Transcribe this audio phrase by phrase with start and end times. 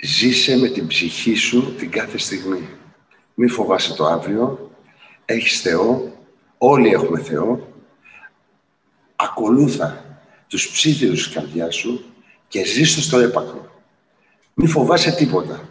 [0.00, 2.68] Ζήσε με την ψυχή σου την κάθε στιγμή.
[3.34, 4.70] Μη φοβάσαι το αύριο.
[5.24, 6.12] Έχεις Θεό.
[6.58, 7.72] Όλοι έχουμε Θεό.
[9.16, 10.04] Ακολούθα
[10.48, 12.04] τους ψήθυρους της καρδιάς σου
[12.48, 13.70] και ζήστε στο έπακρο.
[14.54, 15.68] Μη φοβάσαι τίποτα.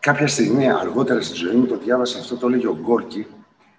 [0.00, 3.26] Κάποια στιγμή αργότερα στη ζωή μου το διάβασα αυτό, το έλεγε ο Γκόρκι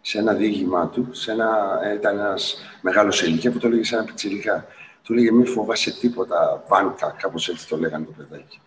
[0.02, 4.04] σε ένα διήγημά του, σε ένα, ήταν ένας μεγάλος ηλικία που το έλεγε σε ένα
[4.04, 4.66] πιτσιλικά.
[5.04, 8.60] Του λέγε μη φοβάσαι τίποτα, βάνκα, κάπως έτσι το λέγανε το παιδάκι.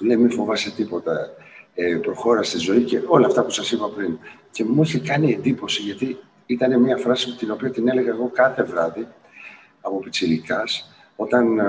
[0.00, 1.30] Του λέει μη φοβάσαι τίποτα,
[1.74, 4.18] ε, προχώρα στη ζωή και όλα αυτά που σας είπα πριν.
[4.50, 8.62] Και μου είχε κάνει εντύπωση γιατί ήταν μια φράση την οποία την έλεγα εγώ κάθε
[8.62, 9.06] βράδυ
[9.80, 11.64] από πιτσιλικάς, όταν ε,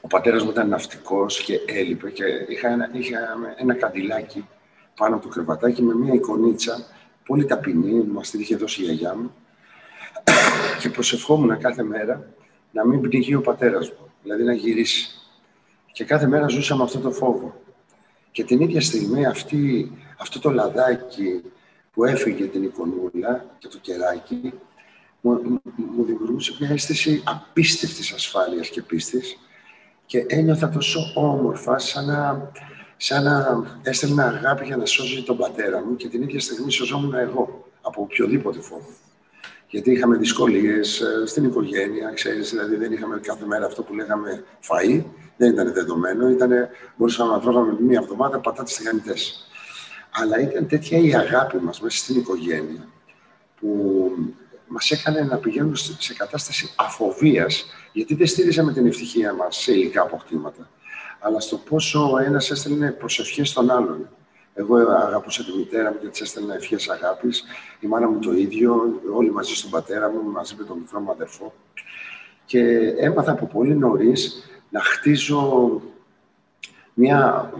[0.00, 3.18] ο πατέρας μου ήταν ναυτικός και έλειπε και είχα ένα, είχα
[3.56, 4.48] ένα καντιλάκι
[4.96, 6.86] πάνω από το κρεβατάκι με μια εικονίτσα
[7.26, 9.34] πολύ ταπεινή, μα την είχε δώσει η γιαγιά μου
[10.80, 12.26] και προσευχόμουν κάθε μέρα
[12.70, 15.18] να μην πνιγεί ο πατέρας μου, δηλαδή να γυρίσει.
[15.94, 17.54] Και κάθε μέρα ζούσα με αυτό το φόβο.
[18.30, 21.42] Και την ίδια στιγμή αυτή, αυτό το λαδάκι
[21.92, 24.52] που έφυγε την εικονούλα και το κεράκι
[25.20, 29.38] μου, μου δημιουργούσε μια αίσθηση απίστευτης ασφάλειας και πίστης
[30.06, 32.50] και ένιωθα τόσο όμορφα σαν να,
[32.96, 37.14] σαν να έστελνα αγάπη για να σώσει τον πατέρα μου και την ίδια στιγμή σωζόμουν
[37.14, 38.88] εγώ από οποιοδήποτε φόβο.
[39.74, 44.44] Γιατί είχαμε δυσκολίες ε, στην οικογένεια, ξέρεις, δηλαδή δεν είχαμε κάθε μέρα αυτό που λέγαμε
[44.68, 45.04] φαΐ,
[45.36, 49.48] δεν ήταν δεδομένο, ήτανε, μπορούσαμε να τρώγαμε μία εβδομάδα πατάτες τηγανιτές.
[50.10, 52.88] Αλλά ήταν τέτοια η αγάπη μας μέσα στην οικογένεια,
[53.60, 54.10] που
[54.66, 60.02] μας έκανε να πηγαίνουμε σε κατάσταση αφοβίας, γιατί δεν στήριζαμε την ευτυχία μας σε υλικά
[60.02, 60.70] αποκτήματα,
[61.20, 64.08] αλλά στο πόσο ο ένας έστελνε προσευχές στον άλλον.
[64.54, 67.44] Εγώ αγαπούσα τη μητέρα μου και τη έστελνα ευχές αγάπης.
[67.80, 71.10] Η μάνα μου το ίδιο, όλοι μαζί στον πατέρα μου, μαζί με τον μικρό μου
[71.10, 71.54] αδερφό.
[72.44, 72.60] Και
[72.98, 75.80] έμαθα από πολύ νωρίς να χτίζω
[76.94, 77.52] μια,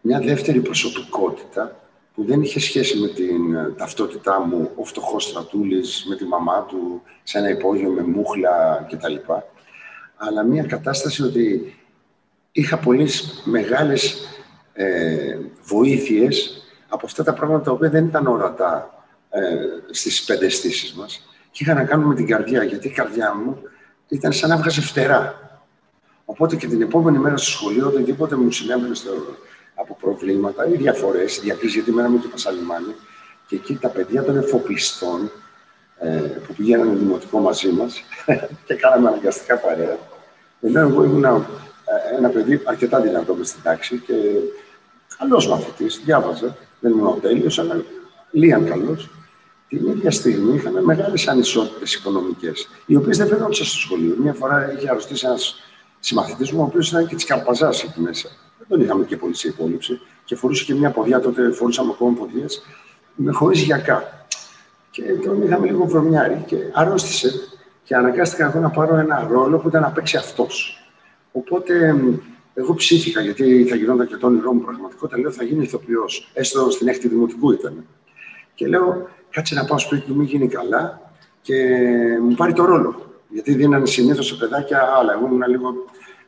[0.00, 1.76] μια δεύτερη προσωπικότητα
[2.14, 6.64] που δεν είχε σχέση με την ε, ταυτότητά μου, ο φτωχός στρατούλης με τη μαμά
[6.64, 9.14] του, σε ένα υπόγειο με μούχλα κτλ.
[10.16, 11.76] Αλλά μια κατάσταση ότι
[12.52, 13.08] είχα πολύ
[13.44, 14.26] μεγάλες
[14.72, 19.40] ε, βοήθειες από αυτά τα πράγματα τα οποία δεν ήταν ορατά ε,
[19.90, 23.62] στις πέντε αισθήσεις μας και είχαν να κάνουν με την καρδιά, γιατί η καρδιά μου
[24.08, 25.40] ήταν σαν να βγάζει φτερά.
[26.24, 29.10] Οπότε και την επόμενη μέρα στο σχολείο, οτιδήποτε μου συνέβαινε στο,
[29.74, 32.94] από προβλήματα ή διαφορές, διακρίσεις, γιατί μέναμε και Πασαλιμάνι.
[33.46, 35.30] Και εκεί τα παιδιά των εφοπλιστών
[35.98, 36.08] ε,
[36.46, 38.02] που πηγαίνανε δημοτικό μαζί μας
[38.66, 39.98] και κάναμε αναγκαστικά παρέα.
[40.60, 41.46] Ενώ εγώ ήμουν ε,
[42.16, 44.14] ένα παιδί αρκετά δυνατό μες στην τάξη και
[45.18, 46.56] καλός μαθητής, διάβαζε.
[46.80, 47.84] Δεν ήμουν ο τέλειος, αλλά
[48.30, 49.10] λίγαν καλός.
[49.68, 54.14] Την ίδια στιγμή είχαμε μεγάλες ανισότητες οικονομικές, οι οποίες δεν φαινόντουσαν στο σχολείο.
[54.18, 55.54] Μια φορά είχε αρρωστήσει ένας
[56.00, 58.28] συμμαθητής μου, ο οποίος ήταν και της Καρπαζάς εκεί μέσα
[58.72, 62.62] δεν είχαμε και πολύ σε υπόλοιψη και φορούσε και μια ποδιά, τότε φορούσαμε ακόμα ποδιές,
[63.14, 64.26] με χωρίς γιακά.
[64.90, 67.32] Και τον είχαμε λίγο βρωμιάρι και αρρώστησε
[67.84, 70.81] και αναγκάστηκα εγώ να πάρω ένα ρόλο που ήταν να παίξει αυτός.
[71.32, 71.94] Οπότε
[72.54, 75.18] εγώ ψήθηκα, γιατί θα γινόταν και το όνειρό μου πραγματικότητα.
[75.20, 76.30] Λέω θα γίνει ηθοποιός.
[76.34, 77.86] Έστω στην έκτη δημοτικού ήταν.
[78.54, 81.56] Και λέω, κάτσε να πάω σπίτι του, μην γίνει καλά και
[82.22, 83.12] μου πάρει το ρόλο.
[83.28, 85.12] Γιατί δίνανε συνήθως σε παιδάκια άλλα.
[85.12, 85.74] Εγώ ήμουν λίγο,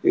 [0.03, 0.10] ε,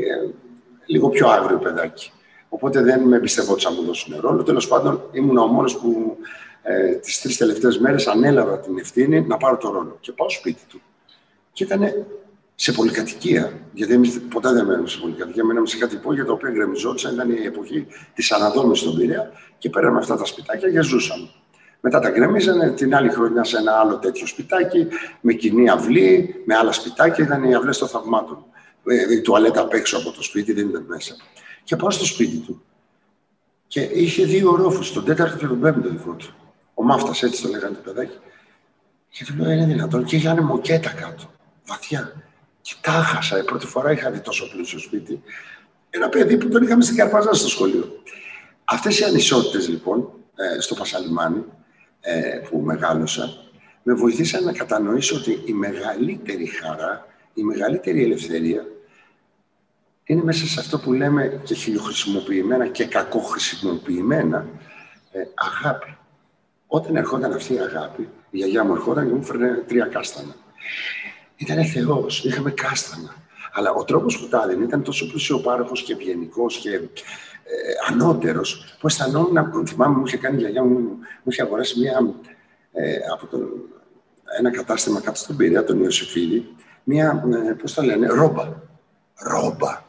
[0.85, 2.11] λίγο πιο άγριο παιδάκι.
[2.49, 4.43] Οπότε δεν με εμπιστευόταν να μου δώσουν ρόλο.
[4.43, 6.17] Τέλος πάντων, ήμουν ο μόνος που
[6.61, 9.97] ε, τις τρεις τελευταίες μέρες ανέλαβα την ευθύνη να πάρω το ρόλο.
[9.99, 10.81] Και πάω σπίτι του.
[11.51, 11.81] Και ήταν
[12.55, 13.59] σε πολυκατοικία.
[13.73, 15.43] Γιατί εμεί ποτέ δεν μένουμε σε πολυκατοικία.
[15.43, 17.13] Μέναμε σε κάτι υπόγειο το οποίο γκρεμιζόντουσαν.
[17.13, 21.29] Ήταν η εποχή της αναδόμηση στον Πειραιά και πέραμε αυτά τα σπιτάκια και ζούσαμε.
[21.79, 24.87] Μετά τα γκρεμίζανε την άλλη χρονιά σε ένα άλλο τέτοιο σπιτάκι,
[25.21, 27.25] με κοινή αυλή, με άλλα σπιτάκια.
[27.25, 28.45] Ήταν οι αυλές των θαυμάτων.
[28.85, 31.15] Ε, η τουαλέτα απ' έξω από το σπίτι, δεν ήταν μέσα.
[31.63, 32.63] Και πάω στο σπίτι του.
[33.67, 36.33] Και είχε δύο ρόφους, τον τέταρτο και τον πέμπτο δικό του.
[36.73, 38.17] Ο Μάφτας, έτσι το λέγανε το παιδάκι.
[39.09, 40.03] Και του λέω: Είναι δυνατόν.
[40.03, 41.23] Και είχε μοκέτα κάτω,
[41.65, 42.13] βαθιά.
[42.63, 43.37] Και τα χάσα.
[43.37, 45.21] Η πρώτη φορά είχα δει τόσο πλούσιο σπίτι.
[45.89, 48.01] Ένα παιδί που τον είχαμε στην Καρπαζά στο σχολείο.
[48.65, 51.43] Αυτές οι ανισότητες λοιπόν ε, στο Πασαλιμάνι
[52.01, 53.37] ε, που μεγάλωσα
[53.83, 58.65] με βοηθήσαν να κατανοήσω ότι η μεγαλύτερη χαρά, η μεγαλύτερη ελευθερία
[60.03, 64.47] είναι μέσα σε αυτό που λέμε και χιλιοχρησιμοποιημένα και κακοχρησιμοποιημένα
[65.11, 65.97] ε, αγάπη.
[66.67, 70.35] Όταν ερχόταν αυτή η αγάπη, η γιαγιά μου ερχόταν και μου έφερνε τρία κάστανα.
[71.43, 73.15] Ήταν Θεό, είχαμε κάστανα.
[73.53, 78.87] Αλλά ο τρόπος που τα έδινε ήταν τόσο πλουσιοπάροχος και ευγενικός και ε, ανώτερος, που
[78.87, 79.67] αισθανόμουν.
[79.67, 80.79] Θυμάμαι, μου είχε κάνει η γιαγιά μου,
[81.23, 82.13] μου είχε αγοράσει μια,
[82.71, 83.49] ε, από τον,
[84.39, 88.47] ένα κατάστημα κάτω στον Πειραιά, τον Ιωσήφιδη, μια, ε, πώς το λένε, ρόμπα.
[89.15, 89.81] Ρόμπα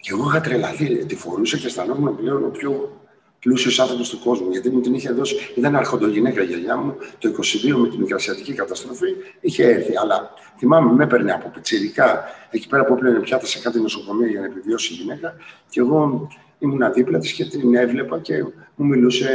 [0.00, 3.00] Και εγώ είχα τρελαθεί, τη φορούσα και αισθανόμουν πλέον ο πιο
[3.40, 4.50] πλούσιος άνθρωπος του κόσμου.
[4.50, 8.52] Γιατί μου την είχε δώσει, ήταν αρχοντογυναίκα η γιαγιά μου, το 22 με την Μικρασιατική
[8.52, 9.96] καταστροφή είχε έρθει.
[9.96, 14.40] Αλλά θυμάμαι, με έπαιρνε από πιτσιρικά εκεί πέρα που έπαιρνε πιάτα σε κάτι νοσοκομείο για
[14.40, 15.34] να επιβιώσει η γυναίκα.
[15.68, 16.28] Και εγώ
[16.58, 18.44] ήμουν δίπλα της και την έβλεπα και
[18.76, 19.30] μου μιλούσε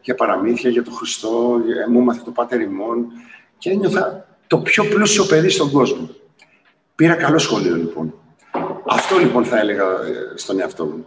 [0.00, 1.60] για παραμύθια, για τον Χριστό,
[1.90, 3.06] μου έμαθε το Πάτερ ημών
[3.58, 6.08] και ένιωθα το πιο πλούσιο παιδί στον κόσμο.
[6.94, 8.14] Πήρα καλό σχολείο λοιπόν.
[8.88, 11.06] Αυτό λοιπόν θα έλεγα ε, στον εαυτό μου.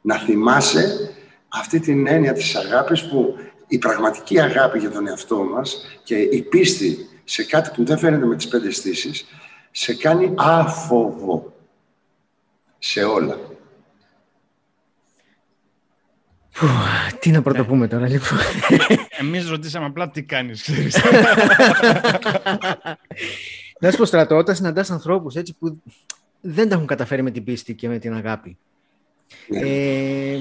[0.00, 1.14] Να θυμάσαι
[1.48, 3.36] αυτή την έννοια της αγάπης που
[3.68, 8.26] η πραγματική αγάπη για τον εαυτό μας και η πίστη σε κάτι που δεν φαίνεται
[8.26, 9.26] με τις πέντε στήσεις
[9.70, 11.52] σε κάνει άφοβο
[12.78, 13.38] σε όλα.
[17.20, 18.38] τι να πρωτοπούμε τώρα, λοιπόν.
[19.20, 20.96] Εμείς ρωτήσαμε απλά τι κάνεις, ξέρεις.
[23.80, 25.82] να σου πω, στρατώ, όταν συναντάς ανθρώπους έτσι που
[26.40, 28.58] δεν τα έχουν καταφέρει με την πίστη και με την αγάπη.
[29.46, 29.58] Ναι.
[29.58, 30.38] Ε,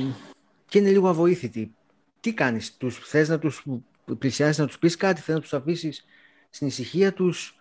[0.68, 1.76] και είναι λίγο αβοήθητοι.
[2.20, 3.66] Τι κάνεις, τους, θες να τους
[4.20, 6.06] πλησιάσεις, να τους πεις κάτι, θες να τους αφήσεις
[6.50, 7.58] στην ησυχία τους;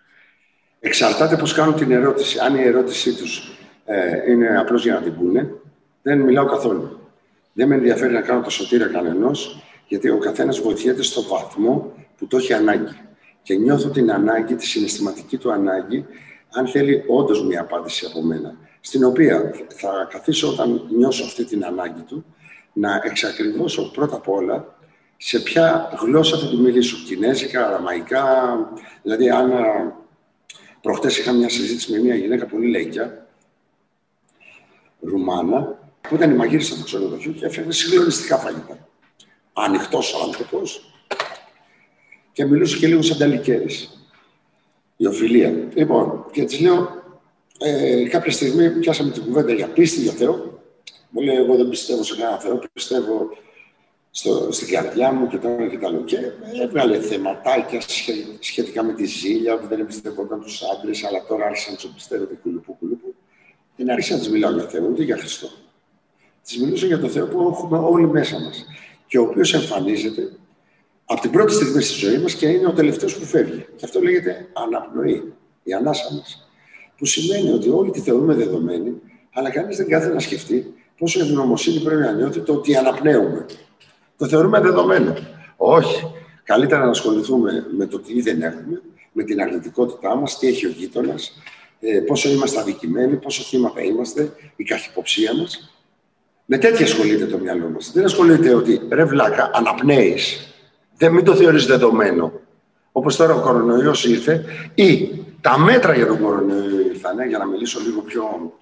[0.81, 2.38] Εξαρτάται πώς κάνουν την ερώτηση.
[2.38, 5.50] Αν η ερώτησή τους ε, είναι απλώς για να την πούνε,
[6.03, 7.00] δεν μιλάω καθόλου.
[7.53, 12.26] Δεν με ενδιαφέρει να κάνω το σωτήρα κανενός, γιατί ο καθένας βοηθιέται στο βαθμό που
[12.26, 12.97] το έχει ανάγκη.
[13.43, 16.06] Και νιώθω την ανάγκη, τη συναισθηματική του ανάγκη,
[16.52, 18.56] αν θέλει όντως μια απάντηση από μένα.
[18.81, 22.25] Στην οποία θα καθίσω όταν νιώσω αυτή την ανάγκη του,
[22.78, 24.76] να εξακριβώσω πρώτα απ' όλα
[25.17, 26.96] σε ποια γλώσσα θα του μιλήσω.
[27.06, 28.25] Κινέζικα, αραμαϊκά.
[29.02, 29.52] Δηλαδή, αν
[30.81, 33.26] προχτές είχα μια συζήτηση με μια γυναίκα πολύ λέκια,
[35.00, 38.88] Ρουμάνα, που ήταν η μαγείρισα του ξενοδοχείου και έφερε συγκλονιστικά φαγητά.
[39.52, 40.93] Ανοιχτός άνθρωπος
[42.32, 43.67] και μιλούσε και λίγο σαν ταλικέρη.
[44.96, 45.69] Η οφειλία.
[45.75, 46.88] Λοιπόν, και της λέω,
[47.58, 50.56] ε, κάποια στιγμή πιάσαμε την κουβέντα για πίστη, για Θεό.
[51.17, 53.29] Μου λέει, Εγώ δεν πιστεύω σε κανένα Θεό, πιστεύω
[54.11, 56.03] στο, στην καρδιά μου και τώρα και τα άλλο.
[56.05, 56.17] Και
[56.63, 57.81] έβγαλε θεματάκια
[58.41, 62.35] σχετικά με τη ζήλια, που δεν εμπιστευόταν τους άντρε, αλλά τώρα άρχισε να τους εμπιστεύεται
[62.43, 63.15] κουλουπού κουλουπού.
[63.77, 65.49] Δεν άρχισα να της μιλάω για Θεό, ούτε για Χριστό.
[66.45, 68.65] Της μιλούσα για το Θεό που έχουμε όλοι μέσα μας
[69.07, 70.33] και ο οποίος εμφανίζεται
[71.05, 73.67] από την πρώτη στιγμή στη ζωή μας και είναι ο τελευταίος που φεύγει.
[73.77, 76.49] Και αυτό λέγεται αναπνοή, η ανάσα μας.
[76.97, 79.01] Που σημαίνει ότι όλοι τη θεωρούμε δεδομένη,
[79.33, 83.47] αλλά κανείς δεν κάθεται να σκεφτεί πόσο ευγνωμοσύνη πρέπει να νιώθει το ότι αναπνέουμε;
[84.17, 85.15] Το θεωρούμε δεδομένο.
[85.57, 86.11] Όχι.
[86.45, 88.83] Καλύτερα να ασχοληθούμε με το τι δεν έχουμε,
[89.13, 91.33] με την αρνητικότητά μας, τι έχει ο γείτονας,
[91.81, 95.71] ε, πόσο είμαστε αδικημένοι, πόσο θύματα είμαστε, η καχυποψία μας
[96.47, 97.93] με τέτοια ασχολείται το μυαλό μας.
[97.93, 100.55] Δεν ασχολείται ότι ρε βλάκα, αναπνέεις.
[100.97, 102.33] Δεν μην το θεωρείς δεδομένο.
[102.93, 104.45] Όπως τώρα ο κορονοϊός ήρθε,
[104.75, 105.11] ή
[105.41, 108.53] τα μέτρα για τον κορονοϊό ήρθαν, για να μιλήσω λίγο πιο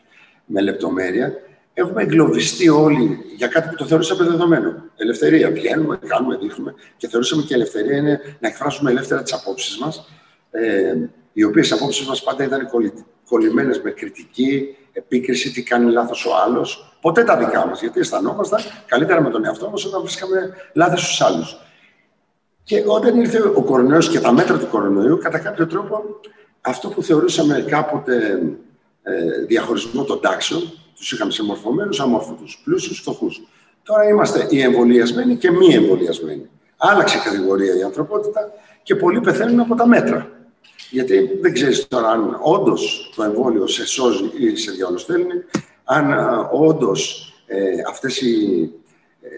[0.45, 1.33] με λεπτομέρεια.
[1.75, 4.75] Έχουμε εγκλωβιστεί όλοι για κάτι που το θεωρούσαμε δεδομένο.
[4.97, 5.51] Ελευθερία.
[5.51, 10.09] Βγαίνουμε, κάνουμε, δείχνουμε και θεωρούσαμε και ελευθερία είναι να εκφράσουμε ελεύθερα τις απόψεις μας,
[10.51, 10.95] ε,
[11.33, 12.69] οι οποίες απόψεις μας πάντα ήταν
[13.29, 16.97] κολλημένες με κριτική, επίκριση, τι κάνει λάθος ο άλλος.
[17.01, 21.21] Ποτέ τα δικά μας, γιατί αισθανόμασταν καλύτερα με τον εαυτό μας όταν βρίσκαμε λάθη στους
[21.21, 21.57] άλλους.
[22.63, 26.21] Και όταν ήρθε ο κορονοϊός και τα μέτρα του κορονοϊού, κατά κάποιο τρόπο
[26.61, 28.43] αυτό που θεωρούσαμε κάποτε
[29.03, 30.63] ε, διαχωρισμό των τάξεων,
[30.97, 33.43] τους είχαμε σε μορφωμένου, αμόρφωτους, πλούσιους, φτωχούς.
[33.83, 36.51] Τώρα είμαστε οι εμβολιασμένοι και μη εμβολιασμένοι.
[36.77, 38.53] Άλλαξε κατηγορία η ανθρωπότητα
[38.83, 40.29] και πολλοί πεθαίνουν από τα μέτρα.
[40.91, 45.45] Γιατί δεν ξέρεις τώρα αν όντως το εμβόλιο σε σώζει ή σε διαολοστέλνει,
[45.85, 46.15] αν
[46.53, 48.63] όντως ε, αυτές οι,
[49.21, 49.29] ε,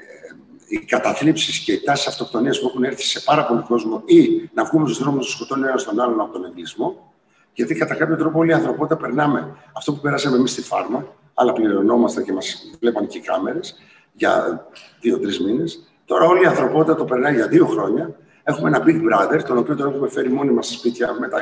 [0.66, 4.64] οι καταθλίψεις και οι τάσεις αυτοκτονίας που έχουν έρθει σε πάρα πολύ κόσμο ή να
[4.64, 7.12] βγούμε στους δρόμους να σκοτώνουν ένας τον άλλον από τον εγκλισμό.
[7.54, 11.06] Γιατί κατά κάποιο τρόπο όλη η ανθρωπότητα περνάμε αυτό που περάσαμε εμείς στη φάρμα,
[11.38, 13.76] αλλά πληρωνόμαστε και μας βλέπαν και οι κάμερες
[14.12, 14.66] για
[15.00, 15.82] δύο-τρεις μήνες.
[16.04, 18.16] Τώρα όλη η ανθρωπότητα το περνάει για δύο χρόνια
[18.48, 21.38] Έχουμε ένα Big Brother, τον οποίο τον έχουμε φέρει μόνοι μας στα σπίτια με τα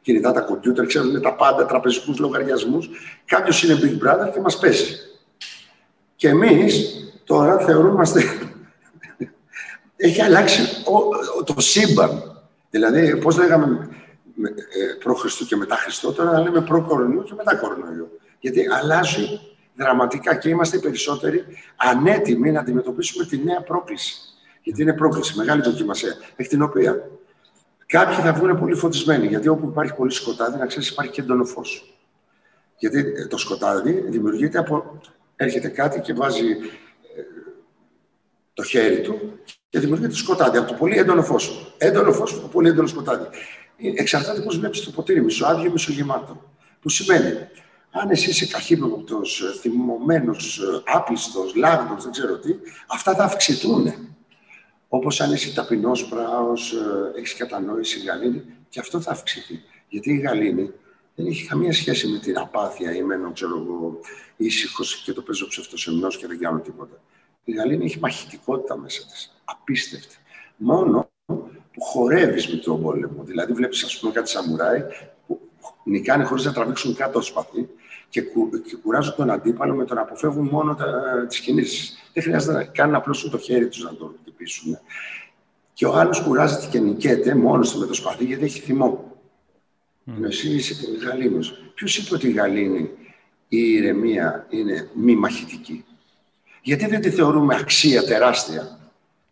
[0.00, 2.88] κινητά, τα κομπιούτερ, ξέρουμε τα πάντα, τραπεζικούς λογαριασμούς.
[3.24, 4.96] Κάποιος είναι Big Brother και μας πέσει.
[6.16, 8.22] Και εμείς τώρα θεωρούμαστε.
[9.96, 10.62] Έχει αλλάξει
[11.44, 12.42] το σύμπαν.
[12.70, 13.88] Δηλαδή, πώς λέγαμε
[14.42, 18.20] ε, προ Χριστού και μετά Χριστό, τώρα λέμε προ κορονοϊού και μετά κορονοϊού.
[18.40, 19.40] Γιατί αλλάζει
[19.76, 21.44] δραματικά και είμαστε οι περισσότεροι
[21.76, 24.14] ανέτοιμοι να αντιμετωπίσουμε τη νέα πρόκληση.
[24.62, 27.08] Γιατί είναι πρόκληση, μεγάλη δοκιμασία, εκ την οποία
[27.86, 29.26] κάποιοι θα βγουν πολύ φωτισμένοι.
[29.26, 31.96] Γιατί όπου υπάρχει πολύ σκοτάδι, να ξέρεις, υπάρχει και έντονο φως.
[32.78, 35.00] Γιατί ε, το σκοτάδι δημιουργείται από.
[35.36, 37.22] Έρχεται κάτι και βάζει ε,
[38.52, 41.74] το χέρι του και δημιουργείται το σκοτάδι από το πολύ έντονο φως.
[41.78, 43.24] Έντονο φως από πολύ έντονο σκοτάδι.
[43.76, 46.54] Ε, εξαρτάται πώς βλέπεις το ποτήρι, μισοάδιο ή μισογεμάτο.
[46.80, 47.48] Που σημαίνει,
[48.00, 52.54] Αν εσύ είσαι καχύποπτος, θυμωμένος, άπιστος, λάγνος, δεν ξέρω τι,
[52.86, 53.92] αυτά θα αυξηθούν.
[54.88, 56.74] Όπως αν είσαι ταπεινός, πράος,
[57.16, 59.62] έχεις κατανόηση, γαλήνη, και αυτό θα αυξηθεί.
[59.88, 60.72] Γιατί η γαλήνη
[61.14, 64.00] δεν έχει καμία σχέση με την απάθεια ή με έναν ξέρω εγώ
[64.36, 67.00] ήσυχος και το παίζω ψευτοσεμνός και δεν κάνω τίποτα.
[67.44, 69.34] Η γαλήνη έχει μαχητικότητα μέσα της.
[69.44, 70.16] Απίστευτη.
[70.56, 71.10] Μόνο
[71.72, 73.22] που χορεύεις με τον πόλεμο.
[73.22, 74.82] Δηλαδή, βλέπεις, ας πούμε, κάτι σαμουράι
[75.26, 75.40] που
[75.84, 77.68] νικάνε χωρίς να τραβήξουν κάτω το σπαθί
[78.08, 80.76] και, κου, και κουράζουν τον αντίπαλο με το να αποφεύγουν μόνο
[81.28, 82.10] τις κινήσεις.
[82.12, 84.78] Δεν χρειάζεται να κάνουν απλώς το χέρι τους να το χτυπήσουν.
[85.72, 89.18] Και ο άλλος κουράζεται και νικέται μόνος του με το σπαθί γιατί έχει θυμό.
[90.06, 90.12] Mm.
[90.16, 90.74] Ενώ εσύ είσαι
[91.06, 91.72] γαλήνος.
[91.74, 92.90] Ποιος είπε ότι η γαλήνη
[93.48, 95.84] η ηρεμία είναι μη μαχητική;
[96.62, 98.78] Γιατί δεν τη θεωρούμε αξία τεράστια;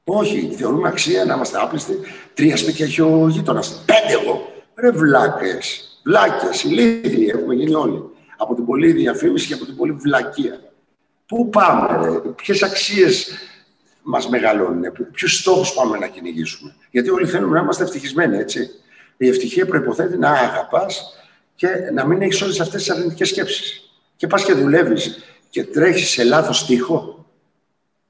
[0.04, 1.95] Όχι, τη θεωρούμε αξία να είμαστε άπλιστοι.
[2.35, 3.85] Τρία σπίτια έχει ο γείτονας.
[3.87, 4.52] Πέντε εγώ.
[4.75, 5.88] Ρε βλάκες.
[6.04, 8.02] Βλάκες, ηλίθιοι έχουμε γίνει όλοι.
[8.44, 10.60] Από την πολλή διαφήμιση και από την πολλή βλακεία.
[11.26, 13.30] Πού πάμε, ρε, ποιες αξίες
[14.02, 14.82] μας μεγαλώνουν,
[15.12, 18.70] ποιους στόχους πάμε να κυνηγήσουμε; Γιατί όλοι θέλουμε να είμαστε ευτυχισμένοι, έτσι.
[19.16, 21.18] Η ευτυχία προποθέτει να αγαπάς
[21.54, 23.90] και να μην έχεις όλες αυτές τις αρνητικές σκέψεις.
[24.16, 27.26] Και πας και δουλεύεις και τρέχεις σε λάθος τείχο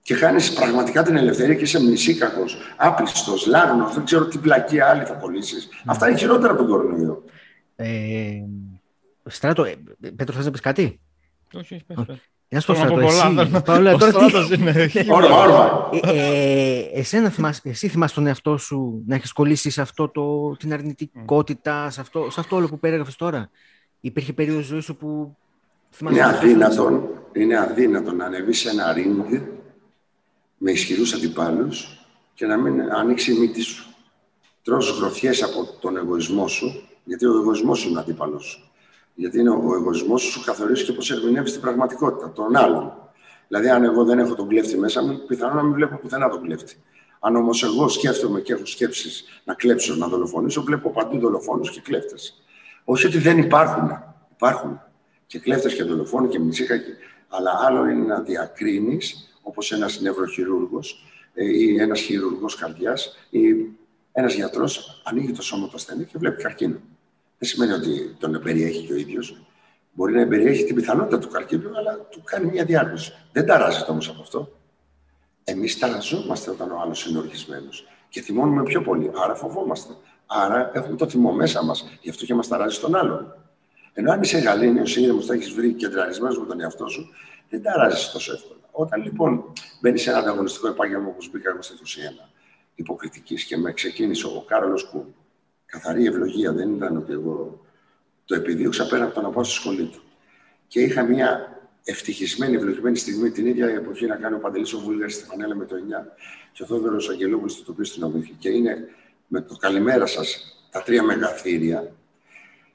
[0.03, 5.05] και χάνεις πραγματικά την ελευθερία και είσαι μνησίκακος, άπλιστος, λάγνος, δεν ξέρω τι πλακία άλλη
[5.05, 5.69] θα κολλήσεις.
[5.87, 7.25] Αυτά είναι χειρότερα από τον κορονοϊό.
[7.77, 7.87] Ε,
[9.25, 9.75] Στράτο, ε,
[10.17, 11.01] Πέτρο, θες να πεις κάτι;
[11.55, 12.17] Όχι, όχι, πες, πες.
[12.49, 15.07] Να σου πω Στράτο, εσύ, Παόλα, τώρα τι...
[15.11, 15.91] Όρμα, όρμα.
[16.03, 20.73] Ε, εσένα θυμάσαι, εσύ θυμάσαι τον εαυτό σου να έχεις κολλήσει σε αυτό το, την
[20.73, 23.51] αρνητικότητα, σε αυτό, σε αυτό όλο που περίγραφες τώρα;
[24.01, 25.37] Υπήρχε περίοδος ζωής σου που
[25.91, 26.17] θυμάσαι...
[26.17, 29.41] Είναι αδύνατον, είναι αδύνατον να ανεβείς σε ένα ring
[30.59, 33.85] με ισχυρούς αντιπάλους και να μην ανοίξει η μύτη σου.
[34.63, 38.73] Τρως γροθιές από τον εγωισμό σου, γιατί ο εγωισμός είναι ο αντίπαλος σου.
[39.15, 42.93] Γιατί είναι ο εγωισμός σου καθορίζει και πώς ερμηνεύεις την πραγματικότητα, τον άλλον.
[43.49, 46.43] Δηλαδή, αν εγώ δεν έχω τον κλέφτη μέσα μου, πιθανόν να μην βλέπω πουθενά τον
[46.43, 46.77] κλέφτη.
[47.21, 51.81] Αν όμως εγώ σκέφτομαι και έχω σκέψεις να κλέψω, να δολοφονήσω, βλέπω παντού δολοφόνους και
[51.81, 52.45] κλέφτες.
[52.85, 53.91] Όχι ότι δεν υπάρχουν.
[54.35, 54.81] Υπάρχουν
[55.27, 56.75] και κλέφτες και δολοφόνοι και μισήκα.
[57.29, 61.05] Αλλά άλλο είναι να διακρίνεις, όπως ένας νευροχειρούργος
[61.35, 63.41] ε, ή ένας χειρουργό καρδιάς ή
[64.13, 66.81] ένας γιατρός ανοίγει το σώμα του ασθενή και βλέπει καρκίνο.
[67.45, 69.47] Δεν σημαίνει ότι τον περιέχει και ο ίδιος.
[69.93, 73.13] Μπορεί να περιέχει την πιθανότητα του καρκίνου, αλλά του κάνει μια διάγνωση.
[73.33, 74.49] Δεν ταράζεται όμως από αυτό.
[75.45, 79.11] Εμείς ταραζόμαστε όταν ο άλλος είναι οργισμένος και θυμώνουμε πιο πολύ.
[79.25, 79.93] Άρα φοβόμαστε.
[80.27, 81.99] Άρα έχουμε το θυμό μέσα μας.
[82.01, 83.35] Γι' αυτό και μας ταράζει τον άλλον.
[83.93, 87.09] Ενώ αν είσαι γαλήνιος ή ήρεμο, θα έχεις βρει κεντραρισμένο με τον εαυτό σου,
[87.51, 88.61] δεν ταράζει τόσο εύκολα.
[88.71, 91.75] Όταν λοιπόν μπαίνει σε ένα ανταγωνιστικό επάγγελμα όπως μπήκα εγώ στο
[92.25, 92.29] 21,
[92.75, 95.15] υποκριτικής και με ξεκίνησε ο Κάρολος Κούν,
[95.75, 97.67] καθαρή ευλογία, δεν ήταν ότι εγώ
[98.25, 100.03] το επιδίωξα πέρα από το να πάω στη σχολή του.
[100.69, 105.11] Και είχα μια ευτυχισμένη, ευλογημένη στιγμή την ίδια εποχή να κάνει ο Παντελή ο Βούλγαρη
[105.11, 105.79] στη Φανέλα με το 9
[106.53, 108.35] και ο Θόδωρος Αγγελόπουλος στο τοπίο στην Ομίχη.
[108.39, 108.89] Και είναι
[109.27, 111.93] με το καλημέρα σας τα τρία μεγαθύρια.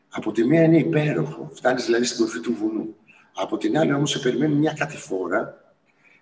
[0.10, 2.96] Από τη μία είναι υπέροχο, φτάνεις δηλαδή στην κορφή του βουνού.
[3.36, 5.74] Από την άλλη όμως σε περιμένει μια κατηφόρα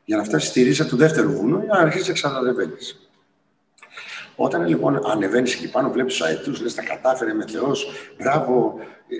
[0.05, 2.73] για να φτάσεις στη ρίζα του δεύτερου βουνού για να αρχίσεις να ξαναδεβαίνει.
[4.39, 8.79] Όταν λοιπόν ανεβαίνεις εκεί πάνω, βλέπεις του αετούς, λες τα κατάφερε με Θεός, μπράβο.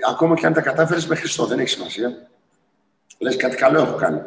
[0.10, 2.30] Ακόμα και αν τα κατάφερες με Χριστό, δεν έχει σημασία.
[3.18, 4.22] Λες κάτι καλό έχω κάνει.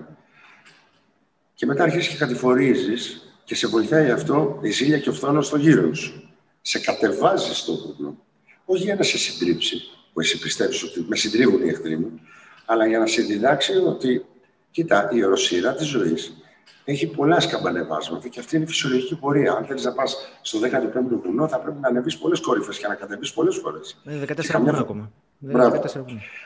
[1.54, 5.56] Και μετά αρχίζεις και κατηφορίζεις και σε βοηθάει αυτό η ζήλια και ο φθόνος στο
[5.56, 6.30] γύρο σου.
[6.60, 8.18] Σε κατεβάζεις στον βουνό.
[8.64, 9.80] Όχι για να σε συντρίψει,
[10.12, 12.20] που εσύ πιστεύεις ότι με συντρίβουν οι εχθροί μου,
[12.66, 14.24] αλλά για να σε διδάξει ότι,
[14.70, 16.32] κοίτα, η οροσύρα της ζωής
[16.84, 19.52] έχει πολλά σκαμπανεβάσματα και αυτή είναι η φυσιολογική πορεία.
[19.52, 22.94] Αν θέλεις να πας στο 15ο βουνό, θα πρέπει να ανεβείς πολλές κορυφές και να
[22.94, 24.00] κατεβείς πολλές φορές.
[24.04, 25.10] Είναι 14 βουνά ακόμα.
[25.38, 25.82] Μπράβο.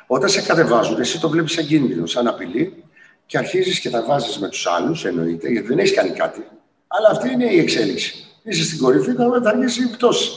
[0.06, 2.84] Όταν σε κατεβάζουν, εσύ το βλέπεις σαν κίνδυνο, σαν απειλή
[3.26, 6.46] και αρχίζεις και τα βάζεις με τους άλλους, εννοείται, γιατί δεν έχεις κάνει κάτι.
[6.86, 8.26] Αλλά αυτή είναι η εξέλιξη.
[8.42, 10.30] Είσαι στην κορυφή, θα, θα αργήσει η πτώση.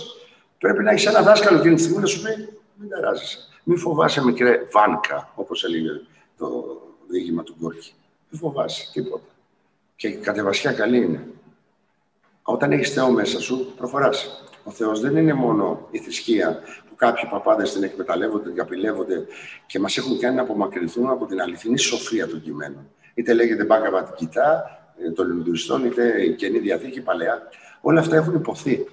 [0.58, 3.38] Πρέπει να έχεις ένα δάσκαλο εκείνη τη στιγμή να σου πει: Μην ταράζεσαι.
[3.64, 5.90] Μην φοβάσαι μικρέ βάνκα, όπως έλεγε
[6.38, 6.78] το
[7.10, 7.94] διήγημα του Γκόρκη.
[8.30, 9.26] Μην φοβάσαι τίποτα.
[9.98, 11.28] Και η κατεβασιά καλή είναι.
[12.42, 14.44] Όταν έχεις Θεό μέσα σου, προχωράς.
[14.64, 19.26] Ο Θεός δεν είναι μόνο η θρησκεία που κάποιοι παπάδες την εκμεταλλεύονται, την απειλεύονται
[19.66, 22.90] και μας έχουν κάνει να απομακρυνθούμε από την αληθινή σοφία των κειμένων.
[23.14, 27.42] Είτε λέγεται Μπάκα Βατικητά ε, των Ινδουιστών, είτε η καινή διαθήκη παλαιά.
[27.82, 28.86] Όλα αυτά έχουν υποθεί.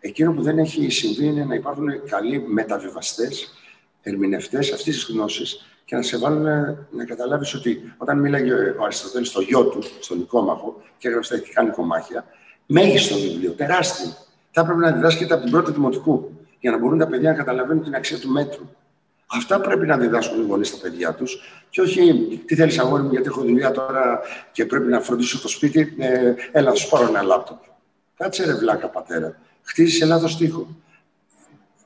[0.00, 3.54] Εκείνο που δεν έχει συμβεί είναι να υπάρχουν καλοί μεταβιβαστές,
[4.02, 6.42] ερμηνευτές αυτής της γνώσης και να σε βάλουν
[6.90, 11.36] να καταλάβεις ότι όταν μίλαγε ο Αριστοτέλης στο γιο του, στον Νικόμαχο, και έγραψε τα
[11.36, 12.24] ηθικά νοικομάχια,
[12.66, 14.12] μέγιστο βιβλίο, τεράστιο.
[14.50, 16.30] Θα έπρεπε να διδάσκεται από την πρώτη δημοτικού,
[16.60, 18.68] για να μπορούν τα παιδιά να καταλαβαίνουν την αξία του μέτρου.
[19.26, 21.40] Αυτά πρέπει να διδάσκουν οι γονείς στα παιδιά τους.
[21.70, 24.20] Και όχι, τι θέλεις αγόρι μου, γιατί έχω δουλειά τώρα
[24.52, 25.94] και πρέπει να φροντίσω το σπίτι.
[25.98, 27.58] Ε, έλα, σου πάρω ένα λάπτοπ.
[28.16, 29.40] Κάτσε ρε βλάκα πατέρα.
[29.62, 30.66] Χτίζεις λάθο τείχο.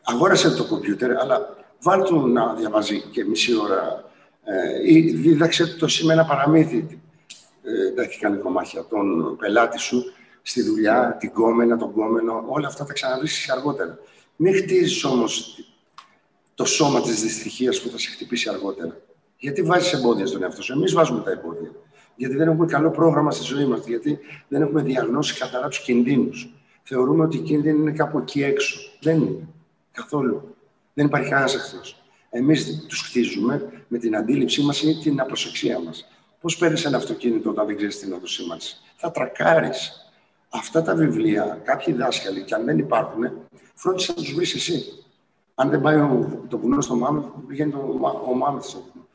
[0.03, 4.11] Αγόρασε το κομπιούτερ, αλλά βάλ του να διαβάζει και μισή ώρα
[4.45, 7.01] ε, ή δίδαξε το σήμερα παραμύθι.
[7.63, 8.85] Ε, τα έχει κάνει κομμάτια.
[8.85, 10.05] Τον πελάτη σου
[10.43, 13.99] στη δουλειά, την κόμενα, τον κόμενο, όλα αυτά τα ξαναβρίσει αργότερα.
[14.37, 15.59] Μην χτίζεις όμως
[16.55, 19.01] το σώμα της δυστυχίας που θα σε χτυπήσει αργότερα.
[19.37, 21.71] Γιατί βάζεις εμπόδια στον εαυτό σου; Εμείς βάζουμε τα εμπόδια.
[22.17, 23.87] Γιατί δεν έχουμε καλό πρόγραμμα στη ζωή μας.
[23.87, 26.55] Γιατί δεν έχουμε διαγνώσει καθαρά τους κινδύνους.
[26.83, 28.81] Θεωρούμε ότι οι κίνδυνοι είναι κάπου εκεί έξω.
[29.01, 29.49] Δεν είναι.
[29.93, 30.57] Καθόλου.
[30.95, 32.03] Δεν υπάρχει κανένας εχθρός.
[32.31, 36.07] Εμείς τους χτίζουμε με την αντίληψή μας ή την απροσεξία μας.
[36.41, 38.77] Πώς παίρνεις ένα αυτοκίνητο όταν δεν ξέρεις την οδοσήμανση.
[38.97, 40.07] Θα τρακάρεις.
[40.49, 43.31] Αυτά τα βιβλία, κάποιοι δάσκαλοι, και αν δεν υπάρχουν,
[43.75, 44.85] φρόντισε να τους βρεις εσύ.
[45.55, 45.97] Αν δεν πάει
[46.49, 47.79] το βουνό στο Μάμεθ, πηγαίνει το,
[48.29, 49.07] ο Μάμεθ στο βουνό.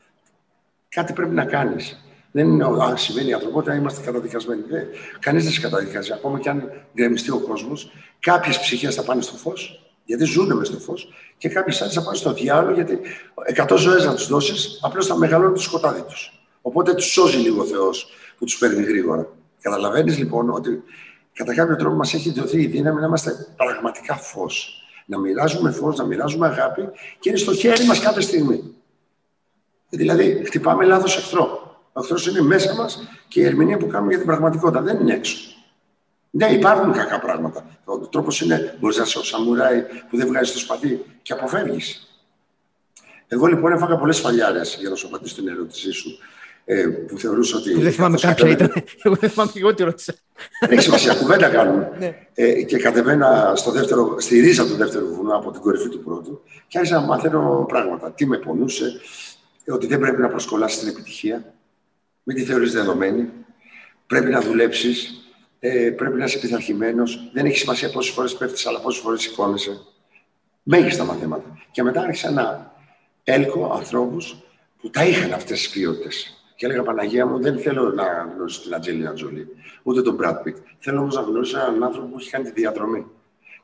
[0.88, 2.02] Κάτι πρέπει να κάνεις.
[2.32, 4.62] Δεν είναι, α, συμβαίνει η ανθρωπότητα, είμαστε καταδικασμένοι.
[4.70, 4.86] Ε,
[5.20, 6.12] Κανείς δεν σε καταδικάζει.
[6.12, 10.66] Ακόμα και αν γκρεμιστεί ο κόσμος, κάποιες ψυχές θα πάνε στο φως, γιατί ζουν μες
[10.66, 13.00] στο φως, και κάποιε άλλε θα πάνε στο διάλογο, γιατί
[13.56, 16.32] 100 ζωές να τους δώσεις, απλώς θα μεγαλώνει το σκοτάδι τους.
[16.62, 19.28] Οπότε τους σώζει λίγο ο Θεός που τους παίρνει γρήγορα.
[19.60, 20.82] Καταλαβαίνεις λοιπόν ότι
[21.32, 24.82] κατά κάποιο τρόπο μας έχει δοθεί η δύναμη να είμαστε πραγματικά φως.
[25.06, 26.82] Να μοιράζουμε φως, να μοιράζουμε αγάπη
[27.18, 28.74] και είναι στο χέρι μας κάθε στιγμή.
[29.88, 31.76] Δηλαδή, χτυπάμε λάθος εχθρό.
[31.92, 35.12] Ο εχθρός είναι μέσα μας και η ερμηνεία που κάνουμε για την πραγματικότητα δεν είναι
[35.12, 35.36] έξω.
[36.30, 37.66] Ναι, υπάρχουν κακά πράγματα.
[37.84, 42.08] Ο τρόπος είναι, μπορείς να είσαι ο σαμουράι που δεν βγάζει το σπαθί και αποφεύγεις.
[43.28, 46.18] Εγώ λοιπόν έφαγα πολλές φαλιάρες για να σου απαντήσω την ερώτησή σου.
[46.70, 47.80] Ε, που θεωρούσα ότι.
[47.80, 48.72] Δεν θυμάμαι κάποια ήταν.
[49.02, 50.14] Εγώ δεν θυμάμαι εγώ τι ρώτησα.
[50.60, 51.92] Δεν έχει σημασία, κουβέντα κάνουμε.
[51.98, 52.26] Ναι.
[52.34, 56.42] ε, και κατεβαίνα στο δεύτερο, στη ρίζα του δεύτερου βουνού από την κορυφή του πρώτου
[56.66, 58.12] και άρχισα να μάθαινω πράγματα.
[58.12, 59.00] Τι με πονούσε,
[59.68, 61.54] ότι δεν πρέπει να προσκολάσεις την επιτυχία.
[62.22, 63.30] Μην τη θεωρείς δεδομένη.
[64.06, 65.27] Πρέπει να δουλέψεις.
[65.58, 67.30] Ε, πρέπει να είσαι πειθαρχημένος.
[67.32, 69.80] Δεν έχει σημασία πόσες φορές πέφτεις, αλλά πόσες φορές σηκώνεσαι.
[70.62, 71.58] Μέγιστα μαθήματα.
[71.70, 72.72] Και μετά άρχισα να
[73.24, 74.42] έλκω ανθρώπους
[74.80, 76.42] που τα είχαν αυτές τις ποιότητες.
[76.56, 79.48] Και έλεγα Παναγία μου, δεν θέλω να γνωρίσω την Ατζέλινα Τζολί,
[79.82, 80.54] ούτε τον Brad Pitt.
[80.78, 83.06] Θέλω όμως να γνωρίσω έναν άνθρωπο που έχει κάνει τη διαδρομή.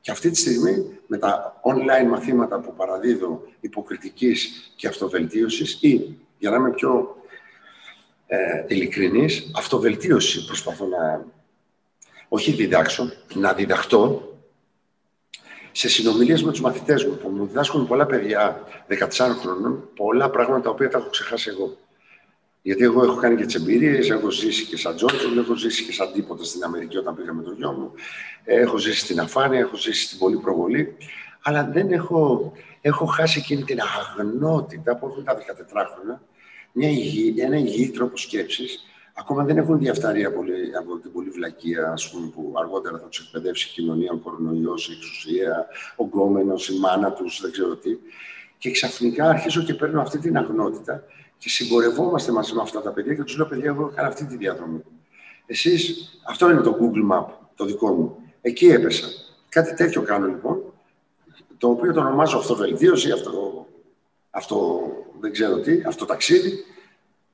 [0.00, 6.50] Και αυτή τη στιγμή, με τα online μαθήματα που παραδίδω υποκριτικής και αυτοβελτίωσης, ή για
[6.50, 7.16] να είμαι πιο
[8.26, 11.24] ε, ειλικρινής, αυτοβελτίωση προσπαθώ να.
[12.34, 14.32] Όχι διδάξω, να διδαχτώ
[15.72, 20.60] σε συνομιλίες με τους μαθητές μου, που μου διδάσκουν πολλά παιδιά 14 χρόνων, πολλά πράγματα
[20.60, 21.76] τα οποία τα έχω ξεχάσει εγώ.
[22.62, 25.92] Γιατί εγώ έχω κάνει και τις εμπειρίες, έχω ζήσει και σαν Τζόρτζον, έχω ζήσει και
[25.92, 27.92] σαν τίποτα στην Αμερική όταν πήγα με τον γιο μου.
[28.44, 30.96] Έχω ζήσει στην αφάνεια, έχω ζήσει στην πολύ προβολή.
[31.42, 35.40] Αλλά δεν έχω, έχω χάσει εκείνη την αγνότητα που έχουν τα 14
[35.94, 36.22] χρόνια,
[36.72, 38.84] μια υγιή, ένα υγιή τρόπο σκέψης.
[39.16, 40.44] Ακόμα δεν έχουν διαφθαρεί από,
[40.78, 44.88] από την πολύ βλακεία, ας πούμε, που αργότερα θα τους εκπαιδεύσει η κοινωνία, ο κορονοϊός,
[44.88, 47.98] η εξουσία, ο γκόμενος, η μάνα τους, δεν ξέρω τι.
[48.58, 51.02] Και ξαφνικά αρχίζω και παίρνω αυτή την αγνότητα
[51.38, 54.36] και συμπορευόμαστε μαζί με αυτά τα παιδιά και τους λέω: Παιδιά, εγώ έκανα αυτή τη
[54.36, 54.82] διαδρομή.
[55.46, 58.16] Εσείς, αυτό είναι το Google Map, το δικό μου.
[58.40, 59.06] Εκεί έπεσα.
[59.48, 60.62] Κάτι τέτοιο κάνω λοιπόν,
[61.58, 63.66] το οποίο το ονομάζω αυτοβελτίωση, αυτό,
[64.30, 64.80] αυτό
[65.20, 66.64] δεν ξέρω τι, αυτό ταξίδι.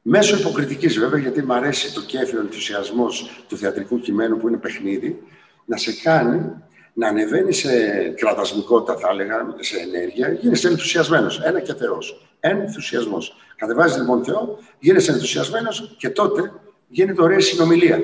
[0.03, 4.57] Μέσω υποκριτικής βέβαια, γιατί μου αρέσει το κέφι, ο ενθουσιασμός του θεατρικού κειμένου που είναι
[4.57, 5.23] παιχνίδι,
[5.65, 6.53] να σε κάνει
[6.93, 7.69] να ανεβαίνει σε
[8.09, 11.41] κραδασμικότητα, θα έλεγα, σε ενέργεια, γίνεσαι ενθουσιασμένος.
[11.41, 12.35] Ένα και Θεός.
[12.41, 13.37] Ενθουσιασμός.
[13.57, 16.53] Κατεβάζεις λοιπόν Θεό, γίνεσαι ενθουσιασμένος και τότε
[16.89, 18.01] γίνεται ωραία συνομιλία.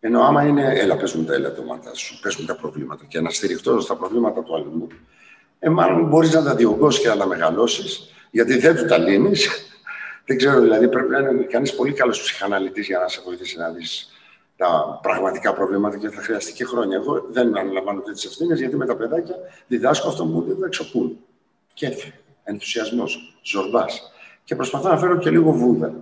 [0.00, 3.96] Ενώ άμα είναι, έλα, πέσουν τα ελαττώματα σου, πέσουν τα προβλήματα και να στηριχτώ στα
[3.96, 4.88] προβλήματα του αλλού,
[5.58, 9.48] ε, μάλλον μπορείς να τα διωγγώσεις και να τα μεγαλώσεις, γιατί δεν του τα λύνεις.
[10.28, 13.70] Δεν ξέρω, δηλαδή πρέπει να είναι κανείς πολύ καλός ψυχαναλυτής για να σε βοηθήσει να
[13.70, 14.12] δεις
[14.56, 16.96] τα πραγματικά προβλήματα και θα χρειαστεί και χρόνια.
[16.96, 19.36] Εγώ δεν αναλαμβάνω τέτοιες ευθύνες γιατί με τα παιδάκια
[19.66, 21.18] διδάσκω αυτό που δεν εξοπούν.
[21.74, 22.12] Κέφι,
[22.44, 24.12] ενθουσιασμός, ζορμπάς.
[24.44, 25.94] Και προσπαθώ να φέρω και λίγο βούδα.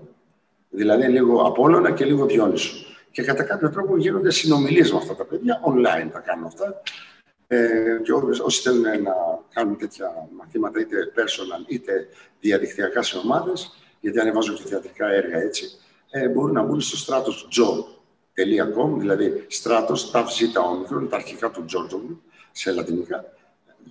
[0.71, 2.87] Δηλαδή λίγο Απόλλωνα και λίγο Διόνυσο.
[3.11, 5.61] Και κατά κάποιο τρόπο γίνονται συνομιλίες με αυτά τα παιδιά.
[5.67, 6.83] Online τα κάνω αυτά.
[7.47, 8.13] Ε, και
[8.43, 9.15] όσοι θέλουν να
[9.53, 12.09] κάνουν τέτοια μαθήματα, είτε personal είτε
[12.41, 13.71] διαδικτυακά σε ομάδες,
[14.07, 15.71] γιατί ανεβάζω και θεατρικά έργα έτσι,
[16.11, 17.85] ε, μπορούν να μπουν στο στράτος Joe
[18.77, 23.25] .com, δηλαδή στράτος, ταφ ζήτα όμικρον, τα αρχικά του Τζόρτζογλου, σε λατινικά,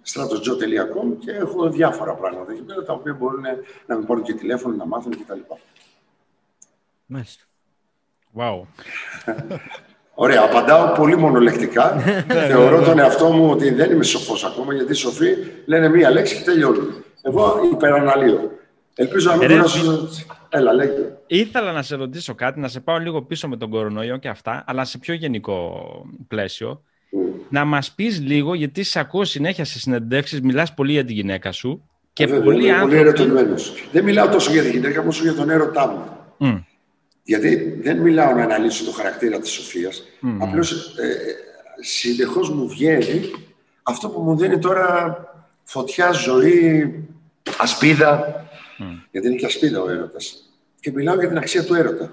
[0.01, 3.41] στράτος.com και έχω διάφορα πράγματα εκεί πέρα, τα οποία μπορούν
[3.85, 5.39] να με πάρουν και τηλέφωνο, να μάθουν κτλ.
[7.05, 7.43] Μάλιστα.
[8.37, 8.61] Wow.
[10.13, 12.03] Ωραία, απαντάω πολύ μονολεκτικά.
[12.05, 12.85] Ναι, ναι, Θεωρώ ναι.
[12.85, 16.43] τον εαυτό μου ότι δεν είμαι σοφός ακόμα, γιατί οι σοφοί λένε μία λέξη και
[16.43, 17.03] τελειώνουν.
[17.21, 18.54] Εγώ υπεραναλύω.
[18.95, 20.09] Ελπίζω να μην Ρε, μπορέσω...
[20.49, 20.91] Έλα, λέγε.
[21.27, 24.63] Ήθελα να σε ρωτήσω κάτι, να σε πάω λίγο πίσω με τον κορονοϊό και αυτά,
[24.67, 25.81] αλλά σε πιο γενικό
[26.27, 26.83] πλαίσιο.
[27.09, 27.19] Μμ.
[27.49, 31.51] Να μας πεις λίγο, γιατί σε ακούω συνέχεια σε συνεντεύξεις, μιλάς πολύ για τη γυναίκα
[31.51, 32.97] σου και Βέβαια, πολλοί είμαι πολύ άνθρωποι...
[32.97, 33.73] ερωτευμένος.
[33.91, 36.03] Δεν μιλάω τόσο για τη γυναίκα μου, όσο για τον έρωτά μου.
[36.37, 36.57] Μμ,
[37.23, 40.03] Γιατί δεν μιλάω να αναλύσω το χαρακτήρα της Σοφίας.
[40.19, 40.43] Μμμ.
[40.43, 41.15] Απλώς ε,
[41.81, 43.21] συνεχώς μου βγαίνει
[43.83, 45.17] αυτό που μου δίνει τώρα
[45.63, 46.93] φωτιά, ζωή,
[47.57, 48.43] ασπίδα.
[48.77, 48.85] Μμ.
[49.11, 50.37] Γιατί είναι και ασπίδα ο έρωτας.
[50.79, 52.11] Και μιλάω για την αξία του έρωτα.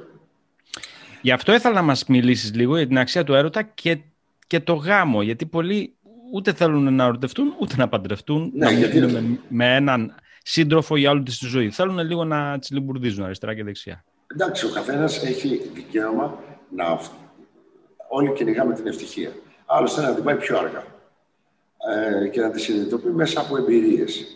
[1.20, 3.98] Γι' αυτό ήθελα να μας μιλήσεις λίγο για την αξία του έρωτα και,
[4.46, 5.94] και το γάμο, γιατί πολλοί
[6.32, 10.96] ούτε θέλουν να ερωτευτούν, ούτε να παντρευτούν, Ναι, να γιατί- μείνουν με, με έναν σύντροφο
[10.96, 11.70] για όλη της τη ζωή.
[11.70, 14.04] Θέλουν λίγο να τσιλιμπουρδίζουν αριστερά και δεξιά.
[14.26, 16.38] Εντάξει, ο καθένας έχει δικαίωμα
[16.76, 17.00] να...
[18.08, 19.30] Όλοι κυνηγάμε την ευτυχία.
[19.66, 20.84] Άλλος θέλει να την πάει πιο αργά.
[22.24, 24.26] Ε, και να τη συνειδητοποιεί μέσα από εμπειρίες.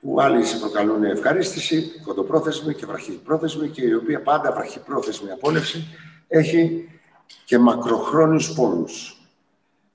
[0.00, 5.86] Που άλλοι σε προκαλούν ευχαρίστηση, κοντοπρόθεσμη και βραχυπρόθεσμη και η οποία πάντα βραχυπρόθεσμη απόλευση
[6.28, 6.88] έχει
[7.44, 9.18] και μακροχρόνιους πόνους.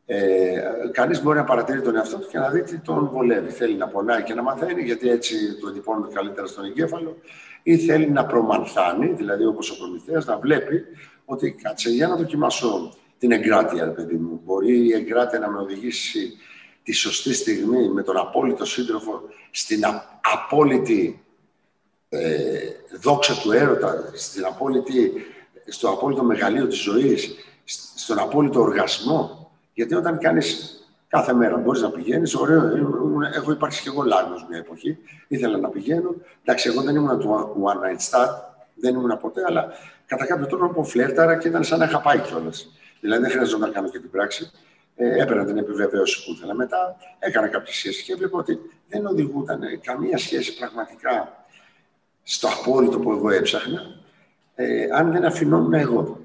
[0.05, 0.61] Ε,
[0.91, 3.51] κανείς μπορεί να παρατηρεί τον εαυτό του και να δει τι τον βολεύει.
[3.51, 7.17] Θέλει να πονάει και να μαθαίνει, γιατί έτσι του εντυπώνεται καλύτερα στον εγκέφαλο,
[7.63, 10.83] ή θέλει να προμανθάνει, δηλαδή όπως ο Προμηθέας, να βλέπει
[11.25, 14.41] ότι κάτσε για να δοκιμάσω την εγκράτεια, ρε παιδί μου.
[14.45, 16.37] Μπορεί η εγκράτεια να με οδηγήσει
[16.83, 21.23] τη σωστή στιγμή με τον απόλυτο σύντροφο στην α- απόλυτη
[22.09, 22.49] ε,
[23.01, 25.11] δόξα του έρωτα, στην απόλυτη,
[25.67, 29.51] στο απόλυτο μεγαλείο της ζωής, σ- στον απόλυτο οργασμό.
[29.73, 34.03] Γιατί όταν κάνεις κάθε μέρα μπορείς να πηγαίνεις, ωραίο, ε, ήμουν- έχω υπάρξει και εγώ
[34.03, 36.15] λάγνος μια εποχή, ήθελα να πηγαίνω.
[36.43, 38.33] Εντάξει, εγώ δεν ήμουν του one night stand,
[38.75, 39.67] δεν ήμουν ποτέ, αλλά
[40.05, 42.67] κατά κάποιο τρόπο φλέρταρα και ήταν σαν να είχα πάει κιόλας.
[42.99, 44.51] Δηλαδή δεν χρειαζόταν να κάνω και την πράξη.
[44.95, 46.53] Ε, έπαιρνα την επιβεβαίωση που ήθελα.
[46.53, 51.45] Μετά έκανα κάποιες σχέσεις και βλέπω ότι δεν οδηγούταν καμία σχέση πραγματικά
[52.23, 53.81] στο απόλυτο που εγώ έψαχνα,
[54.55, 56.21] ε, αν δεν αφινόμουν εγώ.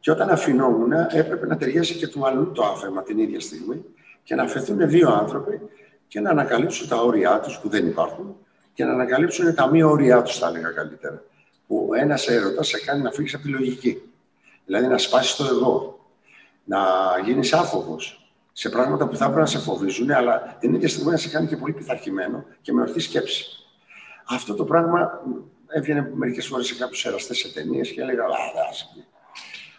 [0.00, 3.84] Και όταν αφινόμουν, έπρεπε να ταιριάσει και του αλλού το άφημα την ίδια στιγμή
[4.22, 5.60] και να αφαιθούν δύο άνθρωποι
[6.08, 8.36] και να ανακαλύψουν τα όρια τους που δεν υπάρχουν
[8.74, 11.22] και να ανακαλύψουν τα μη όρια τους, θα έλεγα καλύτερα.
[11.66, 14.02] Που ένας έρωτας σε κάνει να φύγεις από τη λογική.
[14.66, 15.99] Δηλαδή να σπάσεις το εγώ.
[16.64, 16.78] Να
[17.24, 21.16] γίνεις άφοβος σε πράγματα που θα έπρεπε να σε φοβίζουν, αλλά την ίδια στιγμή να
[21.16, 23.44] σε κάνει και πολύ πειθαρχημένο και με ορθή σκέψη.
[24.28, 25.20] Αυτό το πράγμα
[25.68, 29.04] έβγαινε μερικές φορές σε κάποιους εραστές σε ταινίες και έλεγα Α, δεν άσε με».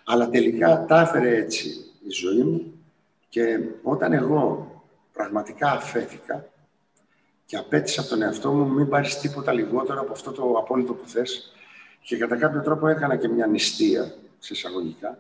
[0.06, 1.70] Αλλά τελικά τα έφερε έτσι
[2.08, 2.74] η ζωή μου
[3.30, 4.72] και όταν εγώ
[5.14, 6.46] πραγματικά αφέθηκα
[7.46, 11.08] και απέτησα από τον εαυτό μου μην πάρεις τίποτα λιγότερο από αυτό το απόλυτο που
[11.08, 11.54] θες
[12.02, 15.18] και κατά κάποιο τρόπο έκανα και μια νηστεία, σε εισαγωγικά,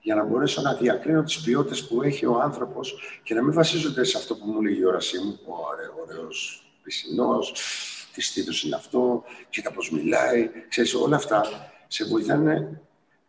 [0.00, 4.04] για να μπορέσω να διακρίνω τις ποιότητες που έχει ο άνθρωπος και να μην βασίζονται
[4.04, 7.54] σε αυτό που μου λέει η όρασή μου, ωραίο, ωραίος πισινός,
[8.14, 11.44] τι στήθος είναι αυτό, κοίτα πώς μιλάει, ξέρεις, όλα αυτά
[11.86, 12.80] σε βοηθάνε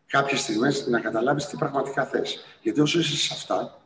[0.08, 2.45] κάποιες στιγμές να καταλάβεις τι πραγματικά θες.
[2.62, 3.82] Γιατί όσο είσαι σε αυτά,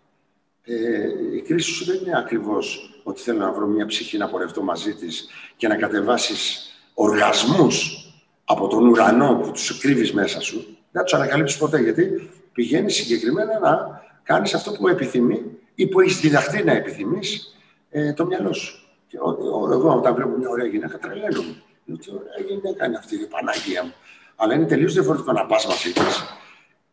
[0.64, 4.62] ε, η κρίση σου δεν είναι ακριβώς ότι θέλω να βρω μια ψυχή να πορευτώ
[4.62, 8.08] μαζί της και να κατεβάσεις οργασμούς
[8.46, 10.78] από τον ουρανό που τους κρύβεις μέσα σου.
[10.92, 15.42] Δεν τους ανακαλύψεις ποτέ, γιατί πηγαίνεις συγκεκριμένα να κάνεις αυτό που επιθυμεί
[15.76, 17.58] ή που έχεις διδαχθεί να επιθυμείς
[17.90, 18.88] ε, το μυαλό σου.
[19.08, 21.64] Και ο, ο, εγώ όταν βλέπω μια ωραία γυναίκα τρελαίνομαι.
[21.86, 23.94] Λέω τι ωραία γυναίκα είναι αυτή η Παναγία μου.
[24.36, 26.24] Αλλά είναι τελείως διαφορετικό να πας μαζί της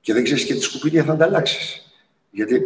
[0.00, 1.94] και δεν ξέρεις και τι σκουπίδια θα ανταλλάξεις.
[2.30, 2.60] Γιατί ε,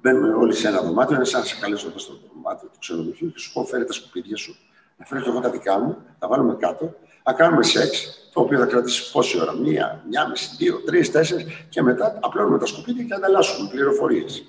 [0.00, 3.32] μπαίνουμε όλοι σε ένα δωμάτιο, είναι σαν να σε καλέσω εδώ στο δωμάτιο του ξενοδοχείου
[3.32, 4.56] και σου πω φέρε τα σκουπίδια σου,
[4.96, 6.94] να φέρω και εγώ τα δικά μου, τα βάλουμε κάτω,
[7.28, 11.46] να κάνουμε σεξ, το οποίο θα κρατήσει πόση ώρα, μία, μία μισή, δύο, τρεις, τέσσερις
[11.68, 14.44] και μετά απλώνουμε τα σκουπίδια και ανταλλάσσουμε πληροφορίες.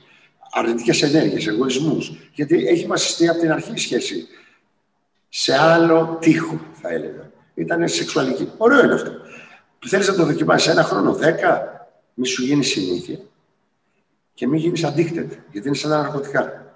[0.52, 2.12] Αρνητικές ενέργειες, εγωισμούς.
[2.34, 4.28] Γιατί έχει βασιστεί από την αρχή η σχέση
[5.30, 7.32] σε άλλο τείχο, θα έλεγα.
[7.54, 8.52] Ήταν σεξουαλική.
[8.58, 9.12] Ωραίο είναι αυτό.
[9.88, 13.20] Θέλεις να το δοκιμάσεις ένα χρόνο, δέκα, μη σου γίνει συνήθεια
[14.34, 16.74] και μην γίνεις addicted, γιατί είναι σαν τα ναρκωτικά.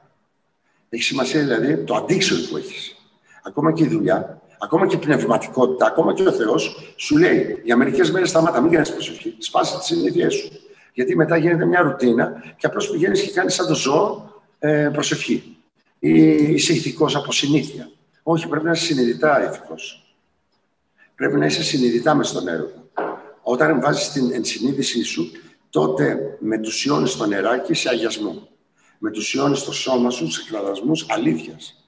[0.89, 2.96] Έχει σημασία δηλαδή το addiction που έχεις.
[3.44, 7.78] Ακόμα και η δουλειά, ακόμα και η πνευματικότητα, ακόμα και ο Θεός σου λέει για
[7.78, 9.36] μερικές μέρες σταμάτα, μην κάνεις προσευχή.
[9.38, 10.52] Σπάσε τις συνήθειές σου.
[10.93, 15.58] Γιατί μετά γίνεται μια ρουτίνα και απλώς πηγαίνεις και κάνεις σαν το ζώο ε, προσευχή.
[15.99, 17.89] Ή είσαι ηθικός από συνήθεια.
[18.23, 20.15] Όχι, πρέπει να είσαι συνειδητά ηθικός.
[21.15, 22.84] Πρέπει να είσαι συνειδητά μες στον έρωτα.
[23.41, 25.32] Όταν βάζεις την ενσυνείδησή σου,
[25.69, 28.47] τότε μετουσιώνεις το νεράκι σε αγιασμό.
[28.97, 31.83] Μετουσιώνεις το σώμα σου σε κλαδασμούς αλήθειας.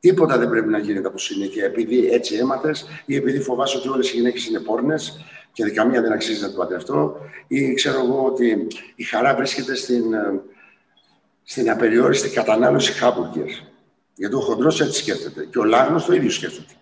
[0.00, 2.74] Τίποτα δεν πρέπει να γίνεται από συνήθεια επειδή έτσι έμαθε
[3.06, 6.56] ή επειδή φοβάσαι ότι όλες οι γυναίκες είναι πόρνες και καμία δεν αξίζει να την
[6.56, 10.04] παντρευτώ ή ξέρω εγώ ότι η χαρά βρίσκεται στην,
[11.42, 13.46] στην απεριόριστη κατανάλωση χάμπουργκερ.
[14.14, 15.44] Γιατί ο χοντρός έτσι σκέφτεται.
[15.44, 16.72] Και ο Λάγνος το ίδιο σκέφτεται.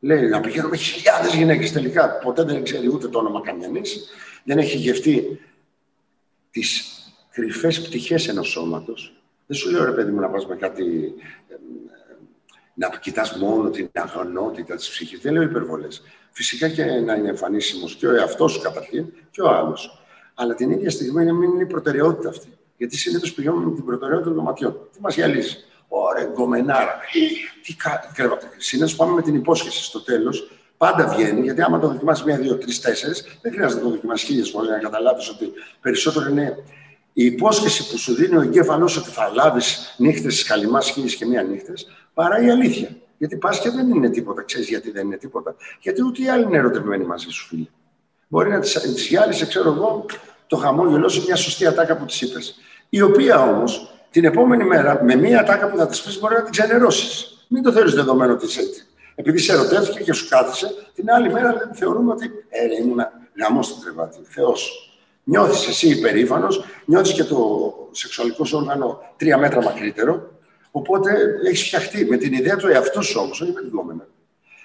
[0.00, 2.18] Λέει να πηγαίνουμε χιλιάδες γυναίκες τελικά.
[2.18, 3.80] Ποτέ δεν ξέρει ούτε το όνομα καμιανή.
[4.44, 5.40] Δεν έχει γευτεί
[6.50, 6.84] τις
[7.30, 9.22] κρυφές πτυχές ενός σώματος.
[9.46, 11.14] Δεν σου λέω ρε παιδί μου να πας με κάτι.
[12.78, 15.20] Να κοιτάς μόνο την αγωνότητα της ψυχής.
[15.20, 16.02] Δεν λέω υπερβολές.
[16.30, 20.02] Φυσικά και να είναι εμφανίσιμος και ο εαυτός σου καταρχήν και ο άλλος.
[20.34, 22.58] Αλλά την ίδια στιγμή να μην είναι η προτεραιότητα αυτή.
[22.76, 24.76] Γιατί συνήθως πηγαίνουμε με την προτεραιότητα των ματιών.
[24.92, 25.56] Τι μας γυαλίζει.
[25.88, 27.00] Ωραία, γκομενάρα.
[27.62, 28.12] Τι κα...
[28.56, 30.50] Συνήθως πάμε με την υπόσχεση στο τέλος.
[30.76, 34.26] Πάντα βγαίνει, γιατί άμα το δοκιμάσεις μία, δύο, τρεις, τέσσερις, δεν χρειάζεται να το δοκιμάσεις
[34.26, 36.64] χίλιες φορές για να καταλάβεις ότι περισσότερο είναι
[37.12, 41.26] η υπόσχεση που σου δίνει ο εγκέφαλο ότι θα λάβεις νύχτες της καλυμάς χίλιες και
[41.26, 41.86] μία νύχτες,
[42.18, 42.88] παρά η αλήθεια.
[43.18, 44.42] Γιατί πας και δεν είναι τίποτα.
[44.42, 45.54] Ξέρεις γιατί δεν είναι τίποτα.
[45.80, 47.70] Γιατί ούτε οι άλλοι είναι ερωτευμένοι μαζί σου, φίλοι.
[48.28, 48.68] Μπορεί να τη
[49.08, 50.04] γυάλισε, ξέρω εγώ,
[50.46, 52.54] το χαμόγελό σου μια σωστή ατάκα που τη είπες.
[52.88, 56.42] Η οποία όμως την επόμενη μέρα με μια ατάκα που θα τη πεις μπορεί να
[56.42, 57.44] την ξενερώσεις.
[57.48, 58.86] Μην το θεωρείς δεδομένο ότι είσαι έτσι.
[59.14, 63.00] Επειδή σε ερωτεύτηκε και σου κάθισε, την άλλη μέρα θεωρούμε ότι ε, ήμουν
[63.40, 64.18] γαμός στο τρεβάτι.
[64.22, 64.92] Θεός.
[65.24, 67.38] Νιώθεις εσύ υπερήφανος, νιώθεις και το
[67.90, 70.37] σεξουαλικό σου όργανο τρία μέτρα μακρύτερο.
[70.70, 71.12] Οπότε
[71.46, 74.06] έχεις φτιαχτεί με την ιδέα του εαυτού σου όμως, όχι με την κόμενα.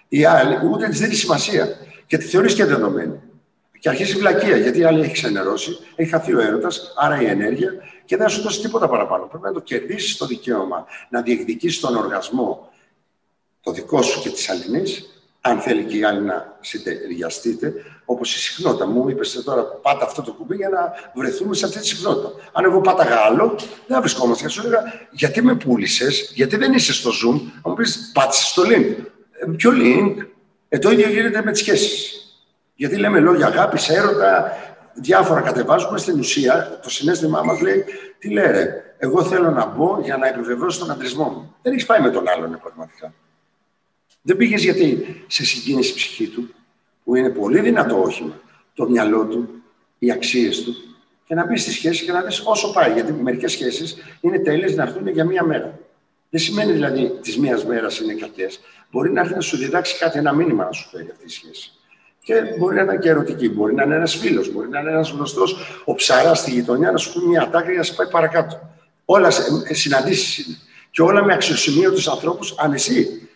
[0.08, 3.20] Η άλλη ούτε της δίνεις σημασία και τη θεωρείς και δεδομένη.
[3.80, 7.26] Και αρχίζει η βλακεία, γιατί η άλλη έχεις ξενερώσει, έχει χαθεί ο έρωτας, άρα η
[7.26, 7.74] ενέργεια
[8.06, 9.26] και δεν σου δώσει τίποτα παραπάνω.
[9.26, 12.72] Πρέπει να το κερδίσεις το δικαίωμα, να διεκδικήσει τον οργασμό
[13.62, 15.12] το δικό σου και της αλληνής,
[15.45, 17.73] αν θέλει και η άλλη να συντεριαστείτε,
[18.06, 21.79] όπως η συχνότητα μου, είπες τώρα πάτα αυτό το κουμπί για να βρεθούμε σε αυτή
[21.79, 22.32] τη συχνότητα.
[22.51, 24.43] Αν εγώ πάταγα άλλο, δεν θα βρισκόμαστε.
[24.43, 28.47] Και σου έλεγα, γιατί με πούλησες, γιατί δεν είσαι στο Zoom, θα μου πεις, πάτησες
[28.47, 28.95] στο link.
[29.32, 30.15] Ε, ποιο link,
[30.69, 32.13] ε, το ίδιο γίνεται με τις σχέσεις.
[32.75, 34.51] Γιατί λέμε λόγια αγάπης, έρωτα,
[34.93, 35.97] διάφορα κατεβάζουμε.
[35.97, 37.86] Στην ουσία, το συνέστημά μας λέει,
[38.19, 38.51] τι λέει,
[38.97, 41.56] εγώ θέλω να μπω για να επιβεβαιώσω τον αντρισμό μου.
[41.62, 43.13] Δεν έχεις πάει με τον άλλον πραγματικά.
[44.25, 46.49] Δεν πήγες γιατί σε συγκίνησε η ψυχή του,
[47.03, 48.41] που είναι πολύ δυνατό όχημα,
[48.73, 49.49] το μυαλό του,
[49.99, 50.75] οι αξίες του,
[51.25, 52.93] και να μπεις στη σχέση και να δεις όσο πάει.
[52.93, 55.79] Γιατί μερικές σχέσεις είναι τέλειες να έρθουν για μία μέρα.
[56.29, 58.59] Δεν σημαίνει δηλαδή της μίας μέρας είναι κακές.
[58.91, 61.71] Μπορεί να έρθει να σου διδάξει κάτι, ένα μήνυμα να σου φέρει αυτή η σχέση.
[62.23, 65.09] Και μπορεί να είναι και ερωτική, μπορεί να είναι ένας φίλος, μπορεί να είναι ένας
[65.09, 65.55] γνωστός,
[65.86, 68.69] ο ψαράς στη γειτονιά να σου πει μια τάκα για να σε πάει παρακάτω.
[69.05, 69.31] Όλα
[69.67, 70.57] ε, συναντήσεις είναι.
[70.91, 73.29] Και όλα με αξιοσημείωτους ανθρώπους, αν εσύ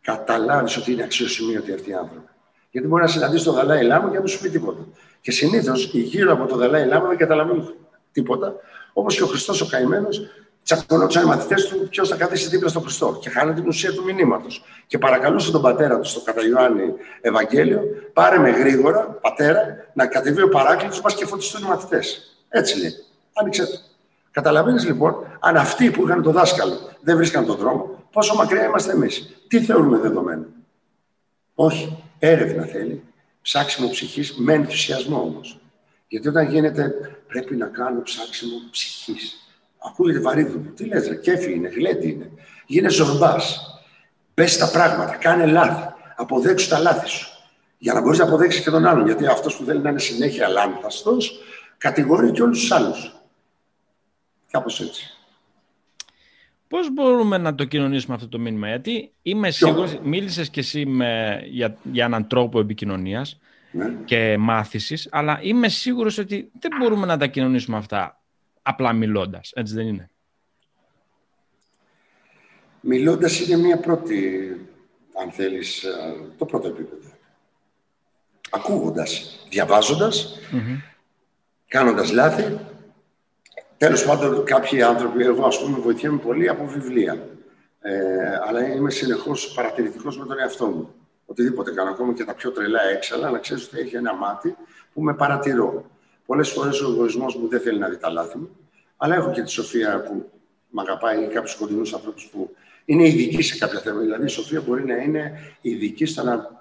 [0.00, 2.28] καταλάβεις ότι είναι αξιοσημείωτοι αυτοί οι άνθρωποι.
[2.70, 4.86] Γιατί μπορεί να συναντήσεις τον Δαλάη Λάμα και να μην σου πει τίποτα.
[5.20, 7.74] Και συνήθως γύρω από τον Δαλάη Λάμα δεν καταλαβαίνουν
[8.12, 8.54] τίποτα.
[8.92, 10.22] Όπως και ο Χριστός ο καημένος
[10.62, 13.18] τσακωνόταν οι μαθητές του ποιος θα καθίσει δίπλα στον Χριστό.
[13.20, 14.64] Και χάνει την ουσία του μηνύματος.
[14.86, 17.82] Και παρακαλούσε τον πατέρα του στο κατά Ιωάννη Ευαγγέλιο,
[18.12, 22.36] πάρε με γρήγορα, πατέρα, να κατεβεί ο παράκλητος μας και φωτιστούν οι μαθητές.
[22.48, 22.92] Έτσι λέει.
[23.32, 23.89] Άνοιξε το.
[24.30, 28.92] Καταλαβαίνεις λοιπόν, αν αυτοί που είχαν το δάσκαλο δεν βρίσκαν τον δρόμο, πόσο μακριά είμαστε
[28.92, 29.44] εμείς.
[29.48, 30.44] Τι θεωρούμε δεδομένο;
[31.54, 32.04] Όχι.
[32.22, 33.02] Έρευνα θέλει.
[33.42, 35.60] Ψάξιμο ψυχής με ενθουσιασμό όμως.
[36.08, 36.94] Γιατί όταν γίνεται,
[37.26, 39.34] πρέπει να κάνω ψάξιμο ψυχής.
[39.78, 40.70] Ακούγεται βαρύδουπο.
[40.70, 42.30] Τι λες, ρε, κέφι είναι, γλέντι είναι.
[42.66, 43.60] Γίνε ζορμπάς.
[44.34, 45.92] Πες τα πράγματα, κάνε λάθη.
[46.16, 47.28] Αποδέξου τα λάθη σου.
[47.78, 49.04] Για να μπορείς να αποδέξεις και τον άλλον.
[49.06, 51.40] Γιατί αυτός που θέλει να είναι συνέχεια λάνθαστος,
[51.78, 53.19] κατηγορεί και όλους τους άλλους.
[54.50, 55.14] Κάπως έτσι.
[56.68, 61.42] Πώς μπορούμε να το κοινωνήσουμε αυτό το μήνυμα, Γιατί είμαι σίγουρος, μίλησες κι εσύ με,
[61.44, 63.38] για, για έναν τρόπο επικοινωνίας
[63.72, 63.94] ναι.
[64.04, 68.20] και μάθησης, αλλά είμαι σίγουρος ότι δεν μπορούμε να τα κοινωνήσουμε αυτά
[68.62, 69.50] απλά μιλώντας.
[69.54, 70.10] Έτσι δεν είναι;
[72.80, 74.50] Μιλώντας είναι μια πρώτη,
[75.22, 77.08] αν θέλεις, ε, το πρώτο επίπεδο.
[78.50, 80.80] Ακούγοντας, διαβάζοντας, mm-hmm.
[81.68, 82.58] κάνοντας λάθη.
[83.80, 87.28] Τέλος πάντων, κάποιοι άνθρωποι, εγώ ας πούμε βοηθιέμαι πολύ από βιβλία.
[87.80, 87.92] Ε,
[88.48, 90.94] αλλά είμαι συνεχώς παρατηρητικός με τον εαυτό μου.
[91.26, 94.56] Οτιδήποτε κάνω, ακόμα και τα πιο τρελά έξαλα, να ξέρεις ότι έχει ένα μάτι
[94.92, 95.84] που με παρατηρώ.
[96.26, 98.50] Πολλές φορές ο εγωισμός μου δεν θέλει να δει τα λάθη μου,
[98.96, 100.30] αλλά έχω και τη Σοφία που
[100.68, 104.02] με αγαπάει ή κάποιους κοντινούς ανθρώπους που είναι ειδικοί σε κάποια θέματα.
[104.02, 106.59] Δηλαδή, η Σοφία μπορεί να είναι ειδική στο να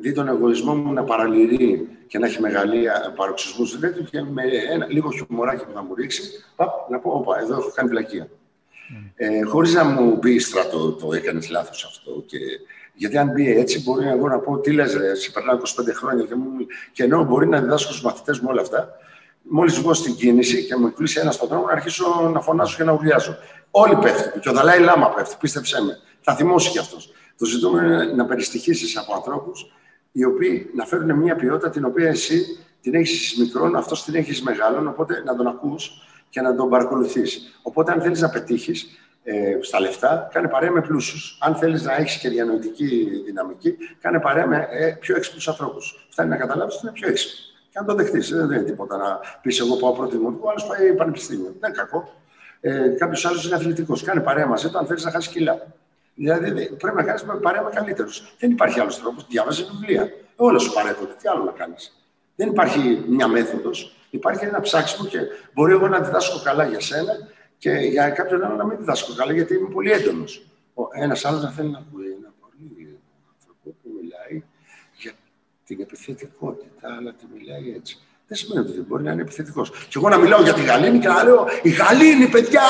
[0.00, 4.86] δει τον εγωισμό μου να παραλυρεί και να έχει μεγαλεία παροξισμούς τέτοιου και με ένα
[4.86, 6.22] λίγο χιουμοράκι που θα μου ρίξει,
[6.56, 8.28] παπ, να πω: Όπα, εδώ έχω κάνει πλακία.
[8.28, 9.10] Mm.
[9.16, 12.24] Ε, Χωρίς να μου πει στρατό, το έκανες λάθος αυτό.
[12.26, 12.38] Και...
[12.94, 15.60] Γιατί αν μπει έτσι, μπορεί εγώ να πω: Τι λες, σε περνάω 25
[15.94, 16.50] χρόνια και, μου...
[16.92, 18.88] και ενώ μπορεί να διδάσκω στους μαθητές μου όλα αυτά,
[19.42, 22.84] μόλις βγω στην κίνηση και μου κλείσει ένας στον δρόμο, να αρχίσω να φωνάζω και
[22.84, 23.36] να ουρλιάζω.
[23.70, 24.40] Όλοι πέφτουν.
[24.40, 25.98] Και ο Δαλάη Λάμα πέφτει, πίστεψέ με.
[26.20, 27.12] Θα θυμώσει κι αυτός.
[27.38, 29.72] Το ζητούμε είναι να περιστοιχήσει από ανθρώπους
[30.12, 34.42] οι οποίοι να φέρουν μια ποιότητα την οποία εσύ την έχεις μικρόν, αυτός την έχεις
[34.42, 35.90] μεγάλον, οπότε να τον ακούς
[36.28, 37.58] και να τον παρακολουθείς.
[37.62, 38.86] Οπότε, αν θέλεις να πετύχεις,
[39.22, 41.38] ε, στα λεφτά, κάνε παρέα με πλούσιους.
[41.40, 46.06] Αν θέλεις να έχεις και διανοητική δυναμική, κάνε παρέα με ε, πιο έξυπνους ανθρώπους.
[46.10, 47.44] Φτάνει να καταλάβεις ότι είναι πιο έξυπνοι.
[47.70, 50.66] Και αν το δεχτείς, δεν είναι τίποτα να πεις: Εγώ πάω πρώτη μου, ο άλλος
[50.66, 51.54] πάει πανεπιστήμιο.
[51.60, 52.12] Δεν είναι κακό.
[52.60, 54.02] Ε, Κάποιος άλλος είναι αθλητικός.
[54.02, 55.66] Κάνε παρέα μαζί του αν θέλεις να χάσεις κιλά.
[56.20, 58.34] Δηλαδή πρέπει να κάνεις παρέα με καλύτερους.
[58.38, 59.26] Δεν υπάρχει άλλος τρόπος.
[59.28, 60.12] Διάβαζε βιβλία.
[60.36, 61.12] Όλα σου παρέχονται.
[61.20, 62.04] Τι άλλο να κάνεις.
[62.36, 63.94] Δεν υπάρχει μια μέθοδος.
[64.10, 65.18] Υπάρχει ένα ψάξιμο και
[65.54, 67.12] μπορεί εγώ να διδάσκω καλά για σένα
[67.58, 70.46] και για κάποιον άλλο να μην διδάσκω καλά γιατί είμαι πολύ έντονος.
[70.92, 72.98] Ένας άλλος να θέλει να ακούει ένα πολύ
[73.34, 74.44] άνθρωπο που μιλάει
[74.96, 75.12] για
[75.66, 77.98] την επιθετικότητα, αλλά τη μιλάει έτσι.
[78.26, 79.70] Δεν σημαίνει ότι δεν μπορεί να είναι επιθετικός.
[79.70, 82.62] Και εγώ να μιλάω για τη Γαλήνη και να λέω Η Γαλήνη, παιδιά!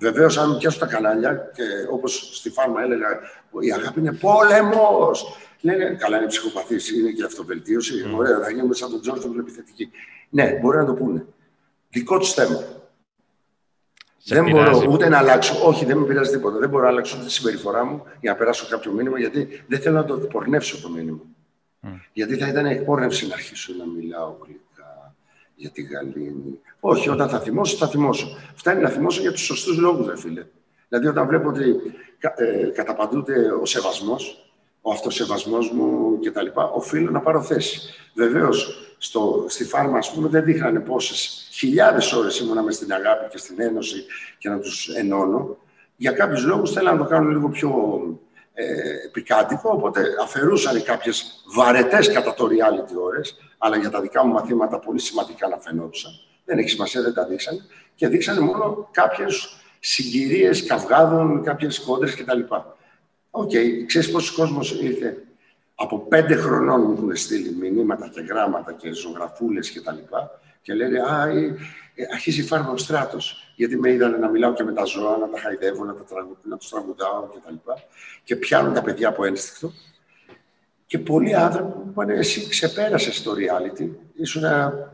[0.00, 3.20] Βεβαίως, αν πιάσω τα κανάλια και όπως στη φάρμα έλεγα,
[3.60, 5.36] η αγάπη είναι πόλεμος.
[5.60, 7.94] Λένε, καλά, είναι ψυχοπαθής, είναι και αυτοβελτίωση.
[8.06, 8.16] Mm.
[8.16, 9.90] Ωραία, θα γίνουμε σαν τον Τζόρτζον επιθετική.
[10.30, 11.26] Ναι, μπορεί να το πούνε.
[11.90, 12.64] Δικό τους θέμα.
[14.18, 15.66] Σε δεν μπορώ ούτε να αλλάξω.
[15.66, 16.58] Όχι, δεν με πειράζει τίποτα.
[16.58, 19.96] Δεν μπορώ να αλλάξω τη συμπεριφορά μου για να περάσω κάποιο μήνυμα, γιατί δεν θέλω
[19.96, 21.22] να το εκπορνεύσω το μήνυμα.
[21.82, 21.88] Mm.
[22.12, 25.14] Γιατί θα ήταν εκπόρνευση να αρχίσω να μιλάω γλυκά
[25.54, 26.60] για τη Γαλήνη.
[26.80, 28.36] Όχι, όταν θα θυμώσω, θα θυμώσω.
[28.54, 30.46] Φτάνει να θυμώσω για τους σωστούς λόγους, δε φίλε.
[30.88, 31.76] Δηλαδή, όταν βλέπω ότι
[32.18, 37.80] ε, καταπαντούνται ο σεβασμός, ο αυτοσεβασμός μου κτλ., οφείλω να πάρω θέση.
[38.14, 38.86] Βεβαίως,
[39.46, 43.60] στη φάρμα, ας πούμε, δεν δείχνανε πόσες χιλιάδες ώρες ήμουνα μες στην αγάπη και στην
[43.60, 44.04] ένωση
[44.38, 45.56] και να τους ενώνω.
[45.96, 47.70] Για κάποιους λόγους θέλω να το κάνω λίγο πιο
[48.54, 48.64] ε,
[49.06, 54.78] επικάτοικο, οπότε αφαιρούσαν κάποιες βαρετές κατά το reality ώρες, αλλά για τα δικά μου μαθήματα
[54.78, 56.12] πολύ σημαντικά να φαινόντουσαν.
[56.50, 57.66] Δεν έχει σημασία, δεν τα δείξαν.
[57.94, 62.40] Και δείξανε μόνο κάποιες συγκυρίες καυγάδων, κάποιες κόντρες κτλ.
[63.30, 65.24] OK, okay, ξέρεις πόσος κόσμος ήρθε
[65.82, 70.74] από πέντε χρονών μου έχουν στείλει μηνύματα και γράμματα και ζωγραφούλες και τα λοιπά και
[70.74, 71.56] λένε «Α, ε,
[71.94, 75.28] ε αρχίζει φάρμα ο Στράτος», γιατί με είδανε να μιλάω και με τα ζώα, να
[75.28, 77.74] τα χαϊδεύω, να, τα τραγου, να τους τραγουδάω και τα λοιπά
[78.24, 79.72] και πιάνουν τα παιδιά από ένστικτο.
[80.90, 84.42] Και πολλοί άνθρωποι μου είπαν «Εσύ ξεπέρασες το reality, ήσουν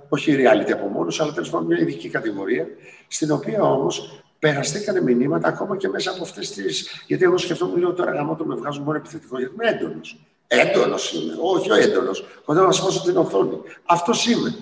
[0.08, 2.66] όχι reality από μόνος, αλλά τέλος πάντων μια ειδική κατηγορία,
[3.08, 7.02] στην οποία όμως περαστήκανε μηνύματα ακόμα και μέσα από αυτές τις.
[7.06, 10.26] Γιατί εγώ σκεφτόμουν, λέω τώρα γάμο το με βγάζουν μόνο επιθετικό, γιατί είμαι έντονος.
[10.46, 11.34] Έντονος είμαι.
[11.40, 12.24] Όχι ο έντονος.
[12.44, 13.60] Όταν να σπάσω την οθόνη.
[13.84, 14.56] Αυτός είμαι.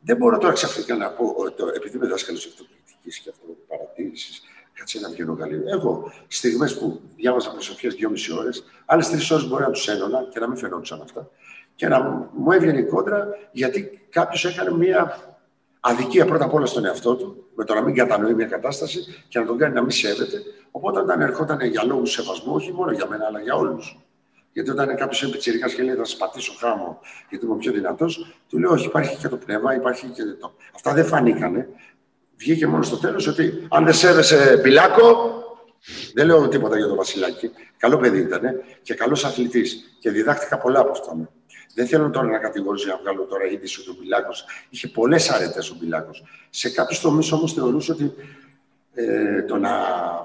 [0.00, 4.42] Δεν μπορώ τώρα ξαφνικά να πω, ότι επειδή είμαι δάσκαλος αυτοκριτική και αυτοπαρατήρησης,
[4.80, 5.78] κάτσε να βγαίνω καλύτερο.
[5.78, 10.38] Εγώ, στιγμές που διάβαζα προσευχέ δυόμιση ώρες, άλλες τρεις ώρες μπορεί να τους ένωνα και
[10.38, 11.30] να μην φαινόντουσαν αυτά.
[11.74, 15.16] Και να μου έβγαινε η κόντρα γιατί κάποιος έκανε μία
[15.80, 19.38] αδικία πρώτα απ' όλα στον εαυτό του, με το να μην κατανοεί μια κατάσταση και
[19.38, 20.42] να τον κάνει να μην σέβεται.
[20.70, 23.98] Οπότε όταν ερχόταν για λόγους σεβασμού, όχι μόνο για μένα, αλλά για όλους.
[24.52, 28.34] Γιατί όταν κάποιος είναι πιτσυρικά και λέει θα σα πατήσω χάμο γιατί είμαι πιο δυνατός,
[28.48, 30.52] του λέω Όχι, υπάρχει και το πνεύμα, υπάρχει και το.
[30.74, 31.68] Αυτά δεν φανήκανε.
[32.40, 35.34] Βγήκε μόνος στο τέλος ότι αν δεν σέβεσαι πιλάκο,
[36.14, 37.50] δεν λέω τίποτα για τον Βασιλάκη.
[37.76, 38.42] Καλό παιδί ήταν
[38.82, 39.96] και καλός αθλητής.
[39.98, 41.30] Και διδάχτηκα πολλά από αυτόν.
[41.74, 44.30] Δεν θέλω τώρα να κατηγορήσω να βγάλω τώρα είδηση ότι ο Μπιλάκο
[44.70, 46.10] είχε πολλές αρετές ο Μπιλάκο.
[46.50, 48.14] Σε κάποιους τομείς όμως θεωρούσε ότι
[48.94, 49.70] ε, το να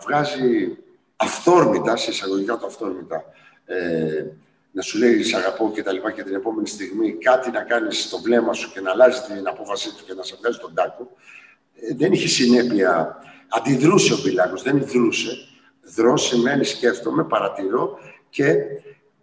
[0.06, 0.78] βγάζει
[1.16, 3.24] αυθόρμητα, σε εισαγωγικά το αυθόρμητα,
[3.66, 4.24] ε,
[4.72, 8.04] να σου λέει «Σ' αγαπώ» και τα λοιπά και την επόμενη στιγμή κάτι να κάνεις
[8.04, 11.04] στο βλέμμα σου και να αλλάζει την απόφασή του και να σε βγάζει τον τάκο,
[11.04, 11.45] ε,
[11.96, 13.18] δεν είχε συνέπεια.
[13.50, 15.32] Αντιδρούσε ο Μπιλάκος, δεν δρούσε.
[15.82, 17.98] Δρώ σημαίνει σκέφτομαι, παρατηρώ
[18.30, 18.56] και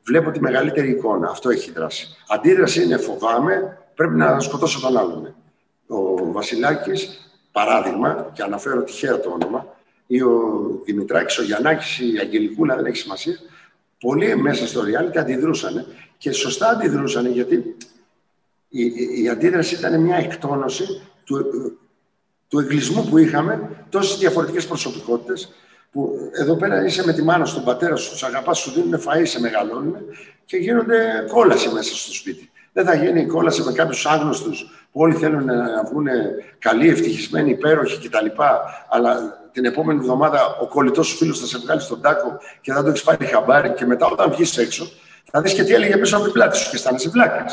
[0.05, 1.29] βλέπω τη μεγαλύτερη εικόνα.
[1.29, 2.07] Αυτό έχει δράση.
[2.29, 5.35] Αντίδραση είναι φοβάμαι, πρέπει να σκοτώσω τον άλλον.
[5.87, 10.41] Ο Βασιλάκης, παράδειγμα, και αναφέρω τυχαία το όνομα, ή ο
[10.85, 13.39] Δημητράκης, ο Γιαννάκης, η Αγγελικούλα, δεν έχει σημασία,
[14.01, 15.87] πολλοί μέσα στο reality αντιδρούσαν
[16.19, 17.77] και σωστά αντιδρούσαν γιατί
[18.69, 18.83] η,
[19.23, 20.85] η, αντίδραση ήταν μια εκτόνωση
[21.25, 21.79] του,
[22.53, 25.53] του εγκλισμού που είχαμε, τόσες διαφορετικές προσωπικότητες,
[25.93, 29.23] που εδώ πέρα είσαι με τη μάνα στον πατέρα σου, τους αγαπάς, σου δίνουν φαΐ,
[29.23, 29.97] σε μεγαλώνουν
[30.45, 32.51] και γίνονται κόλαση μέσα στο σπίτι.
[32.73, 36.07] Δεν θα γίνει κόλαση με κάποιους άγνωστους που όλοι θέλουν να βγουν
[36.59, 38.27] καλοί, ευτυχισμένοι, υπέροχοι κτλ.
[38.91, 42.83] Αλλά την επόμενη εβδομάδα ο κολλητός σου φίλος θα σε βγάλει στον τάκο και θα
[42.83, 44.87] το έχεις πάρει χαμπάρι και μετά όταν βγεις έξω
[45.31, 47.45] θα δεις και τι έλεγε πίσω από την πλάτη σου και αισθάνεσαι βλάκα.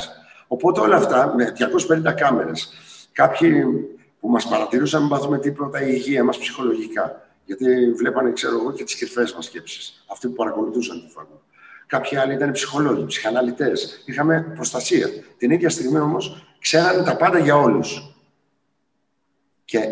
[0.48, 1.54] Οπότε όλα αυτά με
[2.10, 2.74] 250 κάμερες,
[3.12, 3.64] κάποιοι
[4.20, 7.28] που μας παρατηρούσαν, μην πάθουμε τίποτα η υγεία μας ψυχολογικά.
[7.46, 10.04] Γιατί βλέπανε, ξέρω εγώ, και τις κρυφές μας σκέψεις.
[10.12, 11.42] Αυτοί που παρακολουθούσαν τη φάρμα.
[11.88, 14.04] Κάποιοι άλλοι ήταν ψυχολόγοι, ψυχαναλυτές.
[14.06, 15.08] Είχαμε προστασία.
[15.38, 18.16] Την ίδια στιγμή όμως ξέρανε τα πάντα για όλους.
[19.66, 19.90] Και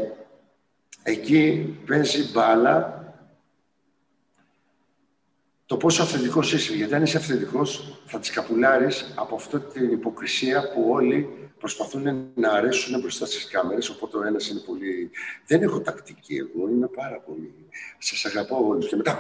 [1.04, 2.96] εκεί παίζει μπάλα
[5.66, 6.74] το πόσο αυθεντικός είσαι.
[6.74, 12.52] Γιατί αν είσαι αυθεντικός, θα τις καπουλάρεις από αυτή την υποκρισία που όλοι προσπαθούν να
[12.52, 13.90] αρέσουν μπροστά στις κάμερες.
[13.90, 15.12] Οπότε ο ένας είναι πολύ.
[15.48, 17.54] Δεν έχω τακτική εγώ, είμαι πάρα πολύ.
[17.98, 18.88] Σας αγαπώ όλους.
[18.88, 19.20] Και μετά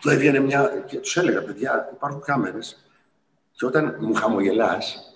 [0.00, 0.84] του έβγαινε μια.
[0.86, 2.84] και τους έλεγα, παιδιά, υπάρχουν κάμερες.
[3.52, 5.14] Και όταν μου χαμογελάς,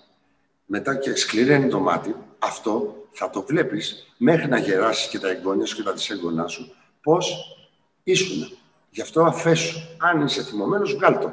[0.65, 5.65] μετά και σκληραίνει το μάτι, αυτό θα το βλέπεις μέχρι να γεράσεις και τα εγγόνια
[5.65, 6.73] σου και τα δυσέγγονά σου.
[7.01, 7.55] Πώς
[8.03, 8.57] ήσουν.
[8.89, 9.79] Γι' αυτό αφέσου.
[9.97, 11.27] Αν είσαι θυμωμένος, βγάλ το.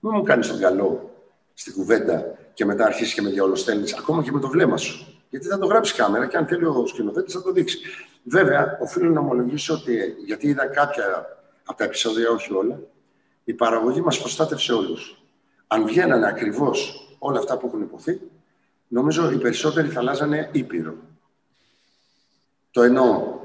[0.00, 1.10] Μην μου κάνεις τον καλό
[1.54, 5.06] στην κουβέντα και μετά αρχίσει και με διαολοστέλνει, ακόμα και με το βλέμμα σου.
[5.30, 7.78] Γιατί θα το γράψει κάμερα και αν θέλει ο σκηνοθέτης θα το δείξει.
[8.24, 11.26] Βέβαια, οφείλω να ομολογήσω ότι, γιατί είδα κάποια
[11.64, 12.80] από τα επεισόδια, όχι όλα,
[13.44, 15.22] η παραγωγή μας προστάτευσε όλους.
[15.66, 18.20] Αν βγαίνανε ακριβώς όλα αυτά που έχουν υποθεί,
[18.88, 20.94] νομίζω οι περισσότεροι θα αλλάζανε ήπειρο.
[22.70, 23.40] Το εννοώ.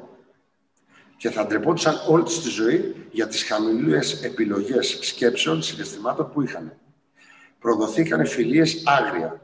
[1.17, 6.73] Και θα ντρεπόντουσαν όλη τη ζωή για τις χαμηλές επιλογές σκέψεων, συναισθημάτων που είχαν
[7.59, 9.41] προδοθήκανε φιλίες άγρια.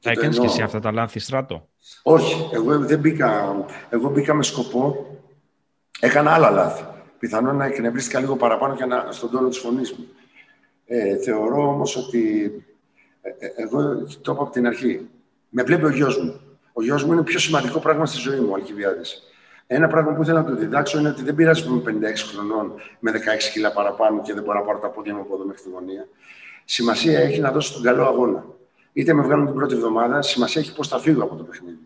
[0.00, 1.68] Θα έκανες και εσύ αυτά τα λάθη, Στράτο;
[2.02, 3.56] Όχι, εγώ δεν μπήκα,
[3.88, 5.06] εγώ μπήκα με σκοπό,
[6.00, 6.84] έκανα άλλα λάθη.
[7.18, 10.06] Πιθανόν να εκνευρίστηκα λίγο παραπάνω και να, στον τόνο της φωνής μου.
[10.86, 12.52] Ε, θεωρώ όμως ότι
[13.20, 15.08] ε, ε, εγώ το είπα από την αρχή.
[15.48, 16.40] Με βλέπει ο γιος μου.
[16.72, 19.22] Ο γιος μου είναι το πιο σημαντικό πράγμα στη ζωή μου, Αλκιβιάδης.
[19.66, 22.72] Ένα πράγμα που ήθελα να το διδάξω είναι ότι δεν πειράζει που είμαι 56 χρονών
[23.00, 23.16] με 16
[23.52, 26.08] κιλά παραπάνω και δεν μπορώ να πάρω τα πόδια μου από εδώ μέχρι τη γωνία.
[26.64, 28.44] Σημασία έχει να δώσω τον καλό αγώνα.
[28.92, 31.78] Είτε με βγάλουν την πρώτη εβδομάδα, σημασία έχει πώς θα φύγω από το παιχνίδι.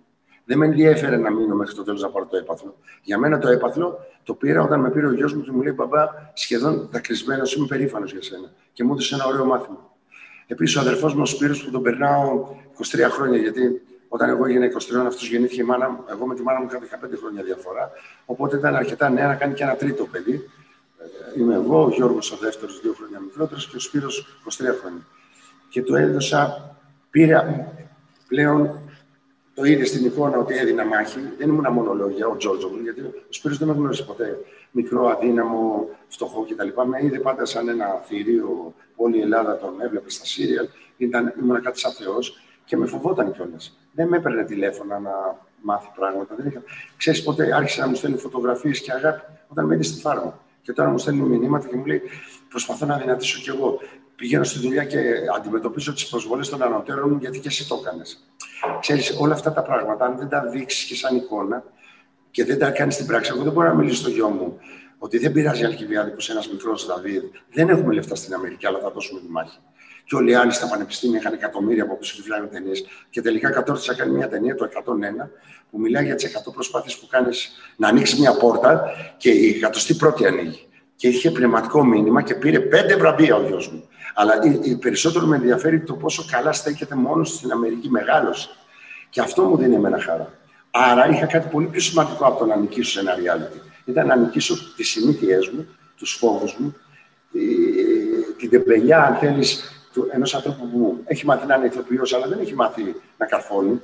[0.45, 2.77] Δεν με ενδιαφέρε να μείνω μέχρι το τέλος να πάρω το έπαθλο.
[3.03, 5.73] Για μένα το έπαθλο το πήρα όταν με πήρε ο γιος μου και μου λέει:
[5.77, 8.53] Μπαμπά, σχεδόν δακρυσμένος, είμαι περήφανος για σένα.
[8.73, 9.91] Και μου έδωσε ένα ωραίο μάθημα.
[10.47, 12.47] Επίσης, ο αδερφός μου ο Σπύρος, που τον περνάω
[12.79, 13.83] 23 χρόνια, γιατί
[14.13, 16.05] όταν εγώ έγινα 23, αυτός γεννήθηκε η μάνα μου.
[16.11, 17.91] Εγώ με τη μάνα μου είχα 15 χρόνια διαφορά.
[18.25, 20.51] Οπότε ήταν αρκετά νέα να κάνει και ένα τρίτο παιδί.
[21.35, 25.07] Ε, είμαι εγώ, ο Γιώργος ο δεύτερος, δύο χρόνια μικρότερος και ο Σπύρος 23 χρόνια.
[25.69, 26.75] Και του έδωσα,
[27.11, 27.73] πήρα
[28.29, 28.81] πλέον
[29.55, 31.21] το είδε στην εικόνα ότι έδινα μάχη.
[31.39, 34.39] Δεν ήμουν μόνο λόγια, ο Τζόρτζο μου, γιατί ο Σπύρος δεν με γνώρισε ποτέ.
[34.71, 36.89] Μικρό, αδύναμο, φτωχό κτλ.
[36.89, 38.75] Με είδε πάντα σαν ένα θηρίο.
[38.97, 40.69] Όλη η Ελλάδα τον έβλεπε στα Σύριαλ.
[40.97, 42.39] ήμουν κάτι σαν Θεός
[42.71, 43.79] και με φοβόταν κιόλας.
[43.93, 45.11] Δεν με έπαιρνε τηλέφωνα να
[45.63, 46.35] μάθει πράγματα.
[46.35, 46.63] Δεν είχα...
[46.97, 50.39] Ξέρεις πότε άρχισε να μου στέλνει φωτογραφίες και αγάπη; Όταν με είδε στη φάρμα.
[50.63, 52.03] Και τώρα μου στέλνει μηνύματα και μου λέει:
[52.49, 53.79] Προσπαθώ να δυνατήσω κι εγώ.
[54.17, 54.99] Πηγαίνω στη δουλειά και
[55.37, 58.27] αντιμετωπίζω τις προσβολές των ανωτέρων μου γιατί και εσύ το έκανες.
[58.81, 61.65] Ξέρεις, όλα αυτά τα πράγματα, αν δεν τα δείξεις και σαν εικόνα
[62.31, 64.59] και δεν τα κάνεις στην πράξη, εγώ δεν μπορώ να μιλήσω στο γιο μου
[64.99, 67.23] ότι δεν πειράζει Αλκιβιάδη που είσαι ένας μικρός Δαβίδ.
[67.53, 69.59] Δεν έχουμε λεφτά στην Αμερική, αλλά θα δώσουμε τη μάχη
[70.11, 72.85] και όλοι οι άλλοι στα πανεπιστήμια είχαν εκατομμύρια από πίσω και ταινίες.
[73.11, 75.31] Και τελικά κατόρθωσα να κάνει μια ταινία, το 101,
[75.71, 78.83] που μιλάει για τις 100 προσπάθειες που κάνεις να ανοίξεις μια πόρτα
[79.17, 80.69] και η εκατοστή πρώτη ανοίγει.
[80.97, 83.89] Και είχε πνευματικό μήνυμα και πήρε πέντε βραβεία ο γιος μου.
[84.15, 84.33] Αλλά
[84.81, 88.49] περισσότερο με ενδιαφέρει το πόσο καλά στέκεται μόνος στην Αμερική, μεγάλωσε.
[89.11, 90.39] Και αυτό μου δίνει εμένα χαρά.
[90.71, 93.61] Άρα είχα κάτι πολύ πιο σημαντικό από το να νικήσω σε ένα reality.
[93.85, 96.77] Ήταν να νικήσω τις συνήθειέ μου, τους φόβους μου,
[98.39, 99.75] την τεμπελιά, αν θέλεις,
[100.13, 103.83] ενός ανθρώπου που έχει μάθει να είναι ηθοποιός, αλλά δεν έχει μάθει να καρφώνει.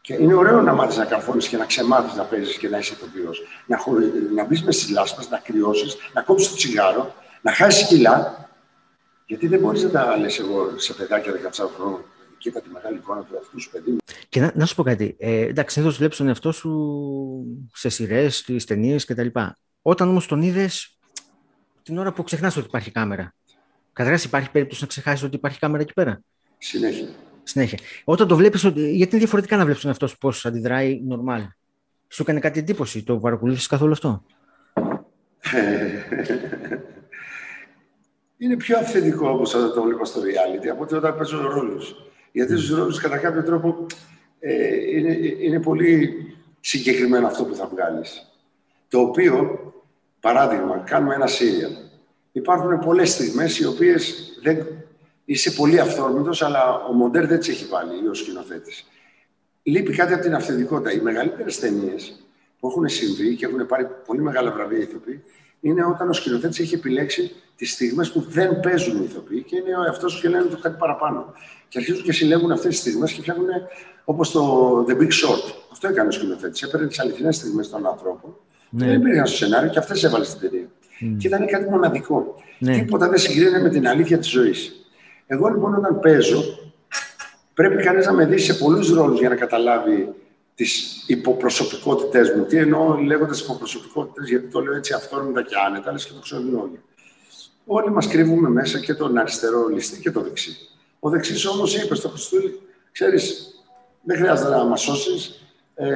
[0.00, 2.92] Και είναι ωραίο να μάθεις να καρφώνεις και να ξεμάθεις να παίζεις και να είσαι
[2.92, 3.42] ηθοποιός.
[3.66, 3.78] Να,
[4.34, 8.48] να μπεις μες στις λάσπες, να κρυώσεις, να κόψεις το τσιγάρο, να χάσεις κιλά.
[9.26, 12.04] Γιατί δεν μπορείς να τα λες εγώ σε παιδάκια 14 χρόνων.
[12.38, 13.96] Κοίτα τη μεγάλη εικόνα του εαυτού σου, παιδί
[14.28, 15.16] Και να, να σου πω κάτι.
[15.18, 16.70] Ε, εντάξει, εδώ βλέπεις τον εαυτό σου
[17.72, 19.26] σε σειρές, στις ταινίες κτλ.
[19.82, 20.98] Όταν όμως τον είδες
[21.82, 23.34] την ώρα που ξεχνάς ότι υπάρχει κάμερα.
[23.94, 26.20] Καταρχάς, υπάρχει περίπτωση να ξεχάσεις ότι υπάρχει κάμερα εκεί πέρα.
[26.58, 27.08] Συνέχεια.
[27.42, 27.78] Συνέχεια.
[28.04, 31.42] Όταν το βλέπεις, γιατί είναι διαφορετικά να βλέπεις τον εαυτό σου πώς αντιδράει νορμάλ.
[32.08, 34.24] Σου έκανε κάτι εντύπωση, το παρακολούθησες καθόλου αυτό;
[38.38, 41.94] είναι πιο αυθεντικό όπω όταν το βλέπω στο reality από ότι όταν παίζω ρόλους.
[42.32, 43.86] Γιατί στους ρόλους κατά κάποιο τρόπο
[44.40, 46.14] ε, είναι, είναι πολύ
[46.60, 48.32] συγκεκριμένο αυτό που θα βγάλεις.
[48.88, 49.58] Το οποίο,
[50.20, 51.84] παράδειγμα, κάνουμε ένα serial
[52.34, 54.66] υπάρχουν πολλές στιγμές οι οποίες δεν...
[55.24, 58.84] είσαι πολύ αυθόρμητος, αλλά ο Μοντέρ δεν τις έχει βάλει ή ο σκηνοθέτης.
[59.62, 60.92] Λείπει κάτι από την αυθεντικότητα.
[60.92, 62.26] Οι μεγαλύτερες ταινίες
[62.60, 65.22] που έχουν συμβεί και έχουν πάρει πολύ μεγάλα βραβεία ηθοποιοί
[65.60, 69.76] είναι όταν ο σκηνοθέτης έχει επιλέξει τις στιγμές που δεν παίζουν οι ηθοποιοί και είναι
[69.76, 71.32] ο εαυτός του και λένε το κάτι παραπάνω.
[71.68, 73.48] Και αρχίζουν και συλλέγουν αυτές τις στιγμές και φτιάχνουν
[74.04, 75.54] όπως το The Big Short.
[75.72, 76.62] Αυτό έκανε ο σκηνοθέτης.
[76.62, 78.36] Έπαιρνε τις αληθινές στιγμές των ανθρώπων.
[78.70, 78.86] Ναι.
[78.86, 80.68] Δεν υπήρχαν στο σενάριο και αυτές έβαλε στην ταινία.
[81.04, 81.16] Mm.
[81.18, 82.34] Και ήταν κάτι μοναδικό.
[82.58, 82.78] Ναι.
[82.78, 84.88] Τίποτα δεν συγκρίνεται με την αλήθεια της ζωής.
[85.26, 86.42] Εγώ λοιπόν όταν παίζω,
[87.54, 90.14] πρέπει κανείς να με δει σε πολλούς ρόλους για να καταλάβει
[90.54, 92.44] τις υποπροσωπικότητές μου.
[92.44, 96.54] Τι εννοώ λέγοντας υποπροσωπικότητες, γιατί το λέω έτσι αυθόρμητα και άνετα, αλλά και το ξέρουν
[96.54, 96.80] όλοι.
[97.66, 100.56] Όλοι μας κρύβουμε μέσα και τον αριστερό ληστή και το δεξί.
[101.00, 102.60] Ο δεξί όμως είπε στο Χριστούλη,
[102.92, 103.48] ξέρεις,
[104.02, 105.38] δεν χρειάζεται να μας σώσεις.
[105.74, 105.86] Ε,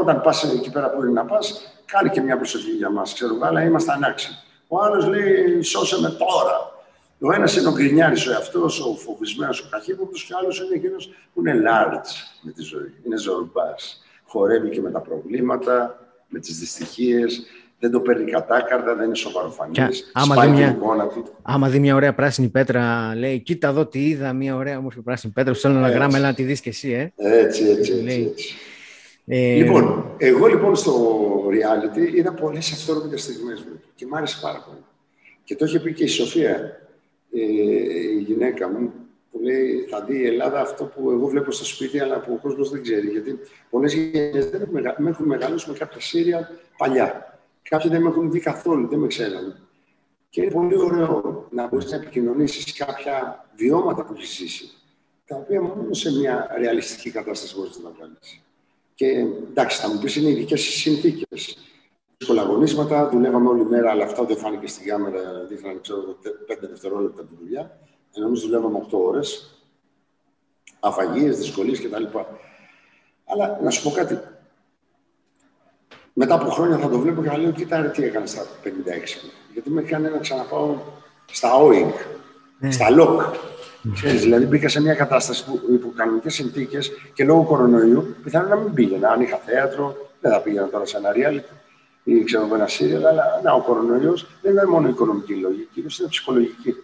[0.00, 3.38] όταν πας εκεί πέρα που είναι να πας, κάνει και μια προσοχή για μας, ξέρω,
[3.40, 4.32] αλλά είμαστε ανάξιοι.
[4.74, 6.72] Ο άλλος λέει, σώσε με τώρα.
[7.20, 10.74] Ο ένας είναι ο γκρινιάρης ο εαυτός, ο φοβισμένος, ο καχύποπτος, και ο άλλος είναι
[10.74, 12.08] εκείνος που είναι large
[12.42, 12.94] με τη ζωή.
[13.06, 13.74] Είναι ζορμπά.
[14.26, 15.98] Χορεύει και με τα προβλήματα,
[16.28, 17.46] με τις δυστυχίες,
[17.78, 20.10] δεν το παίρνει κατάκαρτα, δεν είναι σοβαροφανής.
[20.12, 20.78] Άμα, μια,
[21.42, 25.32] άμα δει μια ωραία πράσινη πέτρα, λέει: Κοίτα εδώ τι είδα, μια ωραία όμορφη πράσινη
[25.32, 25.54] πέτρα.
[25.54, 27.12] Σου θέλω ένα γράμμα, έλα να τη δεις και εσύ, ε.
[27.16, 27.92] Έτσι, έτσι.
[27.92, 28.54] έτσι, έτσι.
[29.26, 29.54] Ε...
[29.54, 30.94] Λοιπόν, εγώ λοιπόν στο
[31.48, 34.84] reality είδα πολλές αυθόρμητες στιγμές μου και μ' άρεσε πάρα πολύ.
[35.44, 36.80] Και το είχε πει και η Σοφία,
[37.32, 37.40] ε,
[38.14, 38.92] η γυναίκα μου,
[39.30, 42.38] που λέει: Θα δει η Ελλάδα αυτό που εγώ βλέπω στο σπίτι, αλλά που ο
[42.42, 43.08] κόσμος δεν ξέρει.
[43.08, 43.38] Γιατί
[43.70, 47.38] πολλές γενιές δεν έχουν, έχουν μεγαλώσει με κάποια σύρια παλιά.
[47.68, 49.54] Κάποιοι δεν με έχουν δει καθόλου, δεν με ξέρουν.
[50.28, 54.70] Και είναι πολύ ωραίο να μπορείς να επικοινωνήσεις κάποια βιώματα που έχεις ζήσει,
[55.26, 58.16] τα οποία μόνο σε μια ρεαλιστική κατάσταση μπορείς να βγάλει.
[58.94, 59.06] Και
[59.50, 61.58] εντάξει, θα μου πεις είναι ειδικές συνθήκες.
[62.16, 65.44] Σχολαγωνίσματα, δουλεύαμε όλη μέρα, αλλά αυτό δεν φάνηκε στην κάμερα.
[65.48, 67.78] Δείχναν, ξέρω, 5 δευτερόλεπτα τη δουλειά.
[68.16, 69.58] Ενώ εμεί δουλεύαμε 8 ώρες.
[70.80, 72.04] Αφαγίες, δυσκολίες κτλ.
[73.24, 74.18] Αλλά να σου πω κάτι,
[76.16, 78.68] μετά από χρόνια θα το βλέπω και θα λέω: Κοίτα, ρε, τι έκανα στα 56
[79.52, 80.76] Γιατί με έκανε να ξαναπάω
[81.32, 81.92] στα OIG,
[82.58, 82.70] ναι.
[82.70, 83.34] στα LOC.
[83.92, 88.56] Ξέρεις, δηλαδή μπήκα σε μια κατάσταση που υπό κανονικές συνθήκες και λόγω κορονοϊού πιθανόν να
[88.56, 89.08] μην πήγαινα.
[89.08, 91.54] Αν είχα θέατρο, δεν θα πήγαινα τώρα σε ένα reality
[92.04, 96.74] ή ξέρω ένα σύριαλ, αλλά να, ο κορονοϊός δεν είναι μόνο οικονομική λογική, είναι ψυχολογική.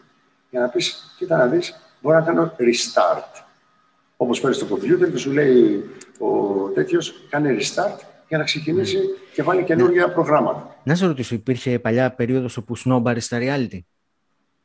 [0.51, 3.45] Για να πεις, κοίτα να δεις, μπορώ να κάνω restart.
[4.17, 6.29] Όπως παίρνεις το κομπιούτερ και σου λέει ο
[6.75, 7.99] τέτοιος, κάνει restart
[8.29, 9.31] για να ξεκινήσει mm.
[9.35, 10.13] και βάλει καινούργια ναι.
[10.13, 10.77] προγράμματα.
[10.83, 13.79] Να σε ρωτήσω, υπήρχε παλιά περίοδος όπου σνόμπαρες στα reality;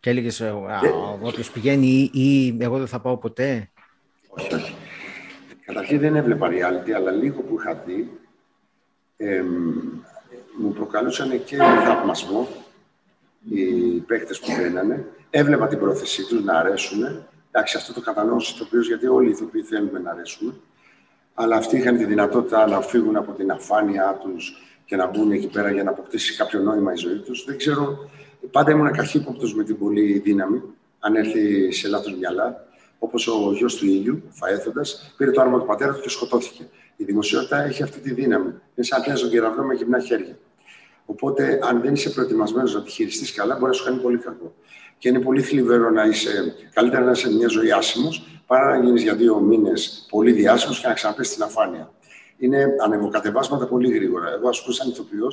[0.05, 0.89] Και έλεγες και...
[1.21, 3.69] Όποιος πηγαίνει ή, ή, εγώ δεν θα πάω ποτέ.
[4.27, 4.75] Όχι, όχι.
[5.65, 8.09] Καταρχήν δεν έβλεπα reality, αλλά λίγο που είχα δει
[10.57, 12.47] μου προκαλούσαν και θαυμασμό
[13.49, 13.63] οι
[13.99, 15.05] παίκτες που μπαίνανε.
[15.29, 17.25] Έβλεπα την πρόθεσή τους να αρέσουν.
[17.51, 20.61] Εντάξει, αυτό το κατανοώ στο γιατί όλοι οι ηθοποιοί θέλουμε να αρέσουν
[21.33, 24.53] αλλά αυτοί είχαν τη δυνατότητα να φύγουν από την αφάνειά τους
[24.85, 27.43] και να μπουν εκεί πέρα για να αποκτήσει κάποιο νόημα η ζωή τους.
[27.45, 28.09] Δεν ξέρω,
[28.51, 30.61] πάντα ήμουν καχύποπτος με την πολύ δύναμη,
[30.99, 32.67] αν έρθει σε λάθος μυαλά.
[32.99, 36.67] Όπως ο γιος του ήλιου, φαέθοντας, πήρε το άρμα του πατέρα του και σκοτώθηκε.
[36.95, 38.45] Η δημοσιότητα έχει αυτή τη δύναμη.
[38.45, 40.37] Είναι σαν πιάζει τον κεραυνό με γυμνά χέρια.
[41.05, 44.55] Οπότε, αν δεν είσαι προετοιμασμένος να τη χειριστείς καλά, μπορεί να σου κάνει πολύ κακό.
[44.97, 49.03] Και είναι πολύ θλιβερό να είσαι, καλύτερα να είσαι μια ζωή άσημος, παρά να γίνεις
[49.03, 51.93] για δύο μήνες πολύ διάσημος και να ξαναπέσει στην αφάνεια.
[52.37, 54.27] Είναι ανεβοκατεβάσματα πολύ γρήγορα.
[54.27, 55.27] Εγώ, α πούμε, σαν ηθοποιό,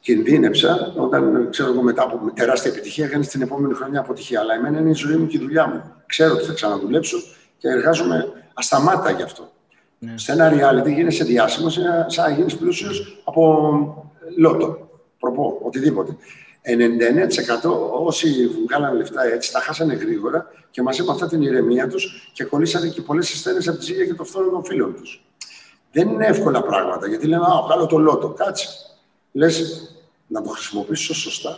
[0.00, 4.40] κινδύνεψα όταν ξέρω εγώ μετά από τεράστια επιτυχία έκανε την επόμενη χρονιά αποτυχία.
[4.40, 5.82] Αλλά εμένα είναι η ζωή μου και η δουλειά μου.
[6.06, 7.18] Ξέρω ότι θα ξαναδουλέψω
[7.58, 9.52] και εργάζομαι ασταμάτα γι' αυτό.
[9.98, 10.18] Ναι.
[10.18, 14.88] Σε ένα reality γίνεσαι διάσημος, σαν να γίνεις πλούσιος από λότο.
[15.18, 16.16] Προπό, οτιδήποτε.
[16.62, 17.70] 99%
[18.04, 22.44] όσοι βγάλανε λεφτά έτσι τα χάσανε γρήγορα και μαζί με αυτά την ηρεμία τους και
[22.44, 25.24] κολλήσανε και πολλές ασθένειες από τη ζήλια και το φθόνο των φίλων τους.
[25.92, 28.28] Δεν είναι εύκολα πράγματα γιατί λένε Α, βγάλω το λότο.
[28.28, 28.68] Κάτσε.
[29.32, 29.84] Λες
[30.26, 31.56] να το χρησιμοποιήσει σωστά.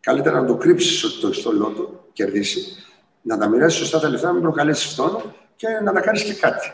[0.00, 2.76] Καλύτερα να το κρύψεις ότι το έχεις το λότο, κερδίσει,
[3.22, 6.34] να τα μοιράσει σωστά τα λεφτά, να μην προκαλέσεις φθόνο και να τα κάνεις και
[6.34, 6.72] κάτι.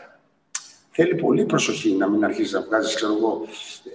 [0.91, 3.41] Θέλει πολύ προσοχή να μην αρχίσει να βγάζεις, ξέρω εγώ.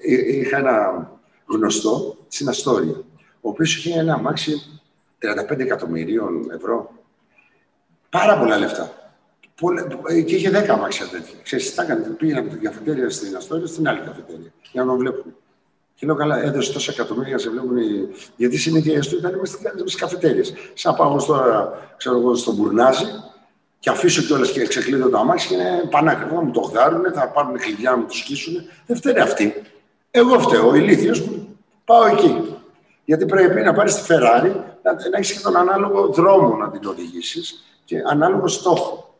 [0.07, 1.11] Ε, είχα ένα
[1.47, 3.05] γνωστό στην Αστόρια
[3.45, 4.81] ο οποίος είχε ένα αμάξι
[5.51, 6.91] 35 εκατομμυρίων ευρώ.
[8.11, 8.93] Πάρα πολλά λεφτά.
[10.27, 11.39] Και είχε 10 αμάξια τέτοια.
[11.43, 14.99] Ξέρεις, τα έκανε, πήγαινε από την καφετέρια στην Αστόρια στην άλλη καφετέρια, για να τον
[14.99, 15.37] βλέπουν.
[15.95, 17.77] Και λέω, καλά, έδωσε τόσα εκατομμύρια, σε βλέπουν.
[17.77, 18.09] Οι...
[18.37, 19.47] Γιατί συνέχεια του ήταν με
[19.87, 20.43] στι καφετέρειε.
[20.75, 23.05] Σαν πάω τώρα, ξέρω εγώ, στον Μπουρνάζι
[23.79, 26.41] και αφήσω κιόλας και ξεκλείδω το αμάξι και είναι πανάκριβο.
[26.41, 28.55] μου το γδάρουν, θα πάρουν κλειδιά μου, το σκίσουν.
[28.87, 29.63] Δεν φταίει αυτή.
[30.11, 31.49] Εγώ φταίω, ο ηλίθιος που
[31.85, 32.57] πάω εκεί.
[33.05, 36.89] Γιατί πρέπει να πάρεις τη Ferrari, να, να έχεις και τον ανάλογο δρόμο να την
[36.89, 39.15] οδηγήσεις και ανάλογο στόχο.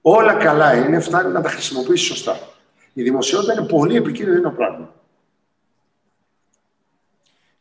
[0.00, 2.38] Όλα καλά είναι, φτάνει να τα χρησιμοποιήσεις σωστά.
[2.92, 4.94] Η δημοσιότητα είναι πολύ επικίνδυνο πράγμα.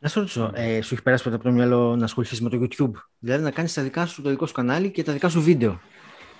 [0.04, 2.60] Να σου ρωτήσω, ε, σου έχει περάσει ποτέ από το μυαλό να ασχοληθείς με το
[2.62, 5.42] YouTube, δηλαδή να κάνεις τα δικά σου, το δικό σου κανάλι και τα δικά σου
[5.42, 5.82] βίντεο.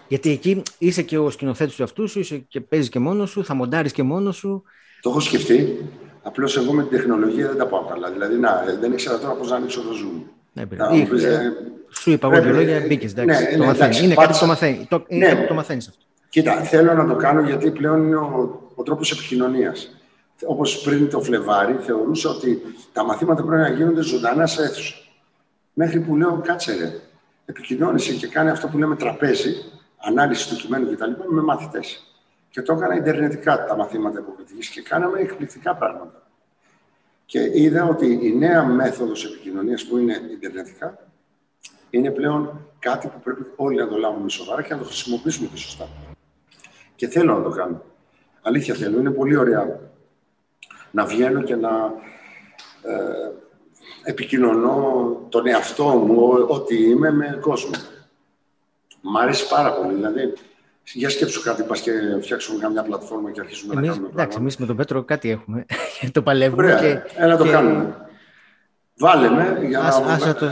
[0.08, 3.46] Γιατί εκεί είσαι και ο σκηνοθέτης του αυτού σου, είσαι και παίζεις και μόνος σου,
[3.46, 4.64] θα μοντάρεις και μόνος σου.
[5.02, 5.86] Το έχω σκεφτεί.
[6.22, 8.12] Απλώς εγώ με την τεχνολογία δεν τα πάω καλά.
[8.12, 10.22] Δηλαδή, να, δεν ήξερα τώρα πώς να ανοίξω το Zoom.
[10.54, 11.52] Ναι, ε,
[11.90, 13.14] σου είπα εγώ δύο λόγια, μπήκες.
[13.14, 13.26] Ναι,
[13.58, 14.02] το μαθαίνεις.
[14.02, 14.88] Είναι κάτι που το μαθαίνεις.
[14.88, 15.46] Το, ναι.
[15.48, 16.02] το μαθαίνεις αυτό.
[16.30, 20.01] Κοίτα, θέλω να το κάνω γιατί πλέον είναι ο, ο τρόπος επικοινωνίας.
[20.46, 22.62] Όπως πριν το Φλεβάρι, θεωρούσα ότι
[22.94, 24.96] τα μαθήματα πρέπει να γίνονται ζωντανά σε αίθουσα.
[25.74, 27.00] Μέχρι που λέω, κάτσε ρε,
[27.46, 29.56] επικοινώνησε και κάνει αυτό που λέμε τραπέζι,
[29.98, 31.12] ανάλυση του κειμένου κτλ.
[31.28, 32.16] με μαθητές.
[32.50, 36.22] Και το έκανα ιντερνετικά τα μαθήματα υποκριτική και κάναμε εκπληκτικά πράγματα.
[37.26, 41.08] Και είδα ότι η νέα μέθοδος επικοινωνίας που είναι ιντερνετικά
[41.90, 45.58] είναι πλέον κάτι που πρέπει όλοι να το λάβουμε σοβαρά και να το χρησιμοποιήσουμε και
[45.58, 45.88] σωστά.
[46.96, 47.84] Και θέλω να το κάνω.
[48.42, 49.00] Αλήθεια θέλω.
[49.00, 49.91] Είναι πολύ ωραία
[50.92, 51.70] να βγαίνω και να
[52.82, 53.32] ε,
[54.04, 57.72] επικοινωνώ τον εαυτό μου, ό,τι είμαι, με κόσμο.
[59.02, 59.94] Μ' αρέσει πάρα πολύ.
[59.94, 60.34] Δηλαδή,
[60.94, 64.58] για σκέψου κάτι, πας και φτιάξουμε μια πλατφόρμα και αρχίσουμε εμείς, να κάνουμε Εντάξει, εμείς
[64.58, 65.66] με τον Πέτρο κάτι έχουμε.
[66.14, 67.02] το παλεύουμε Ωραία, και...
[67.16, 67.96] Έλα το κάνουμε.
[68.98, 70.34] Βάλε με, για να...
[70.34, 70.50] το...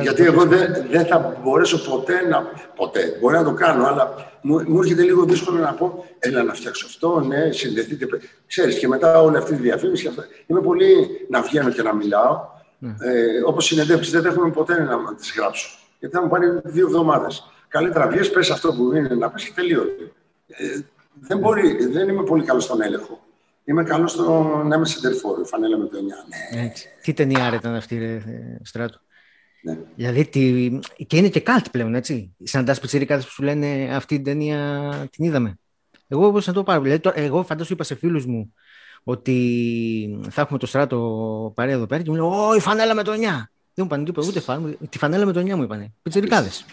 [0.00, 2.42] γιατί εγώ δεν, δεν θα μπορέσω ποτέ να...
[2.76, 6.54] Ποτέ, μπορεί να το κάνω, αλλά μου, μου έρχεται λίγο δύσκολο να πω έλα να
[6.54, 8.06] φτιάξω αυτό, ναι, συνδεθείτε.
[8.46, 10.06] Ξέρεις, και μετά όλη αυτή τη διαφήμιση.
[10.06, 10.24] Αυτά.
[10.46, 12.40] Είμαι πολύ να βγαίνω και να μιλάω.
[12.82, 12.86] Mm.
[13.00, 15.78] Ε, όπως συνεντεύξεις δεν έχουμε ποτέ να τις γράψω.
[15.98, 19.52] Γιατί θα μου πάρει δύο εβδομάδες καλύτερα βγες, πες αυτό που είναι να πεις και
[19.54, 20.12] τελείωσε.
[20.46, 20.80] Ε,
[21.20, 23.20] δεν, μπορεί, δεν είμαι πολύ καλός στον έλεγχο.
[23.64, 26.54] Είμαι καλός στο να είμαι σεντερφόρο, φανέλα με το 9.
[26.54, 26.62] Ναι.
[26.62, 26.88] Έτσι.
[27.02, 28.22] Τι ταινία ήταν αυτή, ρε,
[28.62, 29.00] Στράτο.
[29.62, 29.78] Ναι.
[29.94, 30.78] Δηλαδή, τι...
[31.06, 32.34] και είναι και κάλτ πλέον, έτσι.
[32.42, 35.58] Συναντάς πιτσιρικάδες που σου λένε αυτή την ταινία την είδαμε.
[36.08, 36.80] Εγώ όπως να το πάρω.
[36.80, 38.52] Δηλαδή, εγώ φαντάζομαι είπα σε φίλους μου
[39.02, 43.02] ότι θα έχουμε το στράτο παρέα εδώ πέρα και μου λένε Ω, η φανέλα με
[43.02, 43.16] το 9.
[43.16, 43.26] Δεν
[43.76, 44.76] μου είπαν τίποτα, ούτε φάνου.
[44.88, 45.92] Τη φανέλα με το 9 μου είπανε.
[46.02, 46.64] Πιτσιρικάδες.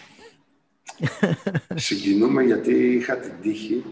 [1.74, 3.84] Συγκινούμε γιατί είχα την τύχη,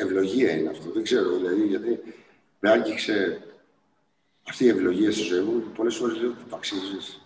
[0.00, 2.00] ευλογία είναι αυτό, δεν ξέρω δηλαδή, γιατί
[2.60, 3.42] με άγγιξε
[4.48, 5.62] αυτή η ευλογία στη ζωή μου.
[5.76, 7.20] Πολλές φορές λέω ότι το αξίζει.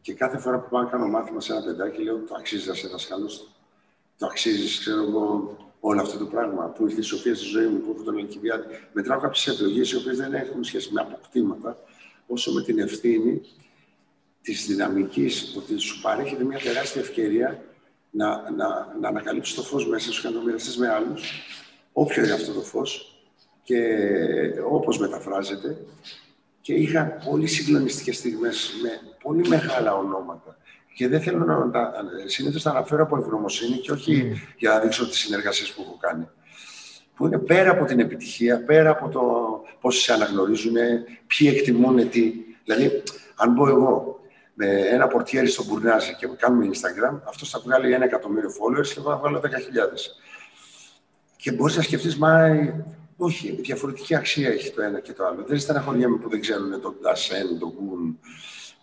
[0.00, 2.74] Και κάθε φορά που πάω να κάνω μάθημα σε ένα παιδάκι, λέω το αξίζει να
[2.74, 3.30] σε δασκαλό.
[4.18, 7.80] Το αξίζει, ξέρω εγώ, όλο αυτό το πράγμα που ήρθε η σοφία στη ζωή μου,
[7.80, 8.64] που έχω τον Αλκιβιάδη.
[8.92, 11.78] Μετράω κάποιες ευλογίες οι οποίες δεν έχουν σχέση με αποκτήματα,
[12.26, 13.40] όσο με την ευθύνη
[14.42, 17.64] της δυναμικής ότι σου παρέχεται μια τεράστια ευκαιρία
[18.10, 21.30] να, να, να ανακαλύψεις το φως μέσα σου και να το μοιραστείς με άλλους,
[21.92, 23.16] όποιο είναι αυτό το φως
[23.62, 23.78] και
[24.70, 25.76] όπως μεταφράζεται.
[26.60, 28.90] Και είχα πολύ συγκλονιστικές στιγμές με
[29.22, 30.56] πολύ μεγάλα ονόματα.
[30.94, 31.92] Και δεν θέλω να τα...
[32.26, 34.54] Συνήθως τα αναφέρω από ευγνωμοσύνη και όχι mm.
[34.56, 36.28] για να δείξω τις συνεργασίες που έχω κάνει.
[37.16, 39.22] Που είναι πέρα από την επιτυχία, πέρα από το
[39.80, 40.74] πώς σε αναγνωρίζουν,
[41.26, 42.32] ποιοι εκτιμούν τι.
[42.64, 43.02] Δηλαδή,
[43.36, 44.20] αν πω εγώ,
[44.54, 48.94] με ένα πορτιέρι στο Μπουρνάζι και κάνουμε Instagram, αυτός θα βγάλει ένα εκατομμύριο followers και
[48.98, 49.46] εγώ θα βγάλω 10.000.
[51.42, 52.48] Και μπορείς να σκεφτείς, μα
[53.16, 55.44] όχι, διαφορετική αξία έχει το ένα και το άλλο.
[55.46, 58.18] Δεν στεναχωριέμαι που δεν ξέρουν τον Ντασέν, τον Γκουν,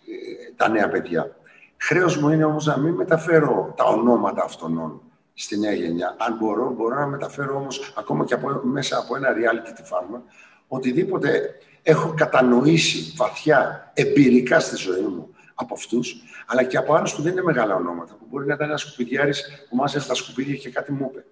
[0.06, 1.36] ε, τα νέα παιδιά.
[1.76, 5.02] Χρέος μου είναι όμως να μην μεταφέρω τα ονόματα αυτών
[5.34, 6.16] στη νέα γενιά.
[6.18, 10.22] Αν μπορώ, μπορώ να μεταφέρω όμως ακόμα και από, μέσα από ένα reality τη φάρμα
[10.68, 17.22] οτιδήποτε έχω κατανοήσει βαθιά, εμπειρικά στη ζωή μου από αυτούς, αλλά και από άλλους που
[17.22, 18.14] δεν είναι μεγάλα ονόματα.
[18.14, 21.24] Που μπορεί να ήταν ένας σκουπιδιάρης που μάζευε τα σκουπίδια και κάτι μου είπε.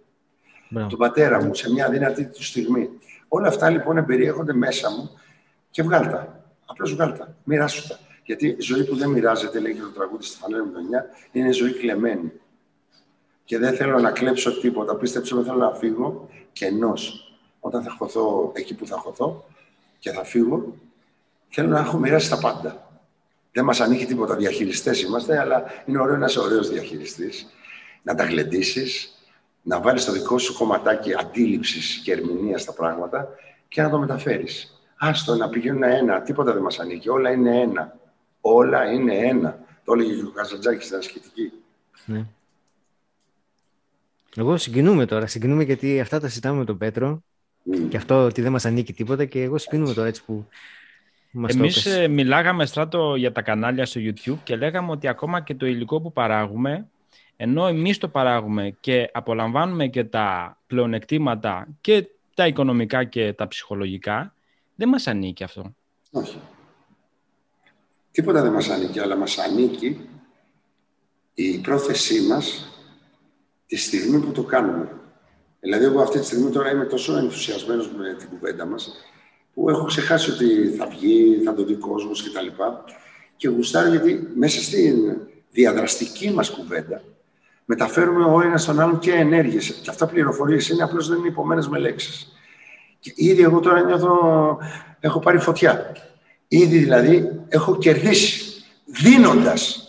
[0.71, 0.87] Yeah.
[0.89, 2.91] Τον πατέρα μου σε μια δύνατη του στιγμή.
[3.29, 5.11] Όλα αυτά λοιπόν εμπεριέχονται μέσα μου
[5.71, 6.43] και βγάλτα.
[6.67, 7.37] Απλώς βγάλτα.
[7.45, 7.99] Μοιράσου τα.
[8.25, 11.73] Γιατί η ζωή που δεν μοιράζεται, λέει και το τραγούδι στη Φανέλα με είναι ζωή
[11.73, 12.33] κλεμμένη.
[13.45, 14.97] Και δεν θέλω να κλέψω τίποτα.
[14.97, 17.33] Πίστεψε με, θέλω να φύγω κενός.
[17.61, 19.45] Όταν θα χωθώ εκεί που θα χωθώ
[19.99, 20.75] και θα φύγω,
[21.49, 23.01] θέλω να έχω μοιράσει τα πάντα.
[23.53, 24.37] Δεν μας ανήκει τίποτα.
[24.37, 27.47] Διαχειριστές είμαστε, αλλά είναι ωραίο να είσαι ωραίος διαχειριστής.
[28.03, 29.18] Να τα γλεντήσεις,
[29.69, 33.29] να βάλεις το δικό σου κομματάκι αντίληψης και ερμηνείας στα πράγματα
[33.69, 34.81] και να το μεταφέρεις.
[34.97, 37.09] Άστο να πηγαίνουν ένα, τίποτα δεν μας ανήκει.
[37.09, 37.97] Όλα είναι ένα.
[38.41, 39.59] Όλα είναι ένα.
[39.85, 41.53] Το έλεγε και ο Καζαντζάκης στην ασκητική.
[42.05, 42.27] Ναι.
[44.37, 45.27] Εγώ συγκινούμε τώρα.
[45.27, 47.23] Συγκινούμε γιατί αυτά τα συζητάμε με τον Πέτρο.
[47.73, 47.87] Mm.
[47.89, 49.25] Και αυτό ότι δεν μας ανήκει τίποτα.
[49.25, 50.47] Και εγώ συγκινούμε τώρα έτσι που
[51.49, 55.67] εμείς ε, μιλάγαμε στράτο για τα κανάλια στο YouTube και λέγαμε ότι ακόμα και το
[55.67, 56.87] υλικό που παράγουμε,
[57.41, 64.35] ενώ εμείς το παράγουμε και απολαμβάνουμε και τα πλεονεκτήματα και τα οικονομικά και τα ψυχολογικά,
[64.75, 65.75] δεν μας ανήκει αυτό.
[66.11, 66.41] Όχι.
[68.11, 70.09] Τίποτα δεν μας ανήκει, αλλά μας ανήκει
[71.35, 72.73] η πρόθεσή μας
[73.67, 75.01] τη στιγμή που το κάνουμε.
[75.61, 78.93] Δηλαδή, εγώ αυτή τη στιγμή τώρα είμαι τόσο ενθουσιασμένος με την κουβέντα μας,
[79.55, 82.47] που έχω ξεχάσει ότι θα βγει, θα το δει κόσμος κτλ.
[82.47, 82.95] Και,
[83.37, 84.95] και γουστάρω γιατί μέσα στη
[85.51, 87.03] διαδραστική μας κουβέντα
[87.69, 89.73] μεταφέρουμε ο ένας στον άλλον και ενέργειες.
[89.83, 92.33] Και αυτά πληροφορίες είναι απλώς δεν είναι υπομένες με λέξεις.
[92.99, 94.59] Και ήδη εγώ τώρα νιώθω,
[95.01, 95.97] έχω πάρει φωτιά.
[96.49, 99.83] Ήδη δηλαδή έχω κερδίσει, δίνοντας.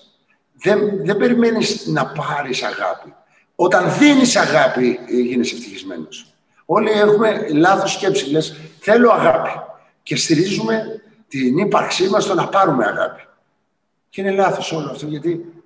[0.61, 3.13] Δεν, δεν περιμένεις να πάρεις αγάπη.
[3.55, 6.33] Όταν δίνεις αγάπη, γίνεσαι ευτυχισμένος.
[6.65, 8.29] Όλοι έχουμε λάθος σκέψη.
[8.31, 9.49] Λες, θέλω αγάπη.
[10.03, 13.21] Και στηρίζουμε την ύπαρξή μας στο να πάρουμε αγάπη.
[14.09, 15.58] Και είναι λάθος όλο αυτό, γιατί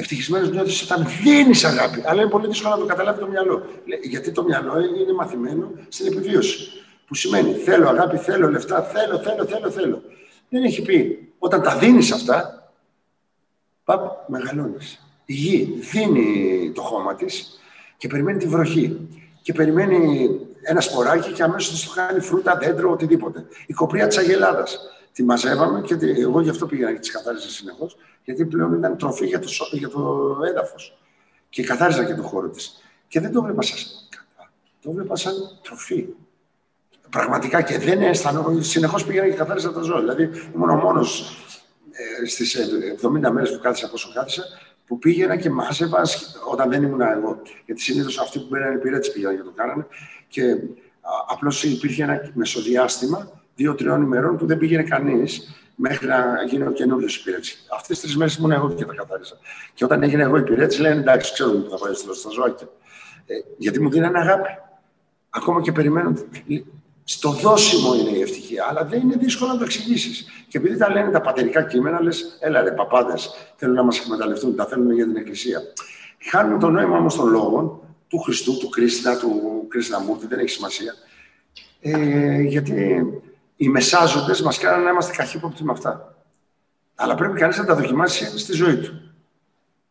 [0.00, 2.02] ευτυχισμένος νιώθεις όταν δίνεις αγάπη.
[2.06, 3.62] Αλλά είναι πολύ δύσκολο να το καταλάβει το μυαλό.
[4.02, 6.58] Γιατί το μυαλό είναι μαθημένο στην επιβίωση.
[7.06, 10.02] Που σημαίνει θέλω αγάπη, θέλω λεφτά, θέλω, θέλω, θέλω, θέλω.
[10.48, 12.70] Δεν έχει πει όταν τα δίνεις αυτά,
[13.84, 15.06] παπ, μεγαλώνεις.
[15.24, 17.60] Η γη δίνει το χώμα της
[17.96, 19.08] και περιμένει τη βροχή.
[19.42, 20.30] Και περιμένει
[20.62, 23.46] ένα σποράκι και αμέσως του κάνει φρούτα, δέντρο, οτιδήποτε.
[23.66, 24.78] Η κοπρία της Αγελάδας.
[25.12, 29.26] Τη μαζεύαμε και εγώ γι' αυτό πήγαινα και τη καθάριζα συνεχώς, γιατί πλέον ήταν τροφή
[29.26, 30.98] για το, για το έδαφος.
[31.48, 32.82] Και καθάριζα και το χώρο της.
[33.08, 34.52] Και δεν το βλέπα σαν κατά.
[34.82, 36.06] Το βλέπα σαν τροφή.
[37.10, 38.62] Πραγματικά και δεν αισθανόμουν.
[38.62, 40.00] Συνεχώς πήγαινα και καθάριζα τα ζώα.
[40.00, 41.36] Δηλαδή ήμουν ο μόνος
[41.90, 42.56] ε, στις
[43.02, 44.42] 70 μέρες που κάθισα πόσο κάθισα,
[44.86, 46.02] που πήγαινα και μάζευα
[46.50, 47.42] όταν δεν ήμουν εγώ.
[47.66, 49.86] Γιατί συνήθως αυτοί που μπαίνανε πυρέτη πήγαιναν και το κάνανε.
[50.28, 50.56] Και
[51.28, 57.16] απλώς υπήρχε ένα μεσοδιάστημα δύο-τριών ημερών που δεν πήγαινε κανείς μέχρι να γίνει ο καινούριος
[57.16, 57.66] υπηρέτης.
[57.72, 59.38] Αυτές τις τρεις μέρες ήμουν εγώ και τα καθάρισα.
[59.74, 62.68] Και όταν έγινε εγώ υπηρέτης, λένε εντάξει, ξέρουμε που θα πάει στα ζωάκια.
[63.26, 64.48] Ε, γιατί μου δίνανε αγάπη.
[65.30, 66.18] Ακόμα και περιμένουν.
[67.04, 70.26] Στο δόσιμο είναι η ευτυχία, αλλά δεν είναι δύσκολο να το εξηγήσεις.
[70.48, 74.56] Και επειδή τα λένε τα πατερικά κείμενα, λες, έλα ρε, παπάδες, θέλουν να μας εκμεταλλευτούν,
[74.56, 75.60] τα θέλουν για την Εκκλησία.
[76.30, 80.94] Χάνουν το νόημα όμως των λόγων του Χριστού, του Κρίστα, του Κρίσναμούρτη, δεν έχει σημασία.
[81.80, 83.04] Ε, γιατί
[83.60, 86.14] οι μεσάζοντες μας κάνουν να είμαστε καχύποπτοι με αυτά.
[86.94, 89.00] Αλλά πρέπει κανείς να τα δοκιμάσει στη ζωή του.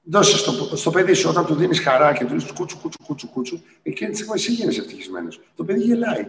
[0.03, 3.29] Δώσε στο, στο παιδί σου, όταν του δίνεις χαρά και του λες κούτσου, κούτσου, κούτσου,
[3.29, 5.39] κούτσου, εκείνη τη στιγμή εσύ γίνεσαι ευτυχισμένος.
[5.55, 6.27] Το παιδί γελάει.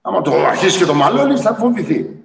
[0.00, 2.24] Άμα το αρχίσει και το μαλώνεις, θα φοβηθεί.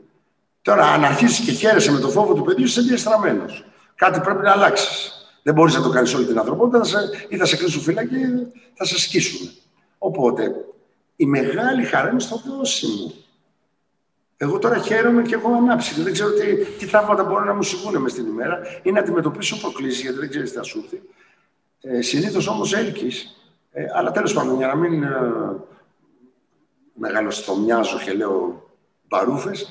[0.61, 3.65] Τώρα, αν αρχίσει και χαίρεσαι με το φόβο του παιδιού, είσαι διαστραμμένος.
[3.95, 5.11] Κάτι πρέπει να αλλάξεις.
[5.43, 6.97] Δεν μπορείς να το κάνεις όλη την ανθρωπότητα, θα σε,
[7.29, 8.15] ή θα σε κλείσουν φύλλα και
[8.73, 9.49] θα σε σκίσουν.
[9.97, 10.51] Οπότε,
[11.15, 13.13] η μεγάλη χαρά είναι στο δώσιμο.
[14.37, 16.01] Εγώ τώρα χαίρομαι και έχω ανάψει.
[16.01, 19.59] Δεν ξέρω τι, τι θαύματα μπορούν να μου συμβούν μες στην ημέρα ή να αντιμετωπίσω
[19.59, 21.01] προκλήσεις, γιατί δεν ξέρεις τι θα σου έρθει.
[21.81, 23.41] Ε, Συνήθως όμως έλκεις.
[23.71, 25.09] Ε, αλλά τέλος πάντων, για να μην ε,
[26.93, 28.69] μεγαλοστομιάζω και λέω
[29.07, 29.67] μπαρούφες,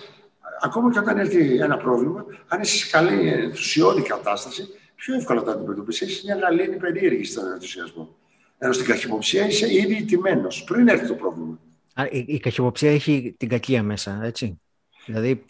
[0.62, 5.51] ακόμα και όταν έρθει ένα πρόβλημα, αν είσαι σε καλή ενθουσιώδη κατάσταση, πιο εύκολα το
[5.51, 6.03] αντιμετωπίσεις.
[6.03, 8.17] Έχεις μια γαλήνη περίεργη στον ενθουσιασμό.
[8.59, 11.59] Ενώ στην καχυποψία είσαι ήδη τιμένο πριν έρθει το πρόβλημα.
[12.05, 14.61] Η, η καχυποψία έχει την κακία μέσα, έτσι.
[15.07, 15.45] Δηλαδή,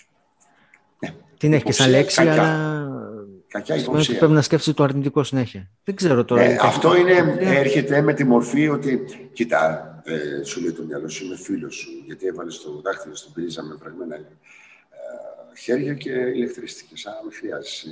[0.99, 1.15] ναι.
[1.39, 2.33] την έχει και σαν λέξη, κακιά.
[2.33, 2.89] αλλά
[3.49, 4.19] κακιά υποψία.
[4.19, 5.71] πρέπει να σκέφτεσαι το αρνητικό συνέχεια.
[5.85, 6.43] Δεν ξέρω τώρα.
[6.43, 7.59] Ε, αυτό είναι, ναι.
[7.59, 11.91] έρχεται με τη μορφή ότι, κοίτα, ε, σου λέει το μυαλό σου, είμαι φίλος σου,
[12.07, 14.21] γιατί έβαλες το δάχτυλο στην πρίζα με πραγμένα ε,
[15.59, 16.97] χέρια και ηλεκτρίστηκε.
[16.97, 17.89] Σαν να με χρειάζεσαι.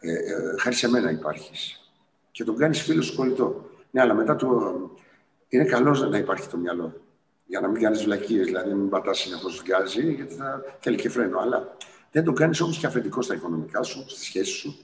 [0.00, 0.16] ε, ε,
[0.58, 1.90] χάρη σε μένα υπάρχεις.
[2.30, 3.70] Και τον κάνεις φίλο σου κολλητό.
[3.90, 4.48] Ναι, αλλά μετά το,
[5.48, 7.06] είναι καλός να υπάρχει το μυαλό
[7.48, 11.38] για να μην κάνεις βλακίες, δηλαδή μην πατάς συνεχώς γκάζι, γιατί θα θέλει και φρένο.
[11.38, 11.76] Αλλά
[12.10, 14.76] δεν το κάνεις όμως και αφεντικό στα οικονομικά σου, στη σχέση σου.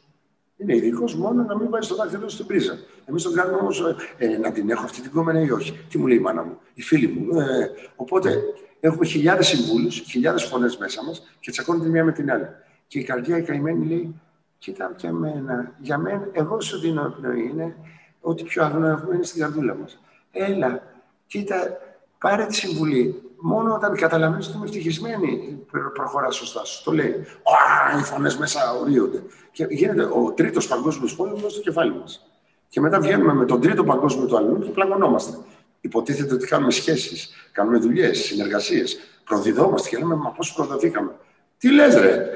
[0.56, 2.78] Είναι ειδικός μόνο να μην βάζεις το δάχτυλο στην πρίζα.
[3.04, 5.86] Εμείς τον κάνουμε όμως ε, να την έχω αυτή την κόμενα ή όχι.
[5.88, 7.38] Τι μου λέει η μάνα μου, η φίλη μου.
[7.38, 8.42] Ε, οπότε
[8.80, 12.48] έχουμε χιλιάδες συμβούλους, χιλιάδες φωνές μέσα μας και τσακώνονται μία με την άλλη.
[12.86, 14.20] Και η καρδιά η καημένη λέει,
[14.58, 17.76] κοίτα και εμένα, για μένα, εγώ σου δίνω πνοή, είναι
[18.20, 20.00] ότι πιο αγνό έχουμε είναι στην καρδούλα μας.
[20.32, 20.82] Έλα,
[21.26, 21.78] κοίτα,
[22.18, 23.22] Πάρε τη συμβουλή.
[23.40, 25.58] Μόνο όταν καταλαβαίνει ότι είμαι ευτυχισμένη,
[25.94, 26.64] προχωράς σωστά.
[26.64, 27.10] Σου το λέει.
[27.10, 29.22] Α, οι φωνές μέσα ορίονται.
[29.52, 32.26] Και γίνεται ο τρίτος παγκόσμιος πόλεμος στο κεφάλι μας.
[32.68, 35.38] Και μετά βγαίνουμε με τον τρίτο παγκόσμιο του αλλού και πλαγωνόμαστε.
[35.80, 38.98] Υποτίθεται ότι κάνουμε σχέσεις, κάνουμε δουλειές, συνεργασίες.
[39.24, 41.10] Προδιδόμαστε και λέμε, Μα πώς προδοθήκαμε.
[41.58, 42.26] Τι λες, ρε;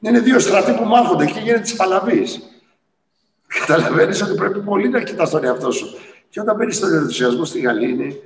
[0.00, 2.40] Είναι δύο στρατοί που μάχονται και γίνεται της παλαβής.
[3.46, 5.86] Καταλαβαίνεις ότι πρέπει πολύ να κοιτάς τον εαυτό σου.
[6.28, 8.20] Και όταν μπαίνεις στον ενθουσιασμό στη Γαλλίνη,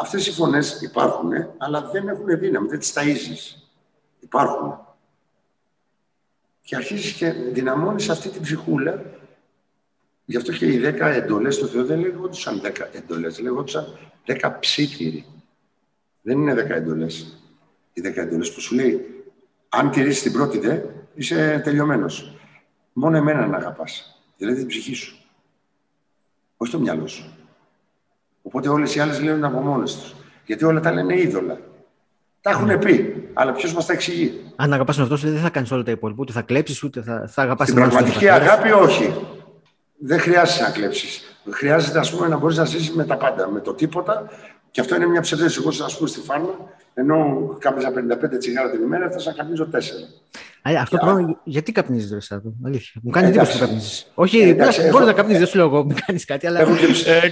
[0.00, 3.62] Αυτές οι φωνές υπάρχουν, αλλά δεν έχουν δύναμη, δεν τις ταΐζεις.
[4.20, 4.78] Υπάρχουν.
[6.62, 9.02] Και αρχίζεις και δυναμώνεις αυτή την ψυχούλα.
[10.24, 15.26] Γι' αυτό και οι δέκα εντολές του Θεού δεν λέγονταν δέκα εντολές, λέγονταν δέκα ψήθυροι.
[16.22, 17.38] Δεν είναι δέκα εντολές.
[17.92, 19.24] Οι δέκα εντολές που σου λέει,
[19.68, 20.80] αν τηρήσει την πρώτη δε,
[21.14, 22.36] είσαι τελειωμένος.
[22.92, 24.22] Μόνο εμένα να αγαπάς.
[24.36, 25.16] Δηλαδή την ψυχή σου.
[26.56, 27.36] Όχι το μυαλό σου.
[28.42, 30.14] Οπότε όλες οι άλλες λένε από μόνες τους.
[30.46, 31.58] Γιατί όλα τα λένε είδωλα.
[32.40, 32.76] Τα έχουν ναι.
[32.76, 35.90] πει, αλλά ποιος μας τα εξηγεί; Αν αγαπάς τον αυτό, δεν θα κάνεις όλα τα
[35.90, 36.20] υπόλοιπα.
[36.22, 39.14] Ούτε θα κλέψεις, ούτε θα, θα αγαπάς την πραγματική αγάπη, όχι.
[39.98, 41.36] Δεν χρειάζεται να κλέψεις.
[41.50, 44.30] Χρειάζεται, ας πούμε, να μπορείς να ζήσεις με τα πάντα, με το τίποτα.
[44.70, 45.60] Και αυτό είναι μια ψευδέστηση.
[45.66, 46.54] Εγώ, ας πούμε, στη φάρμα,
[46.94, 49.78] ενώ κάπνιζα 55 τσιγάρα την ημέρα, έφτασα να καπνίζω 4.
[50.62, 53.00] Αυτό το πράγμα, γιατί καπνίζεις, ρε αλήθεια.
[53.02, 54.10] Μου κάνει εντύπωση που καπνίζεις.
[54.14, 54.54] Όχι,
[54.90, 56.76] μπορείς να καπνίζεις, δεν σου λέω εγώ, μου κάνεις κάτι, αλλά μου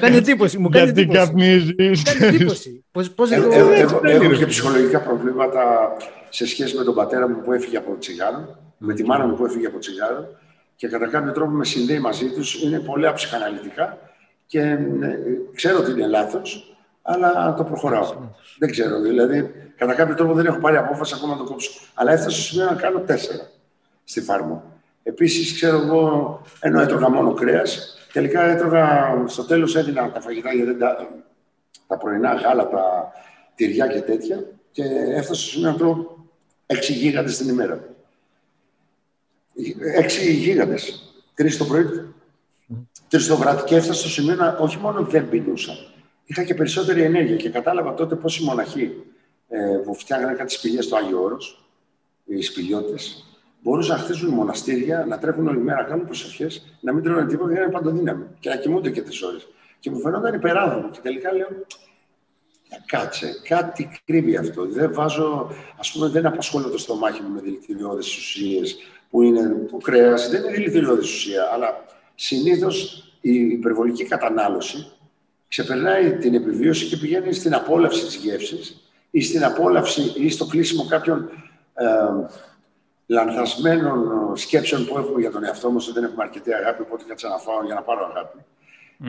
[0.01, 0.59] κάνει εντύπωση.
[0.59, 2.85] Μου κάνει γιατί καπνίζεις; κάνει εντύπωση.
[4.03, 5.93] Έχω και ψυχολογικά προβλήματα
[6.29, 9.45] σε σχέση με τον πατέρα μου που έφυγε από τσιγάρο, με τη μάνα μου που
[9.45, 10.29] έφυγε από τσιγάρο
[10.77, 12.63] και κατά κάποιο τρόπο με συνδέει μαζί τους.
[12.63, 13.99] Είναι πολύ αψυχαναλυτικά
[14.47, 14.79] και ε,
[15.55, 18.15] ξέρω ότι είναι λάθος, αλλά το προχωράω.
[18.59, 19.51] Δεν ξέρω, δηλαδή,
[19.81, 21.71] κατά κάποιο τρόπο δεν έχω πάρει απόφαση ακόμα να το κόψω.
[21.95, 23.51] Αλλά έφτασα στο σημείο να κάνω τέσσερα
[24.05, 24.65] στη φάρμα.
[25.03, 30.77] Επίσης, ξέρω εγώ, ενώ έτρωγα μόνο κρέας, τελικά έτρωγα, στο τέλος έδινα τα φαγητά, γιατί
[30.77, 31.09] τα,
[31.87, 33.13] τα πρωινά γάλα, τα
[33.55, 34.83] τυριά και τέτοια, και
[35.15, 36.07] έφτασα στο σημείο να τρώω
[36.67, 37.85] 6 γίγαντες την ημέρα.
[40.01, 41.13] 6 γίγαντες.
[41.35, 42.15] Τρεις το πρωί,
[43.09, 45.73] τρεις το βράδυ και έφτασα στο σημείο να όχι μόνο δεν πεινούσα,
[46.25, 49.10] είχα και περισσότερη ενέργεια και κατάλαβα τότε πώς οι μοναχοί
[49.53, 51.65] ε, που φτιάχνανε κάτι σπηλιές στο Άγιο Όρος,
[52.25, 53.25] οι σπηλιώτες,
[53.63, 57.51] μπορούσαν να χτίσουν μοναστήρια, να τρέχουν όλη μέρα, να κάνουν προσευχές, να μην τρώνε τίποτα,
[57.51, 59.49] για να είναι παντοδύναμοι και να κοιμούνται και τις ώρες.
[59.79, 60.91] Και μου φαινόταν υπεράδομο.
[60.91, 61.49] Και τελικά λέω,
[62.87, 64.67] κάτσε, κάτι κρύβει αυτό.
[64.67, 68.77] Δεν βάζω, ας πούμε, δεν απασχολώ το στομάχι μου με δηλητηριώδεις ουσίες
[69.11, 71.85] που είναι το κρέας, δεν είναι δηλητηριώδης ουσία, αλλά
[72.15, 74.87] συνήθως η υπερβολική κατανάλωση
[75.49, 80.87] ξεπερνάει την επιβίωση και πηγαίνει στην απόλαυση της γεύσης ή στην απόλαυση ή στο κλείσιμο
[80.87, 81.31] κάποιων
[81.75, 81.87] ε,
[83.07, 87.29] λανθασμένων σκέψεων που έχουμε για τον εαυτό μας, ότι δεν έχουμε αρκετή αγάπη, οπότε κάτσα
[87.29, 88.39] να φάω για να πάρω αγάπη.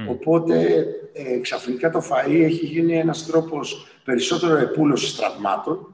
[0.09, 5.93] Οπότε ε, ξαφνικά το φαΐ έχει γίνει ένας τρόπος περισσότερο επούλωσης τραυμάτων,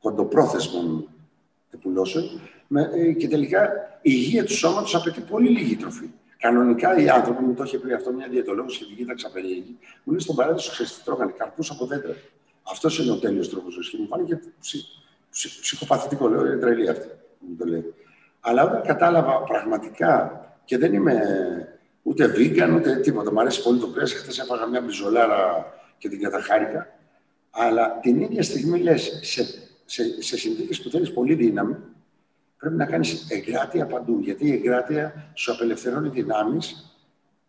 [0.00, 1.08] κοντοπρόθεσμων
[1.70, 2.40] επουλώσεων,
[2.94, 3.70] ε, και τελικά
[4.02, 6.10] η υγεία του σώματος απαιτεί πολύ λίγη τροφή.
[6.38, 10.12] Κανονικά οι άνθρωποι, μου το είχε πει αυτό μια διαιτολόγος και την κοίταξα περίεργη, μου
[10.12, 12.14] λέει στον παράδεισο, ξέρεις τι τρώγανε, καρπούς από δέντρα.
[12.62, 13.88] Αυτός είναι ο τέλειος τρόπος ζωής.
[13.88, 14.74] Και μου φάνηκε ψ,
[15.30, 17.08] ψ, ψυχοπαθητικό, λέω, είναι τρελή αυτή
[17.48, 17.94] μου το λέει.
[18.40, 21.18] Αλλά όταν κατάλαβα πραγματικά και δεν είμαι
[22.02, 24.12] ούτε vegan ούτε τίποτα, μου αρέσει πολύ το κρέας.
[24.12, 26.86] Χθες έφαγα μια μπιζολάρα και την καταχάρηκα.
[27.50, 29.44] Αλλά την ίδια στιγμή λες, σε,
[29.84, 31.76] σε, σε συνθήκες που θέλεις πολύ δύναμη,
[32.58, 34.18] πρέπει να κάνεις εγκράτεια παντού.
[34.20, 36.96] Γιατί η εγκράτεια σου απελευθερώνει δυνάμεις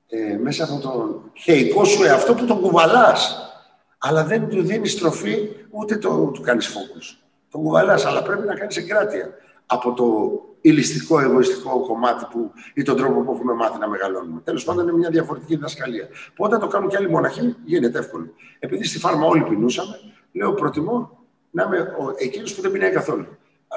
[0.07, 3.47] ε, μέσα από τον θεϊκό σου εαυτό που τον κουβαλάς.
[4.06, 6.99] Αλλά δεν του δίνεις τροφή ούτε το, του κάνεις φόκου.
[7.49, 9.30] Τον κουβαλάς, αλλά πρέπει να κάνεις εγκράτεια
[9.66, 10.06] από το
[10.62, 14.41] ηλιστικό, εγωιστικό κομμάτι που, ή τον τρόπο που έχουμε μάθει να μεγαλώνουμε.
[14.43, 16.08] Τέλος πάντων, είναι μια διαφορετική διδασκαλία.
[16.36, 18.28] Που όταν το κάνουν και άλλοι μοναχοί, γίνεται εύκολο.
[18.60, 19.99] Επειδή στη φάρμα όλοι πεινούσαμε,
[20.32, 21.20] λέω προτιμώ
[21.51, 23.26] να είμαι εκείνος που δεν πεινάει καθόλου.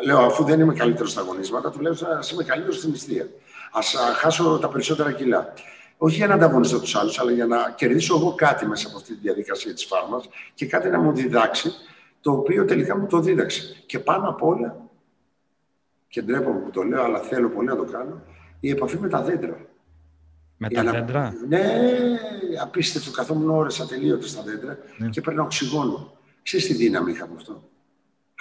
[0.05, 3.29] Λέω, αφού δεν είμαι καλύτερος στα αγωνίσματα, του λέω ας είμαι καλύτερος στην νηστεία.
[3.73, 3.81] Α
[4.15, 5.53] χάσω τα περισσότερα κιλά.
[5.99, 9.15] Όχι για να ανταγωνιστώ τους άλλους, αλλά για να κερδίσω εγώ κάτι μέσα από αυτή
[9.15, 11.71] τη διαδικασία της φάρμας και κάτι να μου διδάξει,
[12.21, 13.83] το οποίο τελικά μου το δίδαξε.
[13.87, 14.77] Και πάνω απ' όλα
[16.09, 18.23] και ντρέπομαι που το λέω, αλλά θέλω πολύ να το κάνω,
[18.61, 19.67] η επαφή με τα δέντρα.
[20.57, 21.65] Με τα δέντρα; Ναι,
[22.63, 23.11] απίστευτο.
[23.11, 25.09] Καθόμουν ώρες ατελείωτες στα δέντρα ναι.
[25.09, 26.19] και παίρνω οξυγόνο.
[26.43, 27.69] Ξέρεις τι δύναμη είχα από αυτό;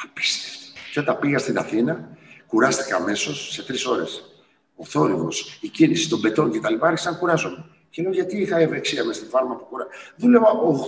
[0.04, 0.80] Απίστευτο.
[0.92, 4.35] Και όταν πήγα στην Αθήνα, κουράστηκα αμέσως σε τρεις ώρες.
[4.76, 6.74] Ο θόρυβος, η κίνηση των πετών κτλ.
[6.80, 7.66] άρχισαν να κουράζομαι.
[7.90, 9.88] Και λέω γιατί είχα ευεξία μες στη φάρμα που κουρά.
[10.16, 10.48] Δούλευα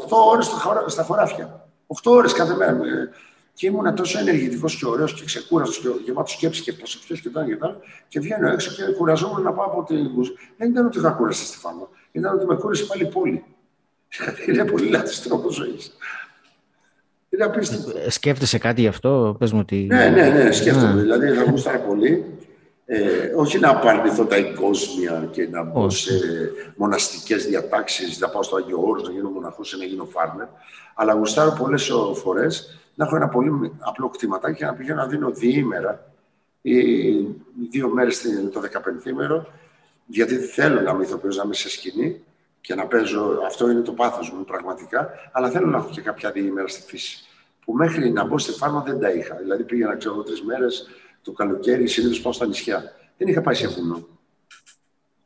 [0.09, 0.45] 8 ώρες
[0.87, 1.69] στα χωράφια.
[1.87, 2.79] 8 ώρες κάθε μέρα.
[3.53, 7.43] Και ήμουν τόσο ενεργητικός και ωραίος και ξεκούραστος και γεμάτος σκέψης και προσευχέ και τα
[7.43, 7.57] και
[8.07, 9.97] Και βγαίνω έξω και κουραζόμουν να πάω από την
[10.57, 11.89] Δεν ήταν ότι είχα κούραση στη φάμα.
[12.11, 13.43] Ήταν ότι με κούρασε πάλι η πόλη.
[14.47, 15.97] Είναι πολύ λάθος τρόπος ζωής.
[17.29, 17.97] Είναι απίστευτο.
[17.97, 19.75] Ε, σκέφτεσαι κάτι γι' αυτό, πες μου ότι...
[19.75, 20.93] Ναι, ναι, ναι, σκέφτομαι.
[20.93, 21.01] Ναι.
[21.01, 22.25] Δηλαδή, θα γούσταρα πολύ.
[22.89, 26.11] Ε, όχι να απαρνηθώ τα εγκόσμια και να μπω σε
[26.75, 30.47] μοναστικές διατάξεις, να πάω στο Άγιο Όρος, να γίνω μοναχός ή να γίνω φάρμερ.
[30.95, 35.29] Αλλά γουστάρω πολλές φορές να έχω ένα πολύ απλό κτηματάκι και να πηγαίνω να δίνω
[35.29, 36.11] διήμερα
[36.61, 36.81] ή
[37.69, 38.21] δύο μέρες
[38.51, 39.45] το 15ήμερο,
[40.05, 42.21] γιατί θέλω να είμαι ηθοποιός, να είμαι σε σκηνή
[42.61, 43.39] και να παίζω.
[43.45, 45.09] Αυτό είναι το πάθος μου πραγματικά.
[45.31, 47.27] Αλλά θέλω να έχω και κάποια διήμερα στη φύση.
[47.65, 49.35] Που μέχρι να μπω στη φάρμα δεν τα είχα.
[49.35, 50.87] Δηλαδή πήγαινα, ξέρω τρεις μέρες
[51.27, 52.93] το καλοκαίρι, συνήθως πάω στα νησιά.
[53.17, 54.07] Δεν είχα πάει σε βουνό.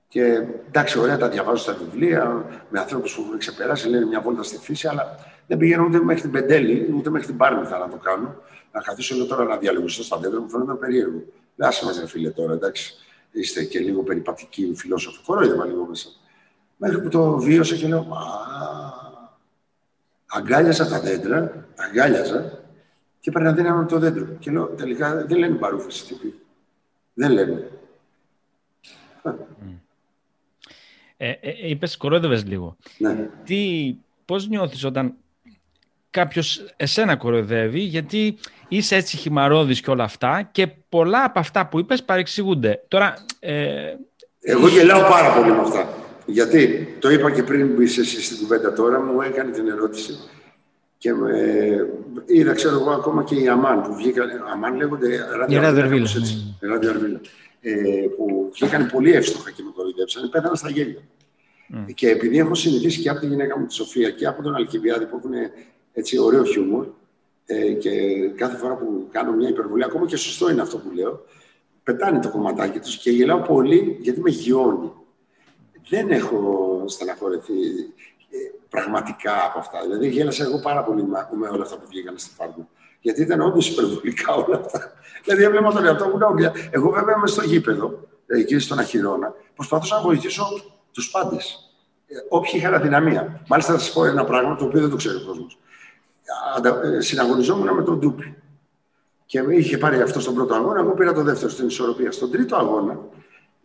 [0.07, 4.43] Και εντάξει, ωραία τα διαβάζω στα βιβλία με ανθρώπους που έχουν ξεπεράσει, λένε μια βόλτα
[4.43, 5.15] στη φύση, αλλά
[5.47, 8.35] δεν πηγαίνω ούτε μέχρι την Πεντέλη, ούτε μέχρι την Πάρμηθα να το κάνω.
[8.71, 11.23] Να καθίσω εδώ τώρα να διαλογιστώ στα δέντρα μου, φαίνεται περίεργο.
[11.57, 12.93] Άσε μας, φίλε, τώρα, εντάξει.
[13.31, 15.23] Είστε και λίγο περιπατικοί φιλόσοφοι.
[15.25, 16.09] Κορόιδευα λίγο μέσα.
[16.77, 18.17] Μέχρι που το βίωσα και λέω, Μα.
[20.33, 22.60] Αγκάλιαζα τα δέντρα, αγκάλιαζα
[23.21, 24.25] και έπαιρνα δύναμη το δέντρο.
[24.39, 26.33] Και λέω, τελικά δεν λένε παρούφαση τύπη.
[27.13, 27.71] Δεν λένε.
[31.17, 32.77] Ε, ε, ε είπες, κορόιδευες λίγο.
[32.97, 33.29] Ναι.
[33.43, 33.95] Τι,
[34.25, 35.13] πώς νιώθεις όταν
[36.09, 41.79] κάποιος εσένα κοροϊδεύει, γιατί είσαι έτσι χυμαρόδης και όλα αυτά και πολλά από αυτά που
[41.79, 42.83] είπες παρεξηγούνται.
[42.87, 43.95] Τώρα, ε...
[44.41, 45.89] Εγώ γελάω πάρα πολύ με αυτά.
[46.25, 50.13] Γιατί, το είπα και πριν που είσαι εσύ στην κουβέντα τώρα, μου έκανε την ερώτηση
[51.01, 51.31] και με...
[52.25, 54.29] είδα, ξέρω εγώ, ακόμα και οι Αμάν που βγήκαν.
[54.53, 56.09] Αμάν λέγονται ραδιοαρβίλα.
[56.59, 57.21] Ραδιοαρβίλα.
[57.61, 57.71] ε,
[58.17, 61.01] που βγήκαν πολύ εύστοχα και με κοροϊδέψαν, πέθανα στα γέλια.
[61.73, 61.93] Mm.
[61.93, 65.05] Και επειδή έχω συνηθίσει και από τη γυναίκα μου τη Σοφία και από τον Αλκιβιάδη
[65.05, 65.31] που έχουν
[65.93, 66.87] έτσι ωραίο χιούμορ
[67.45, 67.91] ε, και
[68.35, 71.25] κάθε φορά που κάνω μια υπερβολή, ακόμα και σωστό είναι αυτό που λέω,
[71.83, 74.91] πετάνε το κομματάκι τους και γελάω πολύ γιατί με γιώνει.
[75.89, 78.10] Δεν έχω στεναχωρεθεί ε,
[78.69, 79.81] πραγματικά από αυτά.
[79.81, 81.03] Δηλαδή γέλασα εγώ πάρα πολύ
[81.39, 82.67] με όλα αυτά που βγήκαν στη φάρμα.
[83.01, 84.91] Γιατί ήταν όντως υπερβολικά όλα αυτά.
[85.23, 89.95] δηλαδή έβλεπα τον εαυτό μου να Εγώ βέβαια είμαι στο γήπεδο, εκεί στον Αχυρώνα, προσπαθούσα
[89.95, 90.45] να βοηθήσω
[90.91, 91.71] τους πάντες.
[92.07, 93.41] Ε, όποιοι είχαν αδυναμία.
[93.47, 95.59] Μάλιστα θα σας πω ένα πράγμα το οποίο δεν το ξέρει ο κόσμος.
[96.97, 98.35] Ε, συναγωνιζόμουν με τον Ντούπι.
[99.25, 102.11] Και είχε πάρει αυτό στον πρώτο αγώνα, εγώ πήρα το δεύτερο στην ισορροπία.
[102.11, 102.99] Στον τρίτο αγώνα,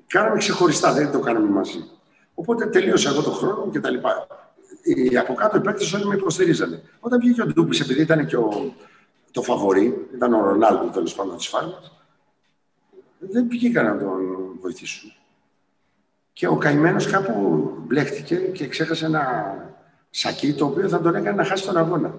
[0.07, 1.91] κάναμε ξεχωριστά, δεν το κάναμε μαζί.
[2.35, 4.27] Οπότε τελείωσα εγώ το χρόνο και τα λοιπά.
[4.87, 6.83] Οι από κάτω οι παίκτες όλοι με υποστηρίζανε.
[7.01, 8.75] Όταν βγήκε ο Ντούπι, επειδή ήταν και ο,
[9.31, 11.93] το φαβορή, ήταν ο Ρονάλντο τέλος πάντων της φάρμας,
[13.19, 14.21] δεν βγήκαν να τον
[14.61, 15.13] βοηθήσουν.
[16.33, 19.55] Και ο καημένος κάπου μπλέχτηκε και ξέχασε ένα
[20.11, 22.15] σακί το οποίο θα τον έκανε να χάσει τον αγώνα.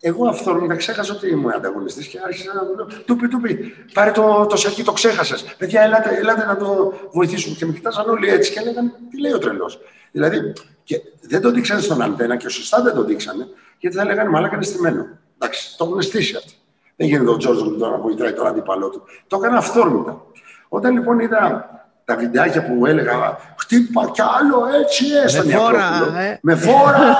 [0.00, 4.10] Εγώ αυθόρμητα ξέχασα ότι ήμουν ανταγωνιστής και άρχισα να του λέω: Του του πει, πάρε
[4.10, 5.54] το, το σακί, το ξέχασες.
[5.58, 7.56] Παιδιά, ελάτε, ελάτε να το βοηθήσουμε.
[7.56, 9.80] Και με κοιτάζαν όλοι έτσι και λέγανε: Τι λέει ο τρελός.
[10.12, 10.52] Δηλαδή,
[10.84, 13.46] και δεν το δείξανε στον αντένα και σωστά δεν το δείξανε,
[13.78, 15.06] γιατί θα λέγανε Μαλάκα είναι στημένο.
[15.38, 16.52] Εντάξει, το έχουν στήσει αυτό.
[16.96, 19.02] Δεν γίνεται ο Τζόρζο τώρα που βοηθάει τον αντίπαλό του.
[19.26, 20.22] Το έκανα αυθόρμητα.
[20.68, 21.70] Όταν λοιπόν είδα
[22.04, 26.38] τα βιντεάκια που έλεγα χτύπα κι άλλο έτσι έστω με φόρα, ε.
[26.42, 27.16] με φόρα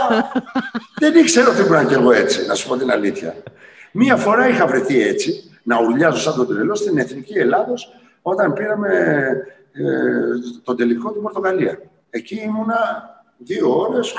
[1.00, 3.34] δεν ήξερα ότι ήμουν κι εγώ έτσι να σου πω την αλήθεια
[3.92, 8.88] μία φορά είχα βρεθεί έτσι να ουρλιάζω σαν τον τρελό στην Εθνική Ελλάδος όταν πήραμε
[9.72, 9.82] ε,
[10.64, 11.78] τον τελικό του Πορτογαλία
[12.10, 13.10] εκεί ήμουνα
[13.44, 14.14] δύο ώρες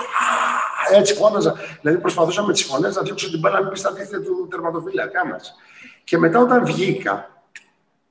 [0.92, 4.22] έτσι φώναζα δηλαδή προσπαθούσα με τις φωνές να διώξω την μπάλα να πει στα δίχτυα
[4.22, 5.56] του τερματοφύλακά μας
[6.04, 7.34] και μετά όταν βγήκα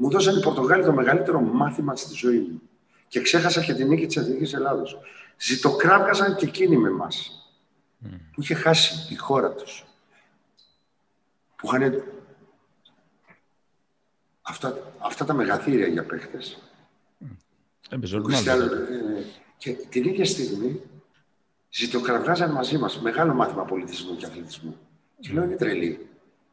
[0.02, 2.62] μου δώσαν οι Πορτογάλοι το μεγαλύτερο μάθημα στη ζωή μου.
[3.08, 4.98] Και ξέχασα και την νίκη της Εθνικής Ελλάδος.
[5.36, 7.46] Ζητοκράβγαζαν και εκείνοι με εμάς.
[8.04, 8.08] Mm.
[8.32, 9.84] Που είχε χάσει η χώρα τους.
[11.56, 12.02] Που είχαν
[14.42, 16.62] αυτά, αυτά τα μεγαθύρια για παίχτες.
[17.20, 17.26] Mm.
[19.56, 20.80] Και την ίδια στιγμή
[21.72, 23.00] ζητοκραυγάζαν μαζί μας.
[23.00, 24.74] Μεγάλο μάθημα πολιτισμού και αθλητισμού.
[24.74, 25.16] Mm.
[25.20, 26.06] Και λέω είναι τρελή.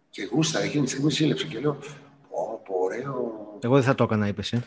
[0.09, 1.77] Και γούστα, εκείνη τη στιγμή σύλλεψε και λέω
[2.83, 3.57] ωραίο.
[3.59, 4.53] Εγώ δεν θα το έκανα, είπες.
[4.53, 4.63] Ε.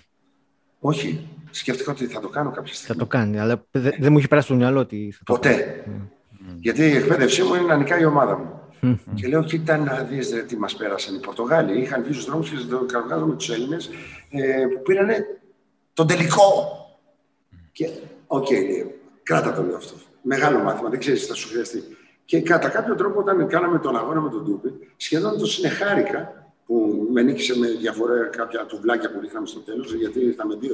[0.80, 1.28] Όχι.
[1.50, 2.94] Σκέφτηκα ότι θα το κάνω κάποια στιγμή.
[2.94, 5.84] Θα το κάνει, αλλά δεν μου έχει περάσει το μυαλό ότι θα το Ποτέ.
[5.86, 5.90] Mm.
[6.56, 8.60] Γιατί η εκπαίδευσή μου είναι να νικάει η ομάδα μου.
[8.82, 8.98] Mm.
[9.14, 11.80] Και λέω, κοίτα να δεις τι μας πέρασαν οι Πορτογάλοι.
[11.80, 13.90] Είχαν βγει στους δρόμους και το καρδιάζω με τους Έλληνες
[14.30, 15.08] ε, που πήραν
[15.92, 16.76] τον τελικό.
[17.72, 17.90] Και,
[18.26, 18.86] OK, okay,
[19.22, 19.94] κράτα το λέω αυτό.
[20.22, 21.82] Μεγάλο μάθημα, δεν ξέρεις τι θα σου χρειαστεί.
[22.24, 27.08] Και κατά κάποιο τρόπο, όταν κάναμε τον αγώνα με τον Τούπι, σχεδόν τον συνεχάρηκα που
[27.10, 30.66] με νίκησε με διαφορά κάποια τουβλάκια που ρίχναμε στο τέλος, γιατί ήρθαμε 2-2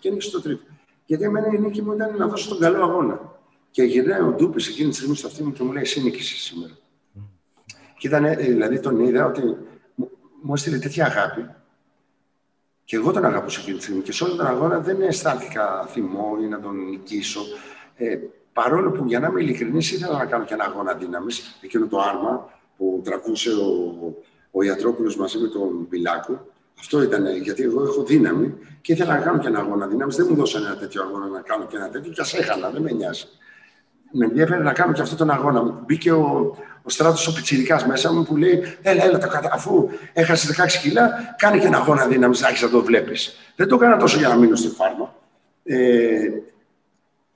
[0.00, 0.62] και νίκησε το τρίτο.
[1.06, 3.40] Γιατί εμένα η νίκη μου ήταν να δώσω τον καλό αγώνα.
[3.70, 6.38] Και γυρνάει ο Ντούπη εκείνη τη στιγμή στο αυτή μου και μου λέει: Εσύ νίκησες
[6.38, 6.72] σήμερα.
[6.72, 7.20] Mm.
[7.98, 9.42] Και ήταν, ε, δηλαδή τον είδα ότι
[10.42, 11.48] μου έστειλε τέτοια αγάπη.
[12.84, 14.02] Και εγώ τον αγαπούσα εκείνη τη στιγμή.
[14.02, 17.40] Και σε όλο τον αγώνα δεν αισθάνθηκα θυμό ή να τον νικήσω.
[17.94, 18.18] Ε,
[18.52, 21.98] παρόλο που για να είμαι ειλικρινής, ήθελα να κάνω και ένα αγώνα δύναμης, εκείνο το
[21.98, 24.14] άρμα που τραβούσε ο,
[24.50, 26.46] ο Ιατρόπουλος μαζί με τον Πιλάκο.
[26.78, 30.16] Αυτό ήταν γιατί εγώ έχω δύναμη και ήθελα να κάνω και ένα αγώνα δύναμης.
[30.16, 32.82] Δεν μου δώσανε ένα τέτοιο αγώνα να κάνω και ένα τέτοιο και ας έχανα, δεν
[32.82, 33.24] με νοιάζει.
[34.12, 35.62] Με ενδιαφέρει να κάνω και αυτό τον αγώνα.
[35.62, 39.50] Μπήκε ο, ο στράτος ο Πιτσυρικά μέσα μου που λέει: Έλα, έλα, το κατα...
[39.52, 43.36] αφού έχασες 16 κιλά, κάνει και ένα αγώνα δύναμης να έχεις να το βλέπεις.
[43.56, 45.14] Δεν το έκανα τόσο για να μείνω στη φάρμα.
[45.64, 46.28] Ε,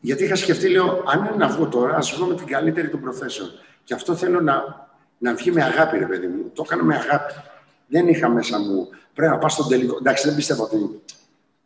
[0.01, 3.01] γιατί είχα σκεφτεί, λέω, αν είναι να βγω τώρα, ας βγω με την καλύτερη των
[3.01, 3.51] προθέσεων.
[3.85, 4.87] Και αυτό θέλω να
[5.19, 6.51] να βγει με αγάπη, ρε παιδί μου.
[6.55, 7.33] Το έκανα με αγάπη.
[7.87, 8.89] Δεν είχα μέσα μου.
[9.15, 9.97] Πρέπει να πάω στον τελικό.
[10.01, 11.03] Εντάξει, δεν πιστεύω ότι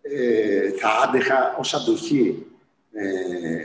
[0.03, 2.47] ε, θα άντεχα ως αντοχή
[2.93, 3.05] ε,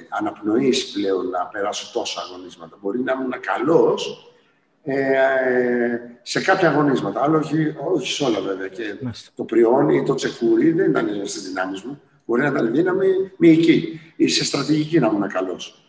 [0.10, 2.78] αναπνοής πλέον να περάσω τόσα αγωνίσματα.
[2.82, 4.34] Μπορεί να ήμουν καλός
[4.84, 4.96] ε,
[6.22, 8.68] σε κάποια αγωνίσματα, αλλά όχι, όχι σε όλα βέβαια.
[8.68, 8.96] Και
[9.36, 12.02] το πριόνι ή το τσεκούρι δεν ήταν στις δυνάμεις μου.
[12.26, 13.08] Μπορεί να ήταν δύναμη
[13.38, 15.80] μυϊκή ή σε στρατηγική να ήμουν καλός.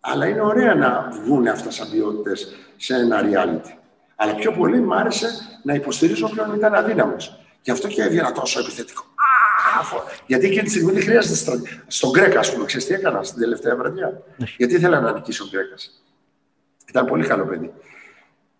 [0.00, 3.70] Αλλά είναι ωραία να βγουν αυτά σαν ποιότητες σε ένα reality.
[4.16, 5.28] Αλλά πιο πολύ μου άρεσε
[5.62, 7.40] να υποστηρίζω όποιον ήταν αδύναμος.
[7.62, 9.04] Γι' αυτό και έβγαινα τόσο επιθετικό.
[10.26, 11.54] Γιατί εκείνη τη στιγμή δεν χρειάζεται στρα...
[11.86, 12.64] στον Γκρέκα, ας πούμε.
[12.64, 14.22] Ξέρετε τι έκανα στην τελευταία βραδιά.
[14.56, 16.04] Γιατί ήθελα να νικήσει ο Γκρέκας.
[16.88, 17.72] Ήταν πολύ καλό παιδί.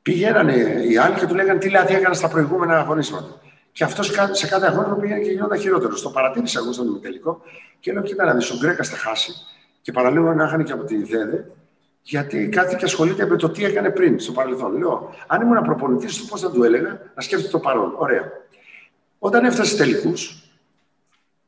[0.03, 0.49] Πήγαιναν
[0.91, 3.41] οι άλλοι και του λέγανε τι λάθη έκανα στα προηγούμενα αγωνίσματα.
[3.73, 6.03] Και αυτός σε κάθε αγώνα πήγαινε και γινόταν χειρότερος.
[6.03, 7.43] Το παρατήρησα εγώ στον ημιτελικό
[7.81, 9.33] και λέω: Κοίτα να δεις, ο Γκρέκας θα χάσει
[9.83, 11.51] και παραλίγο να είχαν και από τη ΔΕΔΕ,
[12.03, 14.79] γιατί κάτι και ασχολείται με το τι έκανε πριν, στο παρελθόν.
[14.79, 17.95] Λέω, αν ήμουν προπονητής του, πώς θα του έλεγα να σκέφτεται το παρόν.
[17.97, 18.33] Ωραία.
[19.19, 20.45] Όταν έφτασε τελικούς,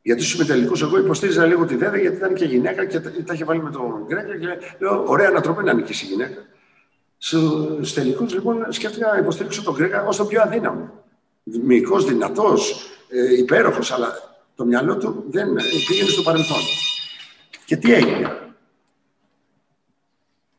[0.03, 3.45] Γιατί στου μεταλλικού εγώ υποστήριζα λίγο τη Δέδα γιατί ήταν και γυναίκα και τα είχε
[3.45, 4.47] βάλει με τον Γκρέκα και
[4.79, 6.41] λέω: Ωραία ανατροπή να νικήσει η γυναίκα.
[7.19, 10.91] Στου τελικούς λοιπόν σκέφτηκα να υποστηρίξω τον Γκρέκα ως το πιο αδύναμο.
[11.43, 14.32] Μυϊκός, δυνατός, ε, υπέροχος, αλλά
[14.63, 15.49] το μυαλό του δεν
[15.89, 16.59] πήγαινε στο παρελθόν.
[17.65, 18.37] Και τι έγινε;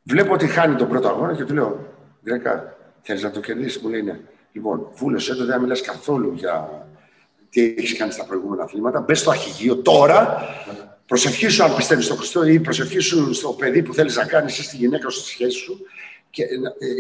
[0.04, 1.94] Βλέπω ότι χάνει τον πρώτο αγώνα και του λέω:
[2.24, 3.82] Γκρέκα, θέλει να το κερδίσεις.
[3.82, 4.20] Μου λέει: Ναι.
[4.52, 6.88] Λοιπόν, βούλωσε το, δεν μιλάς καθόλου για
[7.50, 9.02] τι έχεις κάνει στα προηγούμενα αθλήματα.
[9.02, 10.38] Μπες στο αρχηγείο τώρα.
[11.06, 14.76] Προσευχήσου αν πιστεύεις στο Χριστό ή προσευχήσου στο παιδί που θέλεις να κάνεις ή στη
[14.76, 15.78] γυναίκα σου, στη σχέση σου.
[16.30, 16.48] Και, ε,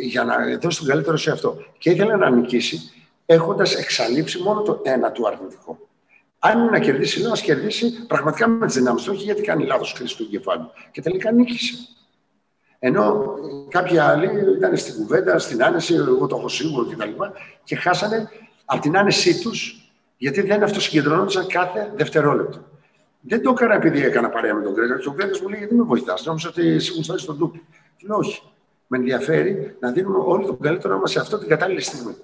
[0.02, 1.64] για να δώσεις τον καλύτερο σε αυτό.
[1.78, 2.80] Και ήθελε να νικήσει
[3.26, 5.80] έχοντας εξαλείψει μόνο το ένα του αρνητικό.
[6.46, 9.66] Αν είναι να κερδίσει, λέω να κερδίσει πραγματικά με τις δυνάμεις του, όχι γιατί κάνει
[9.66, 10.72] λάθος χρήση του εγκεφάλου.
[10.92, 11.76] Και τελικά νίκησε.
[12.80, 13.24] Ενώ
[13.70, 17.10] κάποιοι άλλοι ήταν στην κουβέντα, στην άνεση, εγώ το έχω σίγουρο κτλ.
[17.10, 17.16] Και,
[17.64, 18.30] και χάσανε
[18.66, 22.58] από την άνεσή τους γιατί δεν αυτοσυγκεντρωνόντουσαν κάθε δευτερόλεπτο.
[23.20, 25.00] Δεν το έκανα επειδή έκανα παρέα με τον Γκρέγκαρ.
[25.00, 26.26] Και ο Γκρέγκαρ μου λέει: Γιατί με βοηθάς.
[26.26, 27.66] Νόμιζα ότι εσύ μου στον ντούπι.
[27.98, 28.42] Και λέω: Όχι.
[28.88, 32.16] Με ενδιαφέρει να δίνουμε όλοι τον καλύτερό μας σε αυτό την κατάλληλη στιγμή.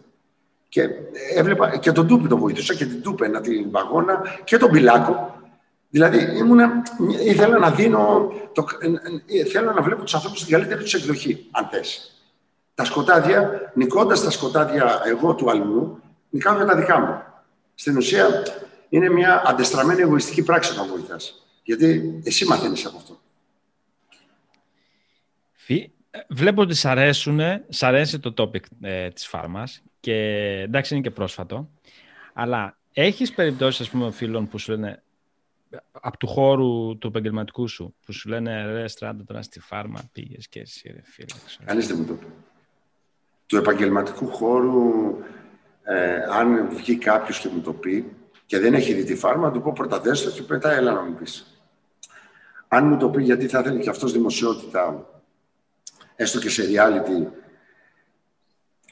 [0.70, 0.90] Και
[1.36, 5.42] έβλεπα και τον Τούπι τον βοηθούσα και την Τούπενα, την Παγώνα και τον Πιλάκο.
[5.90, 6.84] Δηλαδή ήμουνα,
[7.26, 8.66] ήθελα να δίνω, το,
[9.52, 12.14] θέλω να βλέπω τους ανθρώπους στην καλύτερη τους εκδοχή, αν θες.
[12.76, 17.22] Τα σκοτάδια, νικώντας τα σκοτάδια εγώ του αλλού, νικάω για τα δικά μου.
[17.76, 18.44] Στην ουσία
[18.90, 21.46] είναι μια αντεστραμμένη εγωιστική πράξη να βοηθάς.
[21.64, 23.20] Γιατί εσύ μαθαίνεις από αυτό.
[26.28, 27.40] Βλέπω ότι σ' αρέσουν,
[27.70, 30.14] σ' αρέσει το topic ε, της φάρμας και
[30.62, 31.70] εντάξει είναι και πρόσφατο,
[32.34, 35.04] αλλά έχεις περιπτώσεις ας πούμε φίλων που σου λένε
[35.92, 40.48] από του χώρου του επαγγελματικού σου, που σου λένε ρε Στράτο τώρα στη φάρμα πήγες
[40.48, 41.40] και εσύ ρε φίλε.
[41.66, 42.26] Κανείς δεν μου το πει.
[43.46, 45.18] Του επαγγελματικού χώρου,
[45.84, 49.54] ε, αν βγει κάποιος και μου το πει και δεν έχει δει τη φάρμα, να
[49.54, 51.64] του πω πρώτα δέστο και μετά έλα να μου πεις.
[52.68, 55.06] Αν μου το πει γιατί θα θέλει και αυτός δημοσιότητα
[56.16, 57.28] έστω και σε reality,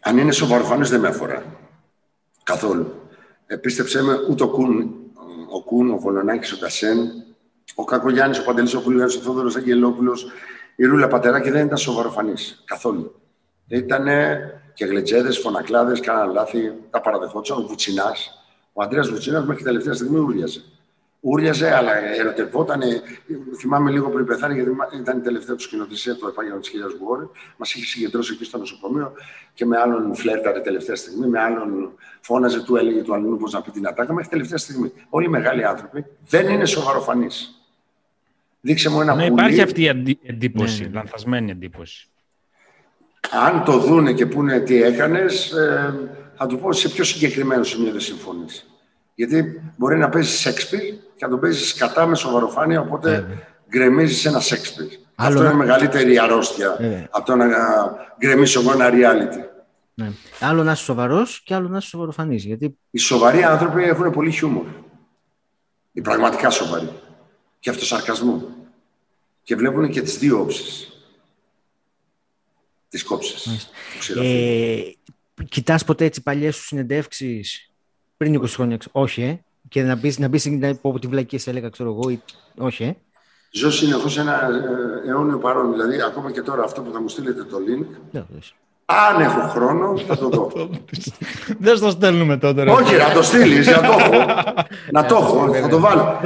[0.07, 1.43] αν είναι σοβαροφανές δεν με αφορά.
[2.43, 3.01] Καθόλου.
[3.45, 4.93] Επίστεψέ με, ούτε ο Κούν,
[5.49, 6.97] ο, Κούν, ο Βολονάκης, ο Κασέν,
[7.75, 10.31] ο Κακογιάννης, ο Παντελής, ο Κουλιάνης, ο Θόδωρος Αγγελόπουλος,
[10.75, 12.63] η Ρούλα Πατεράκη δεν ήταν σοβαροφανής.
[12.65, 13.21] Καθόλου.
[13.67, 14.05] Ήταν
[14.73, 17.57] και γλετζέδες, φωνακλάδες, κάναν λάθη, τα παραδεχόντουσαν.
[17.57, 18.43] Ο Βουτσινάς,
[18.73, 20.63] ο Αντρέας Βουτσινάς μέχρι τελευταία στιγμή ούριαζε
[21.19, 22.81] ούριαζε, αλλά ερωτευόταν.
[23.59, 27.29] Θυμάμαι λίγο πριν πεθάνει, γιατί ήταν η τελευταία του σκηνοθεσία το επάγγελμα της κυρία Γουόρη.
[27.57, 29.13] Μας είχε συγκεντρώσει εκεί στο νοσοκομείο
[29.53, 33.61] και με άλλον φλέρταρε τελευταία στιγμή, με άλλον φώναζε, του έλεγε του αλλού πώς να
[33.61, 34.91] πει την ατάκα μέχρι τελευταία στιγμή.
[35.09, 37.51] Όλοι οι μεγάλοι άνθρωποι δεν είναι σοβαροφανείς.
[38.61, 39.33] Δείξε μου ένα ναι, πουλί.
[39.33, 40.89] Υπάρχει αυτή η εντύπωση, ναι.
[40.93, 42.07] λανθασμένη εντύπωση.
[43.31, 45.93] Αν το δούνε και πούνε τι έκανες, ε,
[46.35, 48.76] θα του πω σε πιο συγκεκριμένο σημείο δεν συμφωνείς.
[49.17, 50.79] Γιατί μπορεί να παίζεις Σέξπιλ
[51.15, 54.87] και να τον παίζεις κατά με σοβαροφάνεια, οπότε ε, γκρεμίζεις ένα Σέξπιλ.
[55.15, 57.47] Αυτό είναι μεγαλύτερη αρρώστια ε, από το να
[58.19, 59.45] γκρεμίσει εγώ ένα reality.
[59.93, 60.11] Ναι.
[60.39, 62.43] Άλλο να είσαι σοβαρός και άλλο να είσαι σοβαροφανής.
[62.43, 62.77] Γιατί...
[62.89, 64.65] Οι σοβαροί άνθρωποι έχουν πολύ χιούμορ.
[65.91, 66.89] Οι πραγματικά σοβαροί.
[67.59, 68.43] Και αυτοσαρκασμό.
[69.43, 70.91] Και βλέπουν και τις δύο όψεις.
[72.89, 73.69] Τις κόψεις.
[74.15, 74.81] Ε,
[75.49, 77.71] κοιτάς ποτέ έτσι παλιές σου συνεντεύξεις;
[78.17, 79.39] Πριν 20 χρόνια, όχι, ε.
[79.69, 80.49] Και να μπει να μπεις
[80.81, 82.21] από τη βλακή σε έλεγα, ξέρω εγώ, ή...
[82.57, 82.95] όχι, ε.
[83.51, 84.33] Ζω συνεχώς ένα
[85.05, 85.71] ε, αιώνιο παρόν.
[85.71, 87.85] Δηλαδή, ακόμα και τώρα αυτό που θα μου στείλετε το link.
[88.11, 88.25] Ναι,
[88.89, 90.51] αν έχω χρόνο, θα το δω.
[91.65, 92.61] Δεν στο στέλνουμε τότε.
[92.61, 94.25] Όχι, να το στείλεις, να το έχω.
[94.95, 96.19] να το έχω, θα το βάλω.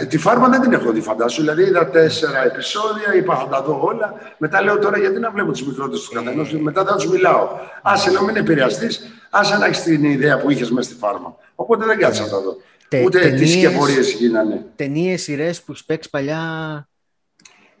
[0.00, 1.40] Ε, τη φάρμα δεν την έχω δει, φαντάσου.
[1.40, 4.14] Δηλαδή, είδα τέσσερα επεισόδια, είπα θα τα δω όλα.
[4.38, 6.52] Μετά λέω τώρα γιατί να βλέπω τις μικρότερες του καθενός.
[6.52, 7.48] Μετά θα τους μιλάω.
[7.82, 9.00] Άσε να μην επηρεαστείς,
[9.30, 11.36] άσε να έχει την ιδέα που είχες μέσα στη φάρμα.
[11.54, 12.56] Οπότε δεν κάτσε να τα δω.
[13.04, 14.66] Ούτε τις σκευωρίε γίνανε.
[14.76, 16.88] Ταινίες, σειρές που έχει παίξει παλιά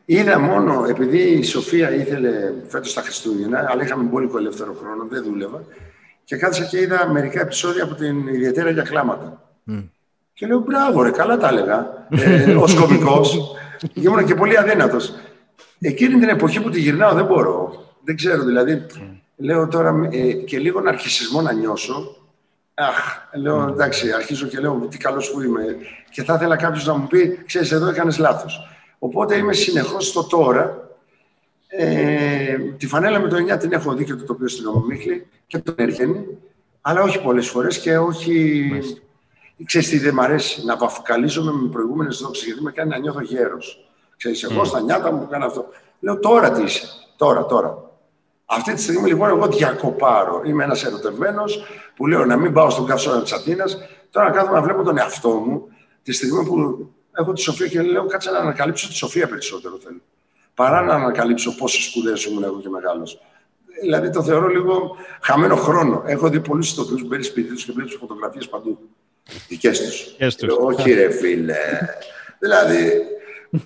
[0.08, 5.22] Είδα μόνο, επειδή η Σοφία ήθελε φέτος τα Χριστούγεννα, αλλά είχαμε πολύ ελεύθερο χρόνο, δεν
[5.22, 5.64] δούλευα.
[6.24, 9.42] Και κάθισα και είδα μερικά επεισόδια από την ιδιαίτερα για κλάματα.
[9.70, 9.88] Mm.
[10.32, 12.06] Και λέω, μπράβο, ρε, καλά τα έλεγα.
[12.10, 13.56] Ε, Ω κωμικός.
[13.92, 15.14] και ήμουν και πολύ αδύνατος.
[15.80, 17.84] Εκείνη την εποχή που τη γυρνάω δεν μπορώ.
[18.04, 18.86] Δεν ξέρω, δηλαδή.
[18.90, 19.15] Mm.
[19.36, 22.16] Λέω τώρα ε, και λίγο ναρκισισμό να νιώσω.
[22.74, 22.96] Αχ,
[23.34, 25.76] λέω εντάξει, αρχίζω και λέω τι καλός που είμαι.
[26.10, 28.68] Και θα ήθελα κάποιος να μου πει, ξέρεις, εδώ έκανες λάθος.
[28.98, 30.90] Οπότε είμαι συνεχώς στο τώρα.
[31.68, 35.58] Ε, τη φανέλα με το 9 την έχω δει και το τοπίο στην Ομομίχλη και
[35.58, 36.38] τον έρχενη,
[36.80, 38.66] αλλά όχι πολλές φορές και όχι...
[38.70, 39.00] Μάλιστα.
[39.64, 43.20] Ξέρεις τι δεν μ' αρέσει, να βαφκαλίζομαι με προηγούμενες δόξες, γιατί με κάνει να νιώθω
[43.20, 43.90] γέρος.
[44.16, 44.66] Ξέρεις, εγώ mm.
[44.66, 45.66] στα νιάτα μου κάνω αυτό.
[46.00, 46.86] Λέω τώρα τι είσαι,
[47.16, 47.85] τώρα, τώρα.
[48.46, 50.42] Αυτή τη στιγμή λοιπόν εγώ διακοπάρω.
[50.44, 51.64] Είμαι ένας ερωτευμένος
[51.96, 53.78] που λέω να μην πάω στον καυσόνα της Αθήνας.
[54.10, 55.68] Τώρα κάθομαι να βλέπω τον εαυτό μου
[56.06, 60.00] Τη στιγμή που έχω τη Σοφία και λέω κάτσε να ανακαλύψω τη Σοφία περισσότερο θέλω.
[60.54, 63.20] Παρά να ανακαλύψω πόσες σπουδές ήμουν εγώ και μεγάλος.
[63.80, 66.02] Δηλαδή το θεωρώ λίγο χαμένο χρόνο.
[66.06, 68.78] Έχω δει πολλούς ηθοποιού που μπαίνει σπίτι τους και βλέπεις φωτογραφίες παντού.
[69.48, 70.16] Δικές τους.
[70.58, 71.56] Όχι, ρε φίλε.
[72.38, 73.02] δηλαδή,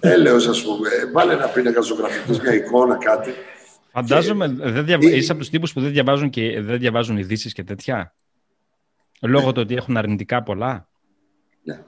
[0.01, 0.89] έλεος, ας πούμε.
[1.12, 3.35] Βάλε ένα πίνακα ζωγραφικός, μια εικόνα, κάτι.
[3.90, 4.70] Φαντάζομαι, και...
[4.70, 5.10] δεν διαβα...
[5.10, 6.60] είσαι από τους τύπους που δεν διαβάζουν, και...
[6.60, 8.14] δεν διαβάζουν ειδήσεις και τέτοια;
[9.20, 9.52] Λόγω ναι.
[9.52, 10.88] του ότι έχουν αρνητικά πολλά.
[11.62, 11.82] Ναι.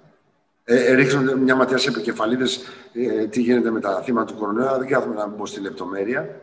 [0.64, 2.60] Ε, ε ρίχνουν μια ματιά σε επικεφαλίδες
[2.92, 4.78] ε, τι γίνεται με τα θύματα του κορονοϊού.
[4.78, 6.40] Δεν κάθομαι να μπω στη λεπτομέρεια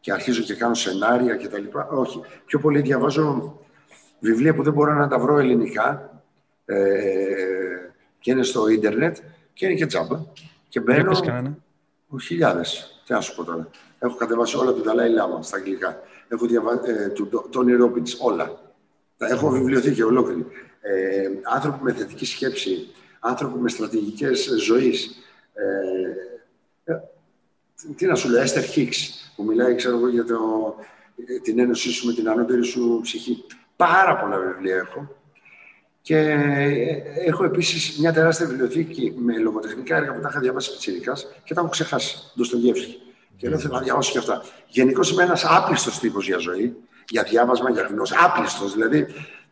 [0.00, 1.64] και αρχίζω και κάνω σενάρια κτλ.
[1.90, 2.20] Όχι.
[2.44, 3.58] Πιο πολύ διαβάζω
[4.20, 6.20] βιβλία που δεν μπορώ να τα βρω ελληνικά
[6.64, 6.76] ε,
[8.18, 9.16] και είναι στο ίντερνετ
[9.52, 10.20] και είναι και τζάμπα.
[10.68, 11.20] Και μπαίνω.
[12.22, 13.00] Χιλιάδες.
[13.06, 13.68] Τι να σου πω τώρα.
[13.98, 16.00] Έχω κατεβάσει όλα του Νταλάι Λάμα στα αγγλικά.
[16.28, 18.60] Έχω διαβάσει ε, του Τόνι Ρόμπιντ όλα.
[19.16, 20.46] Τα έχω βιβλιοθήκη ολόκληρη.
[20.80, 22.88] Ε, άνθρωποι με θετική σκέψη,
[23.20, 25.16] άνθρωποι με στρατηγικές ζωής.
[26.84, 27.00] Ε, ε,
[27.96, 30.36] τι να σου λέω, Έστερ Χίξ, που μιλάει, ξέρω εγώ, για το,
[31.26, 33.44] ε, την ένωσή σου με την ανώτερη σου ψυχή.
[33.76, 35.16] Πάρα πολλά βιβλία έχω.
[36.00, 41.16] Και ε, έχω επίσης μια τεράστια βιβλιοθήκη με λογοτεχνικά έργα που τα είχα διαβάσει πιτσυρικά
[41.44, 42.16] και τα έχω ξεχάσει.
[42.36, 43.00] Ντοστογεύσκη.
[43.36, 44.42] Και λέω θέλω να διαβάσω και αυτά.
[44.66, 46.76] Γενικώ είμαι ένας άπλιστος τύπος για ζωή,
[47.08, 48.14] για διάβασμα, για γνώση.
[48.24, 48.72] Άπλιστος.
[48.72, 49.06] Δηλαδή,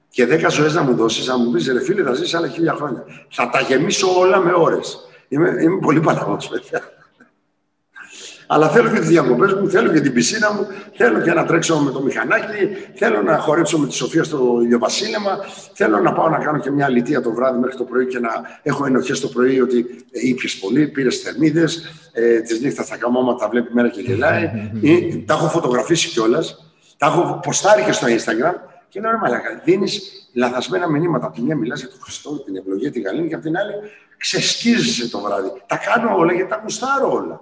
[0.08, 2.72] και δέκα ζωές να μου δώσεις, να μου πεις ρε φίλε, θα ζήσει άλλα χίλια
[2.72, 3.04] χρόνια.
[3.30, 4.98] Θα τα γεμίσω όλα με ώρες.
[5.28, 6.82] Είμαι, είμαι πολύ παλαβός, παιδιά.
[8.46, 10.66] Αλλά θέλω και τις διακοπές μου, θέλω και την πισίνα μου,
[10.96, 15.38] θέλω και να τρέξω με το μηχανάκι, θέλω να χορέψω με τη Σοφία στο ηλιοβασίλεμα,
[15.72, 18.30] θέλω να πάω να κάνω και μια αλητία το βράδυ μέχρι το πρωί και να
[18.62, 23.38] έχω ενοχές το πρωί ότι ε, ήπιες πολύ, πήρες θερμίδες, ε, τη νύχτας τα καμώματα
[23.38, 24.70] τα βλέπει μέρα και γελάει.
[24.80, 28.54] ή, τα έχω φωτογραφίσει κιόλας, τα έχω ποστάρει και στο Instagram
[28.88, 31.26] και λέω ρε Μαλάκα, δίνεις λαθασμένα μηνύματα.
[31.26, 33.72] Από τη μια μιλάς για τον Χριστό, την ευλογία, τη γαλήνη και από την άλλη
[34.16, 35.48] ξεσκίζεσαι το βράδυ.
[35.66, 37.40] Τα κάνω όλα γιατί τα γουστάρω όλα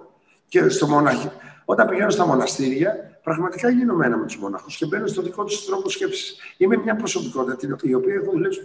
[0.53, 1.29] και στο μονάχη.
[1.65, 5.65] Όταν πηγαίνω στα μοναστήρια, πραγματικά γίνομαι ένα με τους μονάχους και μπαίνω στο δικό τους
[5.65, 6.35] τρόπο σκέψης.
[6.57, 8.61] Είμαι μια προσωπικότητα η οποία έχω δουλέψει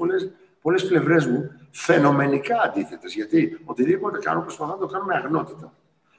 [0.63, 3.15] πολλές πλευρές μου φαινομενικά αντίθετες.
[3.15, 5.73] Γιατί οτιδήποτε κάνω προσπαθώ να το κάνω με αγνότητα.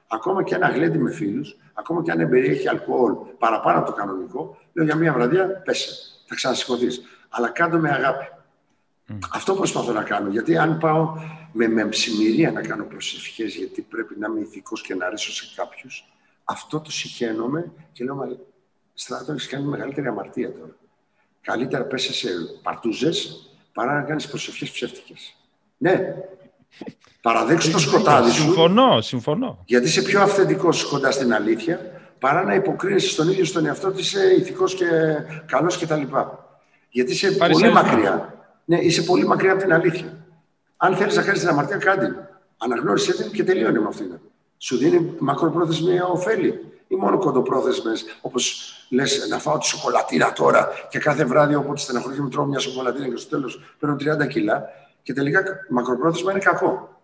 [0.08, 4.58] Ακόμα και ένα γλέντι με φίλους, ακόμα και αν εμπεριέχει αλκοόλ παραπάνω από το κανονικό,
[4.74, 5.90] λέω για μια βραδιά πέσε,
[6.28, 7.02] θα ξανασηκωθείς.
[7.30, 8.26] Αλλά κάτω με αγάπη.
[9.34, 10.30] Αυτό προσπαθώ να κάνω.
[10.30, 11.14] Γιατί αν πάω
[11.52, 16.06] με μεμψημυρία να κάνω προσευχές, γιατί πρέπει να είμαι ηθικός και να αρέσω σε κάποιους,
[16.44, 18.28] αυτό το συχαίνομαι και λέω, μα
[18.94, 20.76] στράτο, έχεις κάνει μεγαλύτερη αμαρτία τώρα.
[21.42, 22.30] Καλύτερα πέσει σε
[22.64, 25.36] παρτούζες παρά να κάνεις προσευχές ψεύτικες.
[25.78, 26.16] Ναι.
[27.22, 28.42] Παραδέξου το σκοτάδι σου.
[28.42, 29.64] Συμφωνώ, συμφωνώ.
[29.66, 31.80] Γιατί είσαι πιο αυθεντικός κοντά στην αλήθεια,
[32.20, 34.86] παρά να υποκρίνεσαι στον ίδιο στον εαυτό ότι είσαι ηθικός και
[35.46, 36.02] καλός κτλ.
[36.90, 38.34] Γιατί είσαι πολύ μακριά.
[38.66, 40.19] Ναι, είσαι πολύ μακριά από την αλήθεια.
[40.82, 42.30] Αν θέλεις να κάνεις την αμαρτία, κάντε.
[42.58, 44.20] Αναγνώρισε την και τελείωνε με αυτήν.
[44.58, 51.00] Σου δίνει μακροπρόθεσμη ωφέλη ή μόνο κοντοπρόθεσμες, όπως λες, να φάω τη σοκολατίνα τώρα και
[51.00, 54.64] κάθε βράδυ, όποτε στεναχωρεί μου τρώω μια σοκολατίνα και στο τέλος παίρνω 30 κιλά
[55.02, 57.02] και τελικά μακροπρόθεσμα είναι κακό.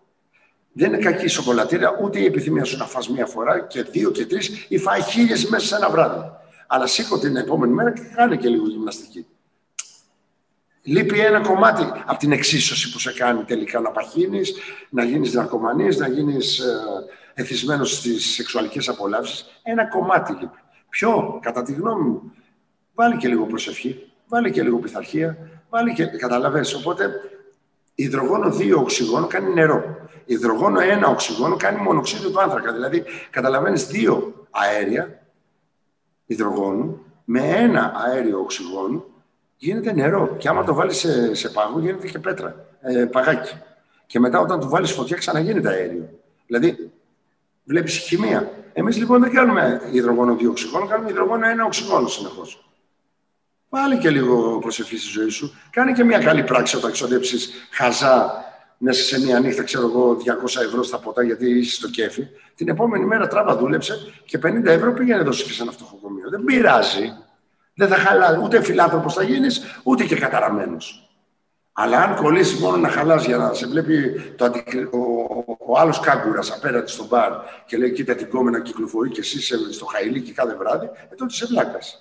[0.72, 4.10] Δεν είναι κακή η σοκολατίνα, ούτε η επιθυμία σου να φας μία φορά και δύο
[4.10, 6.30] και τρεις ή φάει χίλιες μέσα σε ένα βράδυ.
[6.66, 9.26] Αλλά σήκω την επόμενη μέρα και κάνε και λίγο γυμναστική.
[10.88, 14.54] Λείπει ένα κομμάτι από την εξίσωση που σε κάνει τελικά να παχύνεις,
[14.90, 16.78] να γίνεις ναρκωμανής, να γίνεις ε,
[17.34, 19.60] εθισμένος στις σεξουαλικές απολαύσεις.
[19.62, 20.58] Ένα κομμάτι λείπει.
[20.88, 22.32] Ποιο, κατά τη γνώμη μου,
[22.94, 25.38] βάλει και λίγο προσευχή, βάλει και λίγο πειθαρχία,
[25.68, 26.06] βάλει και...
[26.06, 27.10] Καταλαβαίνεις, οπότε
[27.94, 30.08] υδρογόνο 2 οξυγόνο κάνει νερό.
[30.24, 32.72] Υδρογόνο 1 οξυγόνο κάνει μονοξίδιο του άνθρακα.
[32.72, 35.22] Δηλαδή, καταλαβαίνεις δύο αέρια
[36.26, 39.04] υδρογόνου με ένα αέριο οξυγόνου
[39.56, 40.36] γίνεται νερό.
[40.38, 43.54] Και άμα το βάλεις σε, σε πάγο, γίνεται και πέτρα, ε, παγάκι.
[44.06, 46.08] Και μετά, όταν το βάλεις φωτιά, ξαναγίνεται αέριο.
[46.46, 46.90] Δηλαδή,
[47.64, 48.50] βλέπεις χημεία.
[48.72, 52.70] Εμείς λοιπόν δεν κάνουμε υδρογόνο δύο οξυγόνο, κάνουμε υδρογόνο ένα οξυγόνο συνεχώς.
[53.68, 55.54] Πάλι και λίγο προσευχή στη ζωή σου.
[55.70, 58.44] Κάνε και μια καλή πράξη όταν ξοδέψεις χαζά
[58.78, 62.26] μέσα σε μια νύχτα, ξέρω εγώ, 200 ευρώ στα ποτά γιατί είσαι στο κέφι.
[62.54, 66.28] Την επόμενη μέρα τράβα δούλεψε και 50 ευρώ πήγαινε δώσει και σε ένα φτωχοκομείο.
[66.30, 67.12] Δεν πειράζει.
[67.76, 68.40] Δεν θα χαλάσει.
[68.42, 71.10] Ούτε φιλάνθρωπος θα γίνεις, ούτε και καταραμένος.
[71.72, 74.44] Αλλά αν κολλήσεις μόνο να χαλάσει για να σε βλέπει το
[74.90, 74.98] ο,
[75.66, 77.32] ο άλλος κάγκουρας απέναντι στο μπαρ
[77.66, 79.40] και λέει: Κοίτα την κόμενα κυκλοφορεί και εσύ
[79.72, 82.00] στο χαϊλίκι κάθε βράδυ, ε, τότε σε βλάκας.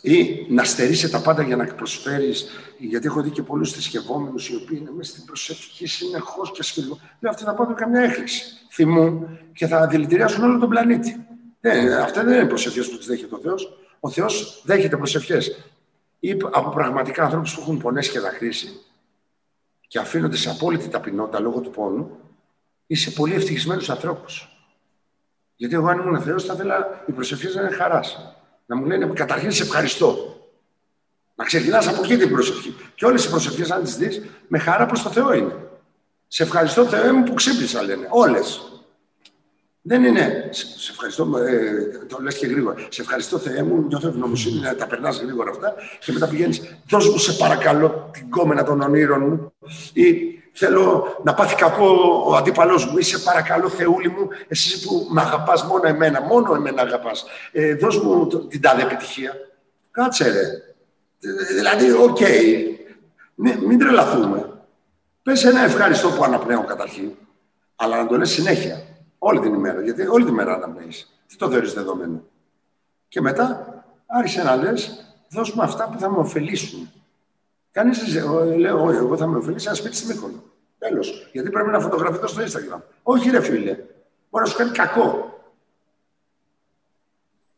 [0.00, 2.32] Ή να στερήσει τα πάντα για να προσφέρει.
[2.78, 6.98] Γιατί έχω δει και πολλούς θρησκευόμενους οι οποίοι είναι μέσα στην προσευχή συνεχώς και σφυργό.
[7.20, 11.26] Λέω: Αυτοί θα πάρουν καμιά έκρηξη θυμού και θα δηλητηριάσουν όλο τον πλανήτη.
[11.60, 13.78] Ε, αυτά δεν είναι προσευχές που τις δέχεται ο Θεός.
[14.00, 15.64] Ο Θεός δέχεται προσευχές
[16.20, 18.80] ή από πραγματικά ανθρώπους που έχουν πονέσει και δακρύσει
[19.88, 22.18] και αφήνονται σε απόλυτη ταπεινότητα λόγω του πόνου,
[22.86, 24.58] είσαι πολύ ευτυχισμένος ανθρώπους.
[25.56, 28.34] Γιατί εγώ, αν ήμουν Θεός, θα ήθελα οι προσευχές να είναι χαράς.
[28.66, 30.36] Να μου λένε καταρχήν σε ευχαριστώ.
[31.34, 32.74] Να ξεκινάς από εκεί την προσευχή.
[32.94, 35.56] Και όλες οι προσευχές, αν τις δεις, με χαρά προς το Θεό είναι.
[36.28, 38.06] Σε ευχαριστώ, Θεέ μου, που ξύπνησα, λένε.
[38.10, 38.77] Όλες.
[39.88, 40.48] Δεν είναι.
[40.52, 42.76] Σε ευχαριστώ, ε, το λες και γρήγορα.
[42.88, 45.74] Σε ευχαριστώ, Θεέ μου, νιώθω ευγνωμοσύνη να τα περνάς γρήγορα αυτά.
[45.98, 49.52] Και μετά πηγαίνεις, δώσ' μου σε παρακαλώ την κόμενα των ονείρων μου.
[49.92, 50.04] Ή
[50.52, 52.98] θέλω να πάθει κακό ο αντίπαλός μου.
[52.98, 57.24] Ή σε παρακαλώ, Θεούλη μου, εσύ που με αγαπάς μόνο εμένα, μόνο εμένα αγαπάς.
[57.52, 59.32] Ε, δώσ' μου την τάδε επιτυχία.
[59.90, 60.46] Κάτσε ρε.
[61.30, 62.16] Ε, δηλαδή, OK.
[62.20, 62.64] Okay.
[63.66, 64.52] μην τρελαθούμε.
[65.22, 67.10] Πες ένα ευχαριστώ που αναπνέω καταρχήν.
[67.76, 68.87] Αλλά να το λες συνέχεια.
[69.18, 69.82] Όλη την ημέρα.
[69.82, 71.22] Γιατί όλη την ημέρα αναπνέεις.
[71.26, 72.22] Τι το θεωρείς δεδομένο.
[73.08, 73.74] Και μετά
[74.06, 76.90] άρχισε να λες, δώσ' μου αυτά που θα με ωφελήσουν.
[77.70, 80.42] Κανείς δεν λέω, εγώ θα με ωφελήσει ένα σπίτι στη Μύκονο.
[80.78, 81.28] Τέλος.
[81.32, 82.80] Γιατί πρέπει να φωτογραφηθώ στο Instagram.
[83.02, 83.76] Όχι, ρε φίλε.
[84.30, 85.32] Μπορεί να σου κάνει κακό.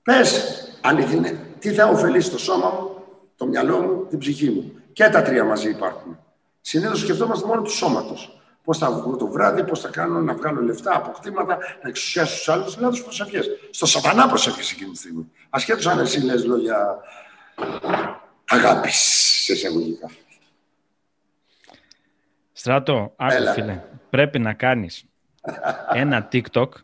[0.02, 3.04] Πες, αληθινέ, τι θα ωφελήσει το σώμα μου,
[3.36, 4.72] το μυαλό μου, την ψυχή μου.
[4.92, 6.18] Και τα τρία μαζί υπάρχουν.
[6.60, 8.39] Συνήθως σκεφτόμαστε μόνο του σώματος.
[8.64, 12.48] Πώς θα βγω το βράδυ, πώς θα κάνω να βγάλω λεφτά, αποκτήματα, να εξουσιάσω τους
[12.48, 12.78] άλλους.
[12.78, 13.48] Λάθος προσευχές.
[13.70, 15.30] Στο σατανά προσευχές εκείνη τη στιγμή.
[15.50, 16.98] Ασχέτως αν εσύ λες λόγια
[18.48, 18.96] αγάπης,
[19.44, 20.10] σε εισαγωγικά.
[22.52, 23.82] Στράτο, άκου φίλε.
[24.10, 25.04] Πρέπει να κάνεις
[25.92, 26.68] ένα TikTok.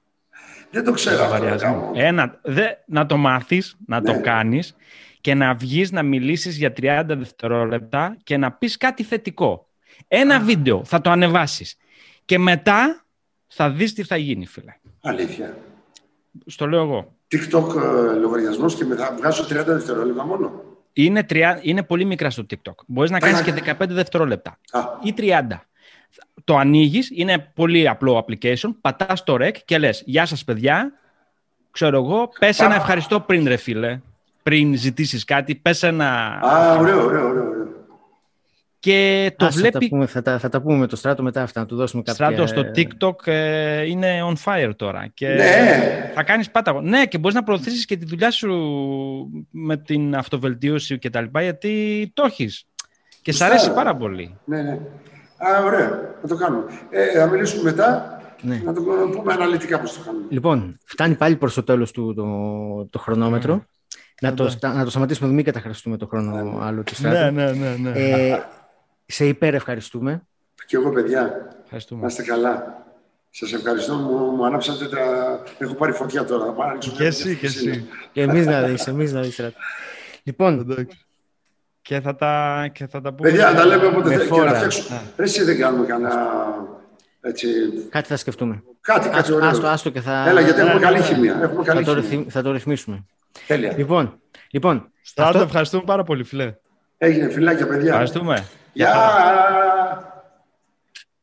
[0.71, 1.93] Δεν το ξέρω αυτό.
[1.95, 4.21] Ένα, δε, να το μάθεις, να το ναι.
[4.21, 4.77] κάνεις
[5.21, 9.66] και να βγεις να μιλήσεις για 30 δευτερόλεπτα και να πεις κάτι θετικό.
[10.09, 11.77] Ένα βίντεο θα το ανεβάσεις
[12.25, 13.05] και μετά
[13.47, 14.75] θα δεις τι θα γίνει, φίλε.
[15.01, 15.57] Αλήθεια.
[16.47, 17.15] Στο λέω εγώ.
[17.31, 20.63] TikTok ε, λογαριασμός και μετά βγάζω 30 δευτερόλεπτα μόνο.
[20.93, 21.59] Είναι, τρια...
[21.63, 22.75] είναι πολύ μικρά στο TikTok.
[22.87, 24.59] Μπορείς να κάνεις και 15 δευτερόλεπτα
[25.03, 25.43] ή 30.
[26.45, 30.93] Το ανοίγεις, είναι πολύ απλό application, πατάς το rec και λες «Γεια σας παιδιά,
[31.71, 34.01] ξέρω εγώ, πες ένα ευχαριστώ πριν ρε φίλε»
[34.47, 36.07] πριν ζητήσεις κάτι, πες ένα...
[36.45, 37.66] Α, ωραίο, ωραίο, ωραίο.
[38.87, 39.73] Και το βλέπει...
[39.73, 41.77] Θα τα, πούμε, θα, τα, θα τα πούμε με το Στράτο μετά αυτά, να του
[41.77, 42.27] δώσουμε κάποια...
[42.27, 45.11] Στράτο στο TikTok ε, είναι on fire τώρα.
[45.15, 46.13] Και ναι.
[46.15, 46.81] Θα κάνεις πάταγο.
[46.81, 48.51] Ναι, και μπορείς να προωθήσεις και τη δουλειά σου
[49.51, 52.67] με την αυτοβελτίωση και τα λοιπά, γιατί το έχεις.
[53.23, 54.39] Και σ' αρέσει πάρα πολύ.
[54.45, 54.79] Ναι, ναι.
[55.37, 56.15] Α, ωραία.
[56.21, 56.65] Θα το κάνουμε.
[56.91, 58.21] Ε, θα μιλήσουμε μετά.
[58.43, 58.63] Ναι.
[58.65, 58.83] Να το
[59.17, 60.25] πούμε αναλυτικά πώς το κάνουμε.
[60.29, 62.27] Λοιπόν, φτάνει πάλι προς το τέλος του το,
[62.91, 63.65] το χρονόμετρο.
[64.21, 67.77] Να το, να το σταματήσουμε, μην καταχραστούμε το χρόνο ναι, άλλο της ναι, ναι, ναι,
[67.81, 67.91] ναι.
[67.91, 68.43] Ε,
[69.07, 70.27] σε υπέρ ευχαριστούμε.
[70.67, 72.01] Και εγώ, παιδιά, ευχαριστούμε.
[72.01, 72.85] να είστε καλά.
[73.31, 73.95] Σας ευχαριστώ.
[73.95, 75.43] Μου, μου ανάψατε τα.
[75.59, 76.45] Έχω πάρει φωτιά τώρα.
[76.45, 77.89] Θα πάρω και εσύ, και εσύ.
[78.13, 79.41] Και εμείς να δεις, εμείς να δεις.
[80.23, 80.77] Λοιπόν.
[81.83, 83.29] Και θα τα, και θα τα πούμε.
[83.31, 85.03] Παιδιά, τα λέμε όποτε θέλει και να φτιάξουμε.
[85.17, 86.15] Εσύ δεν κάνουμε κανένα.
[87.21, 87.49] Έτσι...
[87.89, 88.63] Κάτι θα σκεφτούμε.
[88.81, 89.49] Κάτι, κάτι ωραίο.
[89.49, 90.29] Άστο, άστο και θα...
[90.29, 91.39] Έλα, γιατί έχουμε καλή χημία.
[91.43, 93.05] Έχουμε καλή θα, το θα το ρυθμίσουμε.
[93.47, 93.75] Τέλεια.
[93.77, 94.21] Λοιπόν,
[94.51, 95.43] λοιπόν Στράτο, αυτό...
[95.43, 96.55] ευχαριστούμε πάρα πολύ, φιλέ.
[96.99, 97.91] Έγινε φιλάκια, παιδιά.
[97.91, 98.47] Ευχαριστούμε.
[98.77, 100.16] Γεια!